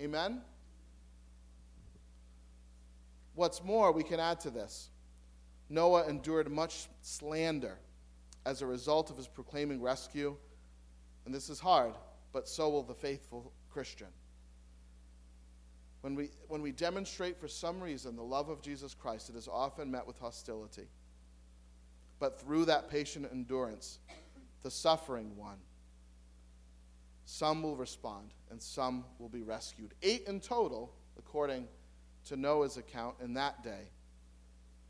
Amen? 0.00 0.40
What's 3.34 3.62
more, 3.62 3.92
we 3.92 4.04
can 4.04 4.20
add 4.20 4.40
to 4.40 4.50
this 4.50 4.88
Noah 5.68 6.08
endured 6.08 6.50
much 6.50 6.88
slander 7.02 7.78
as 8.46 8.62
a 8.62 8.66
result 8.66 9.10
of 9.10 9.16
his 9.16 9.28
proclaiming 9.28 9.80
rescue. 9.80 10.36
And 11.24 11.34
this 11.34 11.50
is 11.50 11.60
hard, 11.60 11.92
but 12.32 12.48
so 12.48 12.68
will 12.68 12.82
the 12.82 12.94
faithful 12.94 13.52
Christian. 13.70 14.08
When 16.00 16.14
we, 16.14 16.30
when 16.48 16.62
we 16.62 16.72
demonstrate 16.72 17.38
for 17.38 17.48
some 17.48 17.80
reason 17.80 18.16
the 18.16 18.22
love 18.22 18.48
of 18.48 18.62
Jesus 18.62 18.94
Christ, 18.94 19.28
it 19.28 19.36
is 19.36 19.48
often 19.48 19.90
met 19.90 20.06
with 20.06 20.18
hostility. 20.18 20.88
But 22.18 22.40
through 22.40 22.66
that 22.66 22.88
patient 22.90 23.28
endurance, 23.30 23.98
the 24.62 24.70
suffering 24.70 25.36
one, 25.36 25.58
some 27.24 27.62
will 27.62 27.76
respond 27.76 28.32
and 28.50 28.60
some 28.60 29.04
will 29.18 29.28
be 29.28 29.42
rescued. 29.42 29.94
Eight 30.02 30.24
in 30.26 30.40
total, 30.40 30.92
according 31.18 31.68
to 32.26 32.36
Noah's 32.36 32.76
account 32.76 33.16
in 33.22 33.34
that 33.34 33.62
day. 33.62 33.90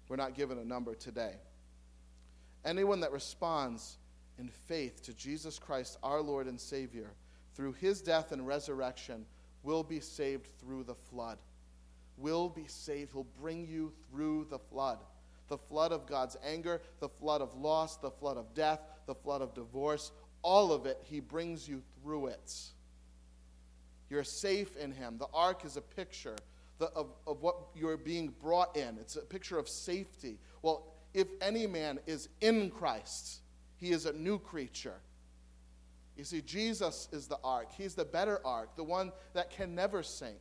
We're 0.08 0.16
not 0.16 0.34
given 0.34 0.58
a 0.58 0.64
number 0.64 0.94
today. 0.94 1.34
Anyone 2.64 3.00
that 3.00 3.12
responds 3.12 3.98
in 4.38 4.48
faith 4.48 5.02
to 5.02 5.14
Jesus 5.14 5.58
Christ, 5.58 5.98
our 6.02 6.20
Lord 6.20 6.46
and 6.46 6.60
Savior, 6.60 7.12
through 7.54 7.72
his 7.72 8.00
death 8.00 8.32
and 8.32 8.46
resurrection, 8.46 9.26
will 9.62 9.82
be 9.82 10.00
saved 10.00 10.46
through 10.58 10.84
the 10.84 10.94
flood. 10.94 11.38
Will 12.16 12.48
be 12.48 12.66
saved. 12.66 13.12
He'll 13.12 13.26
bring 13.40 13.66
you 13.66 13.92
through 14.10 14.46
the 14.50 14.58
flood. 14.58 14.98
The 15.48 15.58
flood 15.58 15.92
of 15.92 16.06
God's 16.06 16.36
anger, 16.44 16.80
the 17.00 17.08
flood 17.08 17.40
of 17.40 17.54
loss, 17.56 17.96
the 17.96 18.10
flood 18.10 18.36
of 18.36 18.54
death, 18.54 18.80
the 19.06 19.14
flood 19.14 19.42
of 19.42 19.54
divorce, 19.54 20.12
all 20.42 20.72
of 20.72 20.86
it, 20.86 20.98
he 21.02 21.20
brings 21.20 21.68
you 21.68 21.82
through 22.00 22.26
it. 22.26 22.54
You're 24.08 24.24
safe 24.24 24.76
in 24.76 24.92
him. 24.92 25.18
The 25.18 25.28
ark 25.34 25.64
is 25.64 25.76
a 25.76 25.80
picture 25.80 26.36
of, 26.80 27.08
of 27.26 27.42
what 27.42 27.56
you're 27.74 27.96
being 27.96 28.32
brought 28.40 28.76
in, 28.76 28.96
it's 28.98 29.16
a 29.16 29.20
picture 29.20 29.58
of 29.58 29.68
safety. 29.68 30.38
Well, 30.62 30.94
if 31.14 31.28
any 31.40 31.66
man 31.66 31.98
is 32.06 32.28
in 32.40 32.70
Christ, 32.70 33.40
he 33.76 33.90
is 33.90 34.06
a 34.06 34.12
new 34.12 34.38
creature. 34.38 35.00
You 36.16 36.24
see, 36.24 36.42
Jesus 36.42 37.08
is 37.12 37.26
the 37.26 37.38
ark. 37.42 37.68
He's 37.72 37.94
the 37.94 38.04
better 38.04 38.40
ark, 38.44 38.76
the 38.76 38.84
one 38.84 39.12
that 39.32 39.50
can 39.50 39.74
never 39.74 40.02
sink. 40.02 40.40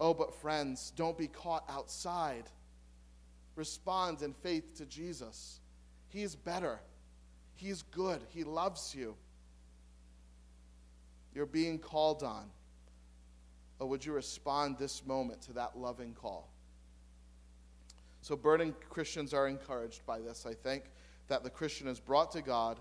Oh, 0.00 0.14
but 0.14 0.34
friends, 0.34 0.92
don't 0.94 1.18
be 1.18 1.26
caught 1.26 1.64
outside. 1.68 2.44
Respond 3.56 4.22
in 4.22 4.32
faith 4.32 4.76
to 4.76 4.86
Jesus. 4.86 5.60
He's 6.08 6.36
better. 6.36 6.80
He's 7.56 7.82
good. 7.82 8.22
He 8.28 8.44
loves 8.44 8.94
you. 8.94 9.16
You're 11.34 11.46
being 11.46 11.78
called 11.78 12.22
on. 12.22 12.50
Would 13.80 14.04
you 14.04 14.12
respond 14.12 14.76
this 14.78 15.04
moment 15.04 15.42
to 15.42 15.52
that 15.54 15.76
loving 15.76 16.14
call? 16.14 16.48
So, 18.20 18.36
burning 18.36 18.74
Christians 18.90 19.32
are 19.32 19.48
encouraged 19.48 20.04
by 20.04 20.20
this, 20.20 20.44
I 20.46 20.54
think, 20.54 20.84
that 21.28 21.44
the 21.44 21.50
Christian 21.50 21.88
is 21.88 22.00
brought 22.00 22.32
to 22.32 22.42
God, 22.42 22.80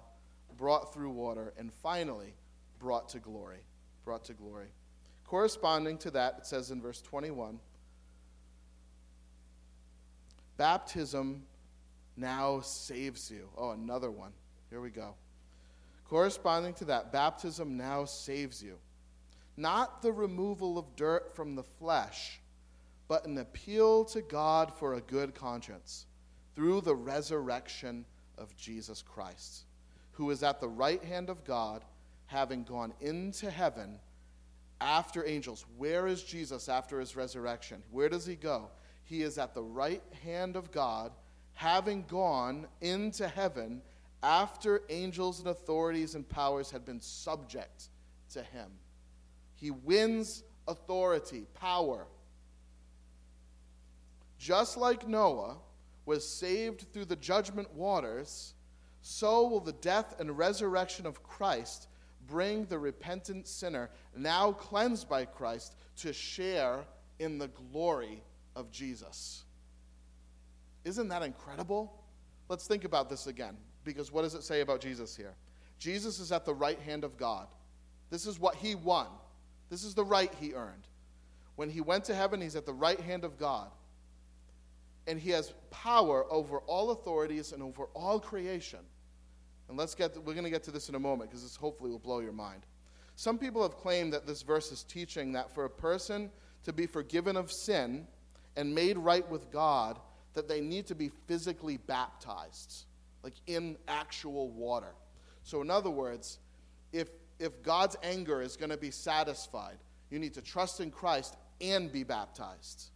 brought 0.57 0.93
through 0.93 1.11
water, 1.11 1.53
and 1.57 1.71
finally 1.71 2.33
brought 2.79 3.09
to 3.09 3.19
glory. 3.19 3.59
Brought 4.03 4.25
to 4.25 4.33
glory. 4.33 4.67
Corresponding 5.25 5.97
to 5.99 6.11
that, 6.11 6.35
it 6.39 6.45
says 6.45 6.71
in 6.71 6.81
verse 6.81 7.01
21 7.01 7.59
Baptism 10.57 11.43
now 12.15 12.61
saves 12.61 13.29
you. 13.29 13.47
Oh, 13.57 13.71
another 13.71 14.09
one. 14.09 14.31
Here 14.69 14.81
we 14.81 14.89
go. 14.89 15.13
Corresponding 16.05 16.73
to 16.75 16.85
that, 16.85 17.11
baptism 17.11 17.77
now 17.77 18.05
saves 18.05 18.63
you. 18.63 18.77
Not 19.55 20.01
the 20.01 20.11
removal 20.11 20.77
of 20.77 20.95
dirt 20.95 21.35
from 21.35 21.55
the 21.55 21.63
flesh 21.63 22.39
but 23.07 23.25
an 23.25 23.37
appeal 23.37 24.03
to 24.05 24.21
God 24.21 24.73
for 24.77 24.95
a 24.95 25.01
good 25.01 25.33
conscience 25.33 26.05
through 26.55 26.81
the 26.81 26.95
resurrection 26.95 28.05
of 28.37 28.55
Jesus 28.57 29.01
Christ, 29.01 29.65
who 30.11 30.29
is 30.31 30.43
at 30.43 30.59
the 30.59 30.67
right 30.67 31.03
hand 31.03 31.29
of 31.29 31.43
God, 31.43 31.83
having 32.25 32.63
gone 32.63 32.93
into 32.99 33.49
heaven 33.49 33.99
after 34.81 35.25
angels. 35.25 35.65
Where 35.77 36.07
is 36.07 36.23
Jesus 36.23 36.67
after 36.69 36.99
his 36.99 37.15
resurrection? 37.15 37.81
Where 37.91 38.09
does 38.09 38.25
he 38.25 38.35
go? 38.35 38.69
He 39.03 39.21
is 39.21 39.37
at 39.37 39.53
the 39.53 39.63
right 39.63 40.03
hand 40.23 40.55
of 40.55 40.71
God, 40.71 41.11
having 41.53 42.03
gone 42.07 42.67
into 42.81 43.27
heaven 43.27 43.81
after 44.21 44.81
angels 44.89 45.39
and 45.39 45.47
authorities 45.47 46.15
and 46.15 46.27
powers 46.27 46.69
had 46.69 46.85
been 46.85 46.99
subject 46.99 47.89
to 48.33 48.41
him. 48.41 48.69
He 49.55 49.71
wins 49.71 50.43
authority, 50.67 51.45
power 51.53 52.05
just 54.37 54.77
like 54.77 55.07
Noah 55.07 55.57
was 56.05 56.27
saved 56.27 56.85
through 56.93 57.05
the 57.05 57.15
judgment 57.15 57.73
waters, 57.73 58.53
so 59.01 59.47
will 59.47 59.59
the 59.59 59.73
death 59.73 60.15
and 60.19 60.37
resurrection 60.37 61.05
of 61.05 61.23
Christ 61.23 61.87
bring 62.27 62.65
the 62.65 62.77
repentant 62.77 63.47
sinner, 63.47 63.89
now 64.15 64.51
cleansed 64.51 65.09
by 65.09 65.25
Christ, 65.25 65.75
to 65.97 66.13
share 66.13 66.85
in 67.19 67.37
the 67.37 67.47
glory 67.47 68.21
of 68.55 68.71
Jesus. 68.71 69.43
Isn't 70.83 71.07
that 71.09 71.23
incredible? 71.23 72.03
Let's 72.49 72.67
think 72.67 72.83
about 72.83 73.09
this 73.09 73.27
again, 73.27 73.57
because 73.83 74.11
what 74.11 74.21
does 74.21 74.35
it 74.35 74.43
say 74.43 74.61
about 74.61 74.81
Jesus 74.81 75.15
here? 75.15 75.33
Jesus 75.79 76.19
is 76.19 76.31
at 76.31 76.45
the 76.45 76.53
right 76.53 76.79
hand 76.79 77.03
of 77.03 77.17
God. 77.17 77.47
This 78.09 78.25
is 78.25 78.39
what 78.39 78.55
he 78.55 78.75
won, 78.75 79.07
this 79.69 79.83
is 79.83 79.93
the 79.93 80.05
right 80.05 80.33
he 80.39 80.53
earned. 80.53 80.87
When 81.55 81.69
he 81.69 81.81
went 81.81 82.03
to 82.05 82.15
heaven, 82.15 82.39
he's 82.39 82.55
at 82.55 82.65
the 82.65 82.73
right 82.73 82.99
hand 82.99 83.23
of 83.23 83.37
God 83.37 83.71
and 85.07 85.19
he 85.19 85.29
has 85.31 85.53
power 85.71 86.25
over 86.31 86.59
all 86.59 86.91
authorities 86.91 87.53
and 87.53 87.63
over 87.63 87.85
all 87.93 88.19
creation. 88.19 88.79
And 89.69 89.77
let's 89.77 89.95
get, 89.95 90.13
to, 90.13 90.21
we're 90.21 90.33
going 90.33 90.43
to 90.43 90.49
get 90.49 90.63
to 90.63 90.71
this 90.71 90.89
in 90.89 90.95
a 90.95 90.99
moment 90.99 91.29
because 91.29 91.43
this 91.43 91.55
hopefully 91.55 91.89
will 91.89 91.99
blow 91.99 92.19
your 92.19 92.33
mind. 92.33 92.65
Some 93.15 93.37
people 93.37 93.63
have 93.63 93.77
claimed 93.77 94.13
that 94.13 94.27
this 94.27 94.43
verse 94.43 94.71
is 94.71 94.83
teaching 94.83 95.33
that 95.33 95.53
for 95.53 95.65
a 95.65 95.69
person 95.69 96.29
to 96.63 96.73
be 96.73 96.85
forgiven 96.85 97.35
of 97.35 97.51
sin 97.51 98.05
and 98.55 98.73
made 98.75 98.97
right 98.97 99.27
with 99.29 99.51
God, 99.51 99.97
that 100.33 100.47
they 100.47 100.61
need 100.61 100.85
to 100.87 100.95
be 100.95 101.09
physically 101.27 101.77
baptized, 101.77 102.85
like 103.23 103.33
in 103.47 103.77
actual 103.87 104.49
water. 104.49 104.93
So, 105.43 105.61
in 105.61 105.71
other 105.71 105.89
words, 105.89 106.39
if, 106.91 107.07
if 107.39 107.63
God's 107.63 107.95
anger 108.03 108.41
is 108.41 108.55
going 108.55 108.69
to 108.69 108.77
be 108.77 108.91
satisfied, 108.91 109.77
you 110.09 110.19
need 110.19 110.33
to 110.35 110.41
trust 110.41 110.79
in 110.79 110.91
Christ 110.91 111.35
and 111.59 111.91
be 111.91 112.03
baptized. 112.03 112.91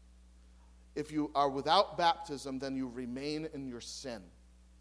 If 0.96 1.12
you 1.12 1.32
are 1.36 1.50
without 1.50 1.98
baptism, 1.98 2.60
then 2.60 2.76
you 2.76 2.88
remain 2.88 3.48
in 3.54 3.68
your 3.68 3.82
sin. 3.82 4.22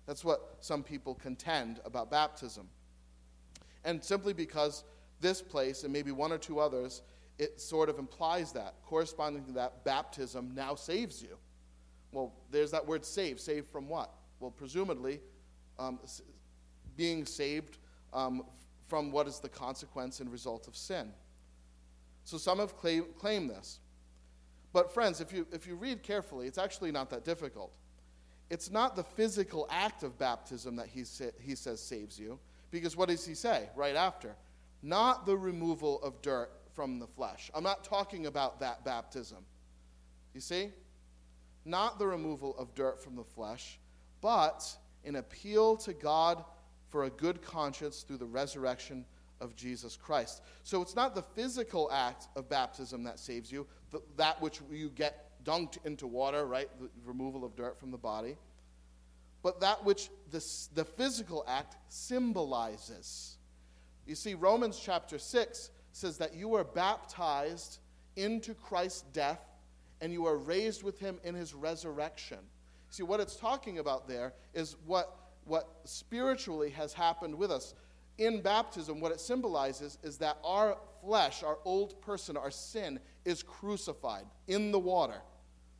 That's 0.06 0.24
what 0.24 0.56
some 0.60 0.82
people 0.82 1.14
contend 1.14 1.80
about 1.84 2.10
baptism. 2.10 2.68
And 3.84 4.02
simply 4.02 4.32
because 4.32 4.84
this 5.20 5.40
place, 5.40 5.84
and 5.84 5.92
maybe 5.92 6.10
one 6.10 6.32
or 6.32 6.38
two 6.38 6.58
others, 6.58 7.02
it 7.38 7.60
sort 7.60 7.88
of 7.88 7.98
implies 7.98 8.52
that. 8.52 8.74
Corresponding 8.84 9.44
to 9.44 9.52
that, 9.52 9.84
baptism 9.84 10.52
now 10.54 10.74
saves 10.74 11.22
you. 11.22 11.38
Well, 12.12 12.32
there's 12.50 12.70
that 12.72 12.86
word 12.86 13.04
save. 13.04 13.38
Save 13.40 13.66
from 13.66 13.88
what? 13.88 14.12
Well, 14.40 14.50
presumably, 14.50 15.20
um, 15.78 16.00
being 16.96 17.24
saved 17.24 17.78
um, 18.12 18.42
from 18.88 19.12
what 19.12 19.28
is 19.28 19.38
the 19.38 19.48
consequence 19.48 20.20
and 20.20 20.30
result 20.30 20.66
of 20.66 20.76
sin. 20.76 21.12
So 22.24 22.36
some 22.36 22.58
have 22.58 22.76
claim, 22.76 23.04
claimed 23.18 23.48
this. 23.48 23.78
But, 24.72 24.92
friends, 24.92 25.20
if 25.20 25.32
you, 25.32 25.46
if 25.52 25.66
you 25.66 25.74
read 25.74 26.02
carefully, 26.02 26.46
it's 26.46 26.58
actually 26.58 26.92
not 26.92 27.10
that 27.10 27.24
difficult. 27.24 27.72
It's 28.50 28.70
not 28.70 28.96
the 28.96 29.04
physical 29.04 29.66
act 29.70 30.02
of 30.02 30.18
baptism 30.18 30.76
that 30.76 30.86
he, 30.86 31.04
sa- 31.04 31.36
he 31.40 31.54
says 31.54 31.80
saves 31.80 32.18
you, 32.18 32.38
because 32.70 32.96
what 32.96 33.08
does 33.08 33.24
he 33.24 33.34
say 33.34 33.68
right 33.76 33.96
after? 33.96 34.34
Not 34.82 35.26
the 35.26 35.36
removal 35.36 36.02
of 36.02 36.20
dirt 36.22 36.50
from 36.74 36.98
the 36.98 37.06
flesh. 37.06 37.50
I'm 37.54 37.64
not 37.64 37.84
talking 37.84 38.26
about 38.26 38.60
that 38.60 38.84
baptism. 38.84 39.38
You 40.34 40.40
see? 40.40 40.70
Not 41.64 41.98
the 41.98 42.06
removal 42.06 42.56
of 42.58 42.74
dirt 42.74 43.02
from 43.02 43.16
the 43.16 43.24
flesh, 43.24 43.78
but 44.20 44.66
an 45.04 45.16
appeal 45.16 45.76
to 45.78 45.92
God 45.92 46.44
for 46.88 47.04
a 47.04 47.10
good 47.10 47.42
conscience 47.42 48.02
through 48.02 48.18
the 48.18 48.26
resurrection 48.26 49.04
of 49.40 49.56
Jesus 49.56 49.96
Christ. 49.96 50.42
So 50.62 50.82
it's 50.82 50.96
not 50.96 51.14
the 51.14 51.22
physical 51.22 51.90
act 51.92 52.28
of 52.36 52.48
baptism 52.48 53.04
that 53.04 53.18
saves 53.18 53.50
you, 53.50 53.66
that 54.16 54.40
which 54.40 54.60
you 54.70 54.90
get 54.90 55.30
dunked 55.44 55.84
into 55.84 56.06
water, 56.06 56.46
right? 56.46 56.68
The 56.80 56.88
removal 57.04 57.44
of 57.44 57.56
dirt 57.56 57.78
from 57.78 57.90
the 57.90 57.98
body. 57.98 58.36
But 59.42 59.60
that 59.60 59.84
which 59.84 60.10
the, 60.30 60.44
the 60.74 60.84
physical 60.84 61.44
act 61.48 61.76
symbolizes. 61.88 63.36
You 64.06 64.14
see, 64.14 64.34
Romans 64.34 64.78
chapter 64.82 65.18
6 65.18 65.70
says 65.92 66.18
that 66.18 66.34
you 66.34 66.54
are 66.54 66.64
baptized 66.64 67.78
into 68.16 68.54
Christ's 68.54 69.02
death 69.12 69.40
and 70.00 70.12
you 70.12 70.26
are 70.26 70.36
raised 70.36 70.82
with 70.82 70.98
him 70.98 71.18
in 71.24 71.34
his 71.34 71.54
resurrection. 71.54 72.38
See, 72.90 73.02
what 73.02 73.20
it's 73.20 73.36
talking 73.36 73.78
about 73.78 74.08
there 74.08 74.32
is 74.54 74.76
what, 74.86 75.16
what 75.44 75.68
spiritually 75.84 76.70
has 76.70 76.92
happened 76.92 77.34
with 77.34 77.50
us. 77.50 77.74
In 78.20 78.42
baptism, 78.42 79.00
what 79.00 79.12
it 79.12 79.20
symbolizes 79.20 79.96
is 80.02 80.18
that 80.18 80.36
our 80.44 80.76
flesh, 81.00 81.42
our 81.42 81.56
old 81.64 81.98
person, 82.02 82.36
our 82.36 82.50
sin, 82.50 83.00
is 83.24 83.42
crucified 83.42 84.26
in 84.46 84.72
the 84.72 84.78
water, 84.78 85.22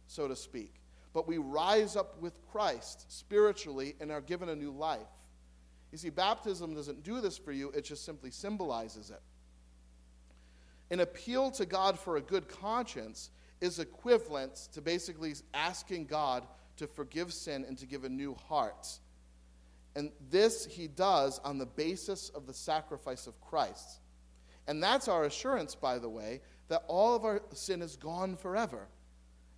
so 0.07 0.27
to 0.27 0.35
speak. 0.35 0.77
But 1.13 1.29
we 1.29 1.37
rise 1.37 1.97
up 1.97 2.19
with 2.19 2.41
Christ 2.51 3.13
spiritually 3.13 3.95
and 4.01 4.11
are 4.11 4.23
given 4.23 4.49
a 4.49 4.57
new 4.57 4.71
life. 4.71 5.01
You 5.93 5.99
see, 5.99 6.09
baptism 6.09 6.75
doesn't 6.75 7.03
do 7.03 7.21
this 7.21 7.37
for 7.37 7.53
you, 7.53 7.73
it 7.73 7.85
just 7.85 8.07
simply 8.07 8.31
symbolizes 8.31 9.11
it. 9.11 9.21
An 10.91 11.01
appeal 11.01 11.51
to 11.51 11.67
God 11.67 11.99
for 11.99 12.17
a 12.17 12.23
good 12.23 12.49
conscience 12.49 13.29
is 13.61 13.79
equivalent 13.81 14.55
to 14.73 14.81
basically 14.81 15.35
asking 15.53 16.07
God 16.07 16.47
to 16.79 16.87
forgive 16.87 17.35
sin 17.35 17.67
and 17.69 17.77
to 17.77 17.87
give 17.87 18.05
a 18.05 18.09
new 18.09 18.35
heart. 18.49 18.89
And 19.97 20.13
this 20.31 20.67
he 20.67 20.87
does 20.87 21.41
on 21.41 21.59
the 21.59 21.67
basis 21.67 22.29
of 22.31 22.47
the 22.47 22.55
sacrifice 22.55 23.27
of 23.27 23.41
Christ. 23.41 24.01
And 24.67 24.83
that's 24.83 25.09
our 25.09 25.25
assurance, 25.25 25.75
by 25.75 25.99
the 25.99 26.09
way, 26.09 26.41
that 26.69 26.85
all 26.87 27.17
of 27.17 27.25
our 27.25 27.43
sin 27.53 27.83
is 27.83 27.97
gone 27.97 28.37
forever. 28.37 28.87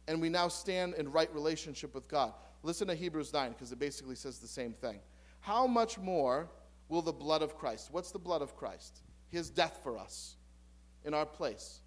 And 0.08 0.20
we 0.20 0.28
now 0.28 0.48
stand 0.48 0.94
in 0.94 1.12
right 1.12 1.32
relationship 1.34 1.94
with 1.94 2.08
God. 2.08 2.32
Listen 2.62 2.88
to 2.88 2.94
Hebrews 2.94 3.32
9, 3.32 3.52
because 3.52 3.72
it 3.72 3.78
basically 3.78 4.14
says 4.14 4.38
the 4.38 4.48
same 4.48 4.72
thing. 4.72 5.00
How 5.40 5.66
much 5.66 5.98
more 5.98 6.48
will 6.88 7.02
the 7.02 7.12
blood 7.12 7.42
of 7.42 7.56
Christ? 7.56 7.88
What's 7.90 8.10
the 8.10 8.18
blood 8.18 8.42
of 8.42 8.56
Christ? 8.56 9.00
His 9.28 9.50
death 9.50 9.80
for 9.82 9.98
us 9.98 10.36
in 11.04 11.14
our 11.14 11.26
place. 11.26 11.80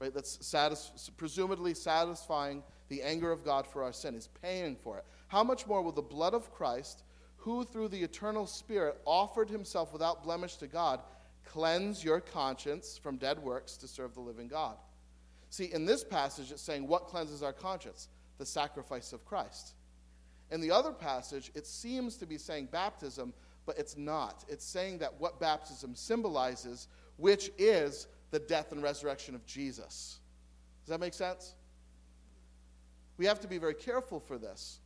Right? 0.00 0.12
That's 0.12 0.44
satis- 0.46 1.10
presumably 1.16 1.74
satisfying 1.74 2.62
the 2.88 3.02
anger 3.02 3.30
of 3.30 3.44
God 3.44 3.66
for 3.66 3.82
our 3.82 3.92
sin. 3.92 4.14
He's 4.14 4.28
paying 4.42 4.76
for 4.76 4.98
it. 4.98 5.04
How 5.28 5.44
much 5.44 5.66
more 5.66 5.82
will 5.82 5.92
the 5.92 6.02
blood 6.02 6.34
of 6.34 6.52
Christ, 6.52 7.02
who 7.38 7.64
through 7.64 7.88
the 7.88 8.02
eternal 8.02 8.46
Spirit 8.46 9.00
offered 9.04 9.48
himself 9.48 9.92
without 9.92 10.24
blemish 10.24 10.56
to 10.56 10.66
God, 10.66 11.00
cleanse 11.44 12.04
your 12.04 12.20
conscience 12.20 12.98
from 12.98 13.16
dead 13.16 13.38
works 13.38 13.76
to 13.78 13.88
serve 13.88 14.14
the 14.14 14.20
living 14.20 14.48
God? 14.48 14.76
See, 15.50 15.72
in 15.72 15.86
this 15.86 16.04
passage, 16.04 16.50
it's 16.52 16.60
saying 16.62 16.86
what 16.86 17.06
cleanses 17.06 17.42
our 17.42 17.52
conscience? 17.52 18.08
The 18.38 18.46
sacrifice 18.46 19.12
of 19.12 19.24
Christ. 19.24 19.74
In 20.50 20.60
the 20.60 20.70
other 20.70 20.92
passage, 20.92 21.50
it 21.54 21.66
seems 21.66 22.16
to 22.16 22.26
be 22.26 22.38
saying 22.38 22.68
baptism, 22.70 23.32
but 23.66 23.78
it's 23.78 23.96
not. 23.96 24.44
It's 24.48 24.64
saying 24.64 24.98
that 24.98 25.18
what 25.20 25.40
baptism 25.40 25.94
symbolizes, 25.94 26.88
which 27.16 27.50
is 27.56 28.08
the 28.30 28.38
death 28.38 28.72
and 28.72 28.82
resurrection 28.82 29.34
of 29.34 29.46
Jesus. 29.46 30.20
Does 30.84 30.90
that 30.90 31.00
make 31.00 31.14
sense? 31.14 31.54
We 33.16 33.26
have 33.26 33.40
to 33.40 33.48
be 33.48 33.58
very 33.58 33.74
careful 33.74 34.20
for 34.20 34.38
this 34.38 34.80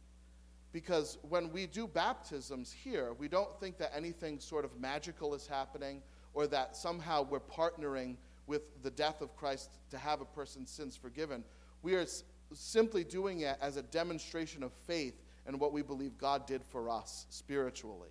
because 0.73 1.19
when 1.29 1.53
we 1.53 1.67
do 1.67 1.87
baptisms 1.87 2.73
here, 2.73 3.13
we 3.15 3.29
don't 3.29 3.59
think 3.61 3.79
that 3.79 3.93
anything 3.95 4.41
sort 4.41 4.65
of 4.65 4.79
magical 4.81 5.35
is 5.35 5.47
happening 5.47 6.03
or 6.35 6.47
that 6.47 6.77
somehow 6.77 7.23
we're 7.23 7.41
partnering 7.41 8.17
with 8.47 8.83
the 8.83 8.91
death 8.91 9.21
of 9.21 9.37
Christ 9.37 9.71
to 9.91 9.99
have 9.99 10.21
a 10.21 10.25
person's 10.25 10.71
sins 10.71 10.97
forgiven. 10.97 11.45
We 11.83 11.95
are 11.95 12.07
simply 12.55 13.05
doing 13.05 13.41
it 13.41 13.57
as 13.61 13.77
a 13.77 13.83
demonstration 13.83 14.63
of 14.63 14.73
faith 14.87 15.23
and 15.47 15.59
what 15.61 15.73
we 15.73 15.83
believe 15.83 16.17
God 16.19 16.47
did 16.47 16.65
for 16.65 16.89
us 16.89 17.27
spiritually. 17.29 18.11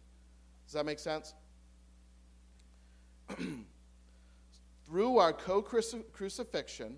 Does 0.65 0.73
that 0.73 0.85
make 0.85 0.99
sense? 0.99 1.33
through 4.91 5.17
our 5.17 5.31
co 5.31 5.61
crucifixion 5.61 6.97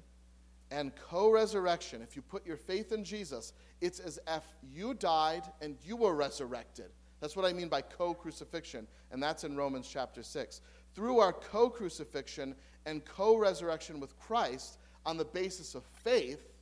and 0.72 0.91
co 0.95 1.30
resurrection, 1.30 2.01
if 2.01 2.16
you 2.16 2.24
put 2.24 2.45
your 2.45 2.57
faith 2.57 2.91
in 2.91 3.03
Jesus, 3.03 3.53
it's 3.84 3.99
as 3.99 4.17
if 4.27 4.43
you 4.73 4.93
died 4.93 5.43
and 5.61 5.75
you 5.84 5.97
were 5.97 6.15
resurrected. 6.15 6.91
That's 7.19 7.36
what 7.36 7.45
I 7.45 7.51
mean 7.51 7.67
by 7.67 7.81
co 7.81 8.13
crucifixion, 8.13 8.88
and 9.11 9.21
that's 9.21 9.43
in 9.43 9.57
Romans 9.57 9.89
chapter 9.91 10.23
6. 10.23 10.61
Through 10.95 11.19
our 11.19 11.34
co 11.34 11.69
crucifixion 11.69 12.55
and 12.86 13.03
co 13.03 13.38
resurrection 13.38 13.99
with 13.99 14.17
Christ, 14.17 14.77
on 15.05 15.17
the 15.17 15.25
basis 15.25 15.75
of 15.75 15.84
faith, 15.84 16.53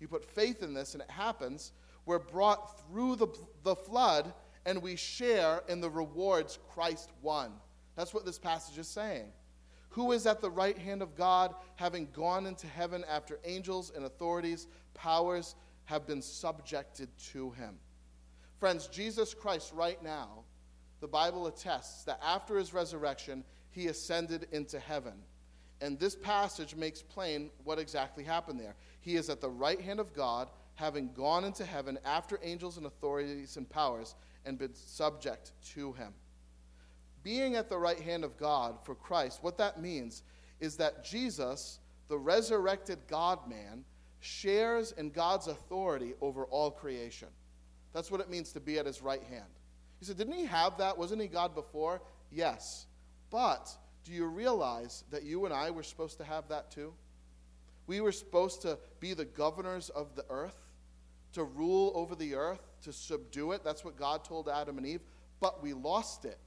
you 0.00 0.08
put 0.08 0.24
faith 0.24 0.64
in 0.64 0.74
this 0.74 0.94
and 0.94 1.02
it 1.02 1.10
happens, 1.10 1.72
we're 2.06 2.18
brought 2.18 2.80
through 2.80 3.16
the, 3.16 3.28
the 3.62 3.76
flood 3.76 4.34
and 4.66 4.82
we 4.82 4.96
share 4.96 5.62
in 5.68 5.80
the 5.80 5.88
rewards 5.88 6.58
Christ 6.72 7.10
won. 7.22 7.52
That's 7.94 8.12
what 8.12 8.26
this 8.26 8.38
passage 8.38 8.78
is 8.78 8.88
saying 8.88 9.30
who 9.94 10.10
is 10.10 10.26
at 10.26 10.40
the 10.40 10.50
right 10.50 10.76
hand 10.76 11.02
of 11.02 11.14
God, 11.14 11.54
having 11.76 12.08
gone 12.12 12.46
into 12.46 12.66
heaven 12.66 13.04
after 13.08 13.38
angels 13.44 13.92
and 13.94 14.06
authorities, 14.06 14.66
powers 14.92 15.54
have 15.84 16.06
been 16.06 16.22
subjected 16.22 17.08
to 17.32 17.50
him. 17.52 17.76
Friends, 18.58 18.86
Jesus 18.86 19.34
Christ, 19.34 19.72
right 19.74 20.02
now, 20.02 20.44
the 21.00 21.08
Bible 21.08 21.46
attests 21.46 22.04
that 22.04 22.20
after 22.24 22.56
his 22.56 22.72
resurrection, 22.72 23.44
he 23.70 23.88
ascended 23.88 24.46
into 24.52 24.78
heaven. 24.78 25.14
And 25.80 25.98
this 25.98 26.16
passage 26.16 26.74
makes 26.74 27.02
plain 27.02 27.50
what 27.64 27.78
exactly 27.78 28.24
happened 28.24 28.58
there. 28.58 28.76
He 29.00 29.16
is 29.16 29.28
at 29.28 29.40
the 29.40 29.50
right 29.50 29.80
hand 29.80 30.00
of 30.00 30.14
God, 30.14 30.48
having 30.76 31.12
gone 31.12 31.44
into 31.44 31.64
heaven 31.64 31.98
after 32.04 32.38
angels 32.42 32.78
and 32.78 32.86
authorities 32.86 33.56
and 33.56 33.68
powers, 33.68 34.14
and 34.46 34.58
been 34.58 34.74
subject 34.74 35.52
to 35.74 35.92
him 35.92 36.14
being 37.24 37.56
at 37.56 37.68
the 37.68 37.78
right 37.78 37.98
hand 37.98 38.22
of 38.22 38.36
God 38.36 38.76
for 38.84 38.94
Christ, 38.94 39.42
what 39.42 39.58
that 39.58 39.80
means 39.80 40.22
is 40.60 40.76
that 40.76 41.04
Jesus, 41.04 41.80
the 42.06 42.18
resurrected 42.18 42.98
God 43.08 43.48
man, 43.48 43.84
shares 44.24 44.92
in 44.92 45.10
God's 45.10 45.46
authority 45.46 46.14
over 46.20 46.44
all 46.46 46.70
creation. 46.70 47.28
That's 47.92 48.10
what 48.10 48.20
it 48.20 48.30
means 48.30 48.52
to 48.52 48.60
be 48.60 48.78
at 48.78 48.86
his 48.86 49.02
right 49.02 49.22
hand. 49.22 49.44
He 49.98 50.04
said, 50.04 50.18
Didn't 50.18 50.34
he 50.34 50.46
have 50.46 50.78
that? 50.78 50.98
Wasn't 50.98 51.20
he 51.20 51.28
God 51.28 51.54
before? 51.54 52.02
Yes. 52.30 52.86
But 53.30 53.70
do 54.04 54.12
you 54.12 54.26
realize 54.26 55.04
that 55.10 55.22
you 55.22 55.44
and 55.44 55.54
I 55.54 55.70
were 55.70 55.82
supposed 55.82 56.18
to 56.18 56.24
have 56.24 56.48
that 56.48 56.70
too? 56.70 56.92
We 57.86 58.00
were 58.00 58.12
supposed 58.12 58.62
to 58.62 58.78
be 59.00 59.14
the 59.14 59.24
governors 59.24 59.90
of 59.90 60.14
the 60.16 60.24
earth, 60.30 60.56
to 61.34 61.44
rule 61.44 61.92
over 61.94 62.14
the 62.14 62.34
earth, 62.34 62.62
to 62.82 62.92
subdue 62.92 63.52
it. 63.52 63.62
That's 63.62 63.84
what 63.84 63.96
God 63.96 64.24
told 64.24 64.48
Adam 64.48 64.78
and 64.78 64.86
Eve. 64.86 65.02
But 65.40 65.62
we 65.62 65.74
lost 65.74 66.24
it 66.24 66.38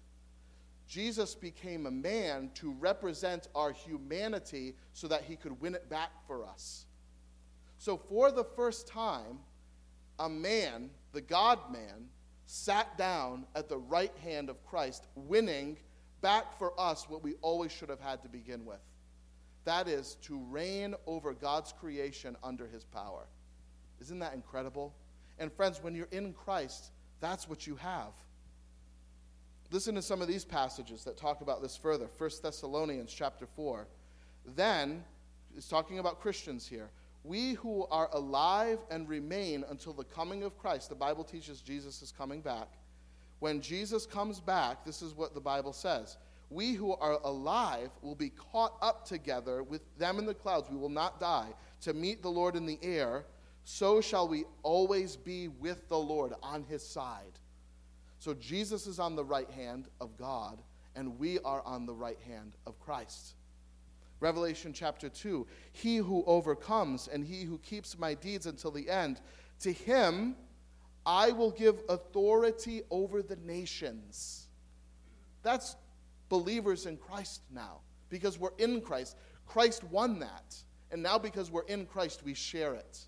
Jesus 0.87 1.35
became 1.35 1.85
a 1.85 1.91
man 1.91 2.49
to 2.55 2.71
represent 2.71 3.49
our 3.53 3.71
humanity 3.71 4.75
so 4.93 5.07
that 5.09 5.23
he 5.23 5.35
could 5.35 5.59
win 5.59 5.75
it 5.75 5.89
back 5.89 6.11
for 6.25 6.45
us. 6.45 6.85
So, 7.77 7.97
for 7.97 8.31
the 8.31 8.43
first 8.43 8.87
time, 8.87 9.39
a 10.19 10.27
man, 10.27 10.89
the 11.13 11.21
God 11.21 11.59
man, 11.71 12.09
sat 12.45 12.97
down 12.97 13.45
at 13.55 13.69
the 13.69 13.77
right 13.77 14.15
hand 14.23 14.49
of 14.49 14.65
Christ, 14.65 15.05
winning 15.15 15.77
back 16.21 16.57
for 16.57 16.73
us 16.79 17.09
what 17.09 17.23
we 17.23 17.35
always 17.41 17.71
should 17.71 17.89
have 17.89 17.99
had 17.99 18.23
to 18.23 18.29
begin 18.29 18.65
with. 18.65 18.79
That 19.65 19.87
is 19.87 20.15
to 20.23 20.39
reign 20.49 20.95
over 21.05 21.33
God's 21.33 21.73
creation 21.73 22.35
under 22.43 22.67
his 22.67 22.85
power. 22.85 23.27
Isn't 24.01 24.19
that 24.19 24.33
incredible? 24.33 24.93
And, 25.39 25.51
friends, 25.51 25.83
when 25.83 25.93
you're 25.93 26.07
in 26.11 26.33
Christ, 26.33 26.91
that's 27.19 27.49
what 27.49 27.67
you 27.67 27.75
have. 27.75 28.13
Listen 29.69 29.93
to 29.95 30.01
some 30.01 30.21
of 30.21 30.27
these 30.27 30.45
passages 30.45 31.03
that 31.03 31.17
talk 31.17 31.41
about 31.41 31.61
this 31.61 31.75
further. 31.75 32.07
1 32.17 32.29
Thessalonians 32.41 33.13
chapter 33.13 33.45
4. 33.45 33.87
Then, 34.55 35.03
is 35.57 35.67
talking 35.67 35.99
about 35.99 36.21
Christians 36.21 36.65
here. 36.65 36.89
We 37.23 37.53
who 37.53 37.85
are 37.87 38.09
alive 38.13 38.79
and 38.89 39.07
remain 39.09 39.65
until 39.69 39.93
the 39.93 40.03
coming 40.03 40.43
of 40.43 40.57
Christ, 40.57 40.89
the 40.89 40.95
Bible 40.95 41.23
teaches 41.23 41.61
Jesus 41.61 42.01
is 42.01 42.11
coming 42.11 42.41
back. 42.41 42.69
When 43.39 43.61
Jesus 43.61 44.05
comes 44.05 44.39
back, 44.39 44.85
this 44.85 45.01
is 45.01 45.13
what 45.13 45.33
the 45.33 45.41
Bible 45.41 45.73
says. 45.73 46.17
We 46.49 46.73
who 46.73 46.93
are 46.93 47.19
alive 47.23 47.89
will 48.01 48.15
be 48.15 48.29
caught 48.29 48.77
up 48.81 49.05
together 49.05 49.63
with 49.63 49.81
them 49.97 50.17
in 50.17 50.25
the 50.25 50.33
clouds. 50.33 50.69
We 50.69 50.77
will 50.77 50.89
not 50.89 51.19
die 51.19 51.49
to 51.81 51.93
meet 51.93 52.21
the 52.21 52.31
Lord 52.31 52.55
in 52.55 52.65
the 52.65 52.79
air. 52.81 53.25
So 53.63 53.99
shall 53.99 54.27
we 54.27 54.45
always 54.63 55.17
be 55.17 55.49
with 55.49 55.89
the 55.89 55.99
Lord 55.99 56.33
on 56.41 56.63
his 56.63 56.87
side. 56.87 57.39
So 58.19 58.33
Jesus 58.33 58.87
is 58.87 58.99
on 58.99 59.15
the 59.15 59.25
right 59.25 59.49
hand 59.51 59.89
of 59.99 60.17
God, 60.17 60.61
and 60.95 61.19
we 61.19 61.37
are 61.39 61.61
on 61.63 61.85
the 61.85 61.93
right 61.93 62.19
hand 62.27 62.53
of 62.65 62.79
Christ. 62.79 63.35
Revelation 64.19 64.73
chapter 64.73 65.09
2 65.09 65.45
He 65.71 65.97
who 65.97 66.23
overcomes 66.25 67.07
and 67.07 67.23
he 67.23 67.43
who 67.43 67.57
keeps 67.59 67.97
my 67.97 68.13
deeds 68.13 68.45
until 68.45 68.71
the 68.71 68.89
end, 68.89 69.21
to 69.61 69.71
him 69.71 70.35
I 71.05 71.31
will 71.31 71.51
give 71.51 71.81
authority 71.87 72.81
over 72.91 73.21
the 73.21 73.37
nations. 73.37 74.47
That's 75.41 75.77
believers 76.27 76.85
in 76.85 76.97
Christ 76.97 77.41
now 77.49 77.79
because 78.09 78.37
we're 78.37 78.55
in 78.57 78.81
Christ. 78.81 79.15
Christ 79.45 79.85
won 79.85 80.19
that. 80.19 80.55
And 80.91 81.03
now, 81.03 81.17
because 81.17 81.51
we're 81.51 81.65
in 81.65 81.85
Christ, 81.85 82.23
we 82.23 82.33
share 82.33 82.73
it. 82.73 82.99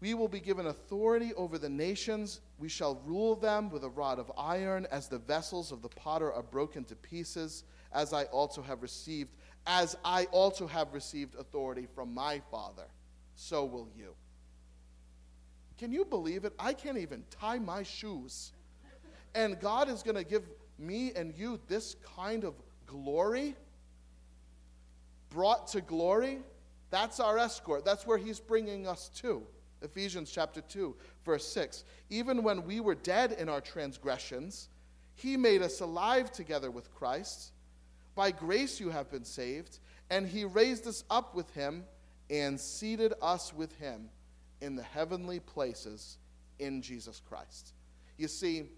We 0.00 0.14
will 0.14 0.28
be 0.28 0.40
given 0.40 0.66
authority 0.66 1.32
over 1.34 1.58
the 1.58 1.68
nations. 1.68 2.40
We 2.58 2.68
shall 2.68 3.00
rule 3.04 3.34
them 3.34 3.70
with 3.70 3.82
a 3.82 3.88
rod 3.88 4.18
of 4.18 4.30
iron, 4.36 4.86
as 4.90 5.08
the 5.08 5.18
vessels 5.18 5.72
of 5.72 5.82
the 5.82 5.88
potter 5.88 6.32
are 6.32 6.42
broken 6.42 6.84
to 6.84 6.96
pieces, 6.96 7.64
as 7.96 8.12
I 8.12 8.24
also 8.24 8.60
have 8.60 8.82
received, 8.82 9.30
as 9.66 9.96
I 10.04 10.26
also 10.26 10.66
have 10.66 10.92
received 10.92 11.34
authority 11.34 11.88
from 11.94 12.12
my 12.12 12.42
Father, 12.50 12.84
so 13.34 13.64
will 13.64 13.88
you. 13.96 14.14
Can 15.78 15.92
you 15.92 16.04
believe 16.04 16.44
it? 16.44 16.52
I 16.58 16.74
can't 16.74 16.98
even 16.98 17.24
tie 17.30 17.58
my 17.58 17.82
shoes. 17.82 18.52
And 19.34 19.58
God 19.60 19.88
is 19.88 20.02
going 20.02 20.16
to 20.16 20.24
give 20.24 20.44
me 20.78 21.12
and 21.16 21.34
you 21.36 21.58
this 21.68 21.96
kind 22.16 22.44
of 22.44 22.54
glory, 22.86 23.56
brought 25.30 25.66
to 25.68 25.80
glory. 25.80 26.40
That's 26.90 27.18
our 27.18 27.38
escort. 27.38 27.84
That's 27.84 28.06
where 28.06 28.18
He's 28.18 28.40
bringing 28.40 28.86
us 28.86 29.10
to. 29.20 29.42
Ephesians 29.82 30.30
chapter 30.30 30.60
2, 30.60 30.94
verse 31.24 31.46
6. 31.48 31.84
Even 32.10 32.42
when 32.42 32.64
we 32.64 32.80
were 32.80 32.94
dead 32.94 33.32
in 33.32 33.48
our 33.48 33.60
transgressions, 33.60 34.68
he 35.14 35.36
made 35.36 35.62
us 35.62 35.80
alive 35.80 36.30
together 36.30 36.70
with 36.70 36.94
Christ. 36.94 37.52
By 38.16 38.32
grace 38.32 38.80
you 38.80 38.88
have 38.88 39.10
been 39.10 39.24
saved, 39.24 39.78
and 40.10 40.26
he 40.26 40.44
raised 40.44 40.86
us 40.86 41.04
up 41.10 41.34
with 41.34 41.48
him 41.50 41.84
and 42.30 42.58
seated 42.58 43.12
us 43.22 43.52
with 43.52 43.76
him 43.76 44.08
in 44.60 44.74
the 44.74 44.82
heavenly 44.82 45.38
places 45.38 46.16
in 46.58 46.82
Jesus 46.82 47.20
Christ. 47.28 47.74
You 48.16 48.26
see, 48.26 48.70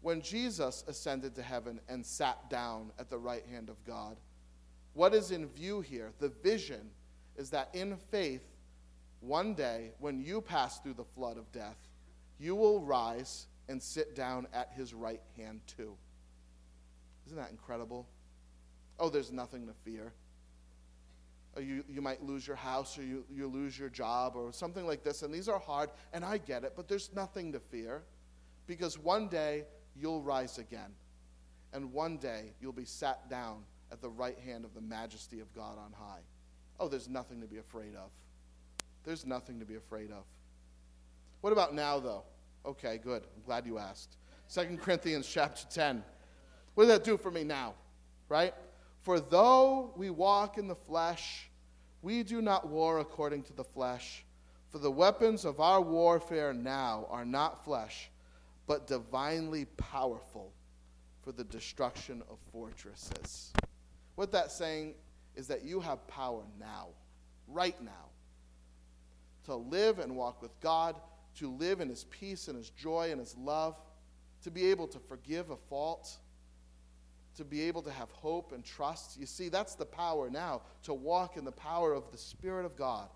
when 0.00 0.22
Jesus 0.22 0.84
ascended 0.86 1.34
to 1.34 1.42
heaven 1.42 1.80
and 1.88 2.06
sat 2.06 2.48
down 2.48 2.92
at 2.98 3.10
the 3.10 3.18
right 3.18 3.44
hand 3.50 3.68
of 3.68 3.84
God, 3.84 4.16
what 4.92 5.12
is 5.12 5.32
in 5.32 5.48
view 5.48 5.80
here? 5.80 6.12
The 6.20 6.28
vision 6.28 6.90
is 7.36 7.50
that 7.50 7.70
in 7.74 7.96
faith, 7.96 8.44
one 9.20 9.54
day, 9.54 9.90
when 9.98 10.22
you 10.22 10.40
pass 10.40 10.78
through 10.78 10.94
the 10.94 11.04
flood 11.04 11.36
of 11.36 11.50
death, 11.50 11.78
you 12.38 12.54
will 12.54 12.80
rise 12.80 13.46
and 13.68 13.82
sit 13.82 14.14
down 14.14 14.46
at 14.52 14.70
his 14.76 14.94
right 14.94 15.22
hand 15.36 15.62
too. 15.66 15.96
Isn't 17.26 17.38
that 17.38 17.50
incredible? 17.50 18.06
Oh, 18.98 19.08
there's 19.08 19.32
nothing 19.32 19.66
to 19.66 19.72
fear. 19.72 20.12
Or 21.56 21.62
you, 21.62 21.84
you 21.88 22.02
might 22.02 22.22
lose 22.22 22.46
your 22.46 22.56
house 22.56 22.98
or 22.98 23.02
you, 23.02 23.24
you 23.32 23.46
lose 23.46 23.78
your 23.78 23.88
job 23.88 24.34
or 24.34 24.52
something 24.52 24.86
like 24.86 25.04
this. 25.04 25.22
And 25.22 25.32
these 25.32 25.48
are 25.48 25.58
hard, 25.58 25.90
and 26.12 26.24
I 26.24 26.38
get 26.38 26.64
it, 26.64 26.72
but 26.76 26.88
there's 26.88 27.10
nothing 27.14 27.52
to 27.52 27.60
fear 27.60 28.02
because 28.66 28.98
one 28.98 29.28
day 29.28 29.64
you'll 29.96 30.22
rise 30.22 30.58
again. 30.58 30.92
And 31.72 31.92
one 31.92 32.18
day 32.18 32.52
you'll 32.60 32.72
be 32.72 32.84
sat 32.84 33.28
down 33.28 33.64
at 33.90 34.00
the 34.00 34.08
right 34.08 34.38
hand 34.38 34.64
of 34.64 34.74
the 34.74 34.80
majesty 34.80 35.40
of 35.40 35.52
God 35.54 35.76
on 35.78 35.92
high. 35.92 36.20
Oh, 36.78 36.88
there's 36.88 37.08
nothing 37.08 37.40
to 37.40 37.46
be 37.46 37.58
afraid 37.58 37.94
of. 37.94 38.10
There's 39.04 39.26
nothing 39.26 39.60
to 39.60 39.66
be 39.66 39.74
afraid 39.76 40.10
of. 40.10 40.24
What 41.40 41.52
about 41.52 41.74
now, 41.74 42.00
though? 42.00 42.24
Okay, 42.64 42.98
good. 43.02 43.22
I'm 43.36 43.42
glad 43.44 43.66
you 43.66 43.78
asked. 43.78 44.16
2 44.52 44.78
Corinthians 44.80 45.28
chapter 45.28 45.66
10. 45.70 46.02
What 46.74 46.84
does 46.84 46.92
that 46.92 47.04
do 47.04 47.16
for 47.16 47.30
me 47.30 47.44
now? 47.44 47.74
Right? 48.28 48.54
For 49.04 49.20
though 49.20 49.92
we 49.96 50.10
walk 50.10 50.58
in 50.58 50.66
the 50.66 50.74
flesh, 50.74 51.48
we 52.02 52.22
do 52.22 52.42
not 52.42 52.68
war 52.68 52.98
according 52.98 53.44
to 53.44 53.52
the 53.52 53.62
flesh. 53.62 54.24
For 54.70 54.78
the 54.78 54.90
weapons 54.90 55.44
of 55.44 55.60
our 55.60 55.80
warfare 55.80 56.52
now 56.52 57.06
are 57.10 57.24
not 57.24 57.64
flesh, 57.64 58.10
but 58.66 58.86
divinely 58.86 59.66
powerful 59.76 60.52
for 61.22 61.32
the 61.32 61.44
destruction 61.44 62.22
of 62.30 62.38
fortresses. 62.50 63.52
What 64.16 64.32
that's 64.32 64.56
saying 64.56 64.94
is 65.36 65.46
that 65.48 65.64
you 65.64 65.80
have 65.80 66.06
power 66.08 66.42
now, 66.58 66.88
right 67.46 67.80
now 67.82 68.10
to 69.44 69.54
live 69.54 69.98
and 69.98 70.16
walk 70.16 70.42
with 70.42 70.58
God, 70.60 70.96
to 71.36 71.50
live 71.50 71.80
in 71.80 71.88
His 71.88 72.04
peace 72.04 72.48
and 72.48 72.56
His 72.56 72.70
joy 72.70 73.10
and 73.10 73.20
His 73.20 73.36
love, 73.36 73.76
to 74.42 74.50
be 74.50 74.66
able 74.66 74.88
to 74.88 74.98
forgive 74.98 75.50
a 75.50 75.56
fault, 75.56 76.16
to 77.36 77.44
be 77.44 77.62
able 77.62 77.82
to 77.82 77.90
have 77.90 78.10
hope 78.10 78.52
and 78.52 78.64
trust. 78.64 79.18
You 79.18 79.26
see, 79.26 79.48
that's 79.48 79.74
the 79.74 79.86
power 79.86 80.30
now, 80.30 80.62
to 80.84 80.94
walk 80.94 81.36
in 81.36 81.44
the 81.44 81.52
power 81.52 81.92
of 81.92 82.10
the 82.10 82.18
Spirit 82.18 82.64
of 82.64 82.76
God. 82.76 83.08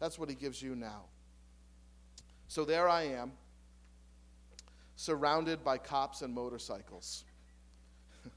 That's 0.00 0.18
what 0.18 0.28
He 0.28 0.34
gives 0.34 0.62
you 0.62 0.74
now. 0.74 1.04
So 2.48 2.64
there 2.64 2.88
I 2.88 3.02
am, 3.02 3.32
surrounded 4.96 5.62
by 5.62 5.78
cops 5.78 6.22
and 6.22 6.34
motorcycles. 6.34 7.24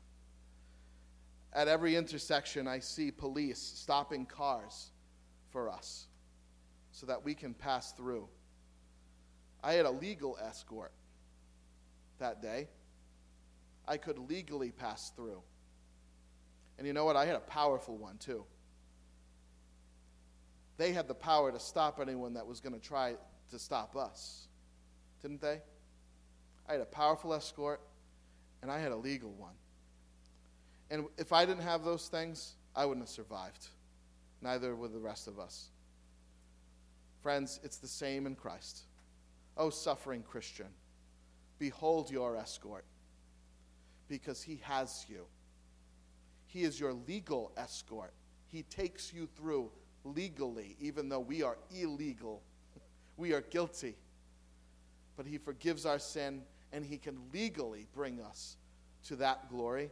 At 1.53 1.67
every 1.67 1.95
intersection, 1.95 2.67
I 2.67 2.79
see 2.79 3.09
police 3.09 3.59
stopping 3.59 4.25
cars 4.25 4.91
for 5.49 5.69
us 5.69 6.07
so 6.91 7.05
that 7.05 7.23
we 7.23 7.33
can 7.33 7.53
pass 7.53 7.93
through. 7.93 8.27
I 9.63 9.73
had 9.73 9.85
a 9.85 9.91
legal 9.91 10.37
escort 10.43 10.91
that 12.19 12.41
day. 12.41 12.67
I 13.91 13.97
could 13.97 14.17
legally 14.17 14.71
pass 14.71 15.11
through. 15.17 15.41
And 16.77 16.87
you 16.87 16.93
know 16.93 17.03
what? 17.03 17.17
I 17.17 17.25
had 17.25 17.35
a 17.35 17.41
powerful 17.41 17.97
one 17.97 18.17
too. 18.19 18.45
They 20.77 20.93
had 20.93 21.09
the 21.09 21.13
power 21.13 21.51
to 21.51 21.59
stop 21.59 21.99
anyone 21.99 22.35
that 22.35 22.47
was 22.47 22.61
going 22.61 22.71
to 22.71 22.79
try 22.79 23.15
to 23.49 23.59
stop 23.59 23.97
us, 23.97 24.47
didn't 25.21 25.41
they? 25.41 25.59
I 26.69 26.71
had 26.71 26.79
a 26.79 26.85
powerful 26.85 27.33
escort, 27.33 27.81
and 28.61 28.71
I 28.71 28.79
had 28.79 28.93
a 28.93 28.95
legal 28.95 29.31
one. 29.31 29.55
And 30.89 31.07
if 31.17 31.33
I 31.33 31.45
didn't 31.45 31.63
have 31.63 31.83
those 31.83 32.07
things, 32.07 32.53
I 32.73 32.85
wouldn't 32.85 33.05
have 33.05 33.13
survived. 33.13 33.67
Neither 34.41 34.73
would 34.73 34.93
the 34.93 34.99
rest 34.99 35.27
of 35.27 35.37
us. 35.37 35.67
Friends, 37.21 37.59
it's 37.61 37.77
the 37.77 37.89
same 37.89 38.25
in 38.25 38.35
Christ. 38.35 38.83
Oh, 39.57 39.69
suffering 39.69 40.23
Christian, 40.23 40.69
behold 41.59 42.09
your 42.09 42.37
escort, 42.37 42.85
because 44.11 44.43
he 44.43 44.59
has 44.63 45.05
you. 45.07 45.25
He 46.45 46.63
is 46.63 46.77
your 46.77 46.91
legal 46.91 47.53
escort. 47.55 48.13
He 48.49 48.63
takes 48.63 49.13
you 49.13 49.25
through 49.37 49.71
legally, 50.03 50.75
even 50.81 51.07
though 51.07 51.21
we 51.21 51.41
are 51.41 51.57
illegal. 51.73 52.43
We 53.17 53.33
are 53.33 53.41
guilty. 53.41 53.95
But 55.15 55.27
he 55.27 55.37
forgives 55.37 55.85
our 55.85 55.99
sin, 55.99 56.41
and 56.73 56.83
he 56.83 56.97
can 56.97 57.19
legally 57.31 57.87
bring 57.93 58.19
us 58.19 58.57
to 59.07 59.15
that 59.17 59.49
glory. 59.49 59.91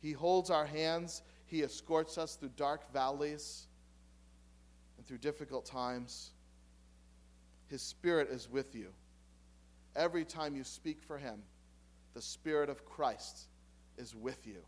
He 0.00 0.12
holds 0.12 0.48
our 0.50 0.64
hands, 0.64 1.22
he 1.46 1.62
escorts 1.62 2.16
us 2.16 2.36
through 2.36 2.52
dark 2.56 2.90
valleys 2.92 3.66
and 4.96 5.06
through 5.06 5.18
difficult 5.18 5.66
times. 5.66 6.30
His 7.68 7.82
Spirit 7.82 8.30
is 8.30 8.48
with 8.48 8.74
you. 8.74 8.88
Every 9.94 10.24
time 10.24 10.56
you 10.56 10.64
speak 10.64 11.02
for 11.02 11.18
Him, 11.18 11.42
the 12.18 12.22
Spirit 12.22 12.68
of 12.68 12.84
Christ 12.84 13.46
is 13.96 14.12
with 14.12 14.44
you, 14.44 14.58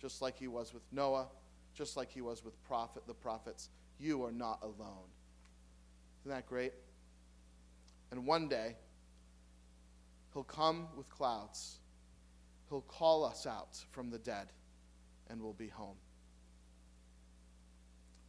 just 0.00 0.22
like 0.22 0.38
He 0.38 0.46
was 0.46 0.72
with 0.72 0.84
Noah, 0.92 1.26
just 1.74 1.96
like 1.96 2.08
He 2.08 2.20
was 2.20 2.44
with 2.44 2.54
prophet, 2.62 3.02
the 3.08 3.14
prophets. 3.14 3.68
You 3.98 4.22
are 4.22 4.30
not 4.30 4.60
alone. 4.62 5.08
Isn't 6.20 6.30
that 6.36 6.46
great? 6.46 6.72
And 8.12 8.24
one 8.24 8.46
day, 8.46 8.76
He'll 10.32 10.44
come 10.44 10.86
with 10.96 11.08
clouds. 11.08 11.80
He'll 12.68 12.82
call 12.82 13.24
us 13.24 13.44
out 13.44 13.76
from 13.90 14.08
the 14.08 14.18
dead, 14.18 14.52
and 15.28 15.42
we'll 15.42 15.52
be 15.52 15.66
home. 15.66 15.96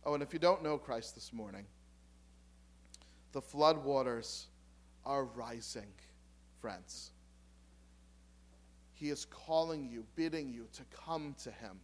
Oh, 0.07 0.15
and 0.15 0.23
if 0.23 0.33
you 0.33 0.39
don't 0.39 0.63
know 0.63 0.79
Christ 0.79 1.13
this 1.13 1.31
morning, 1.31 1.65
the 3.31 3.43
floodwaters 3.43 4.45
are 5.05 5.23
rising, 5.23 5.93
friends. 6.59 7.11
He 8.95 9.09
is 9.09 9.25
calling 9.25 9.89
you, 9.89 10.05
bidding 10.15 10.53
you 10.53 10.67
to 10.73 10.83
come 11.05 11.35
to 11.43 11.51
Him, 11.51 11.79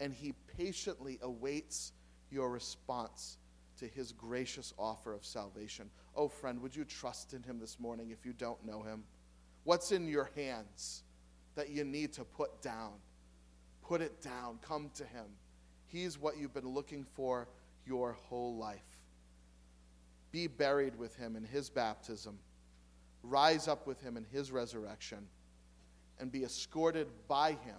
and 0.00 0.14
He 0.14 0.32
patiently 0.56 1.18
awaits 1.20 1.92
your 2.30 2.50
response 2.50 3.36
to 3.78 3.86
His 3.86 4.12
gracious 4.12 4.72
offer 4.78 5.12
of 5.12 5.24
salvation. 5.24 5.90
Oh, 6.14 6.28
friend, 6.28 6.62
would 6.62 6.74
you 6.74 6.84
trust 6.84 7.34
in 7.34 7.42
Him 7.42 7.58
this 7.58 7.78
morning 7.80 8.10
if 8.10 8.24
you 8.24 8.32
don't 8.32 8.64
know 8.64 8.82
Him? 8.82 9.02
What's 9.64 9.90
in 9.90 10.06
your 10.06 10.30
hands 10.36 11.02
that 11.56 11.70
you 11.70 11.84
need 11.84 12.12
to 12.14 12.24
put 12.24 12.62
down? 12.62 12.92
Put 13.82 14.00
it 14.00 14.22
down. 14.22 14.60
Come 14.62 14.90
to 14.94 15.04
Him. 15.04 15.26
He's 15.86 16.18
what 16.18 16.38
you've 16.38 16.54
been 16.54 16.68
looking 16.68 17.04
for 17.14 17.48
your 17.84 18.12
whole 18.12 18.56
life. 18.56 18.98
Be 20.30 20.46
buried 20.46 20.96
with 20.96 21.16
Him 21.16 21.34
in 21.34 21.44
His 21.44 21.70
baptism. 21.70 22.38
Rise 23.24 23.66
up 23.66 23.86
with 23.86 24.00
Him 24.00 24.16
in 24.16 24.24
His 24.30 24.52
resurrection. 24.52 25.26
And 26.18 26.32
be 26.32 26.44
escorted 26.44 27.08
by 27.28 27.50
Him 27.50 27.76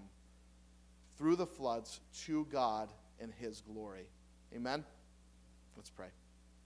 through 1.18 1.38
the 1.38 1.48
floods 1.48 2.00
to 2.26 2.46
God 2.52 2.90
in 3.20 3.32
His 3.32 3.62
glory. 3.62 4.08
Amen? 4.54 4.84
Let's 5.76 5.90
pray. 5.90 6.08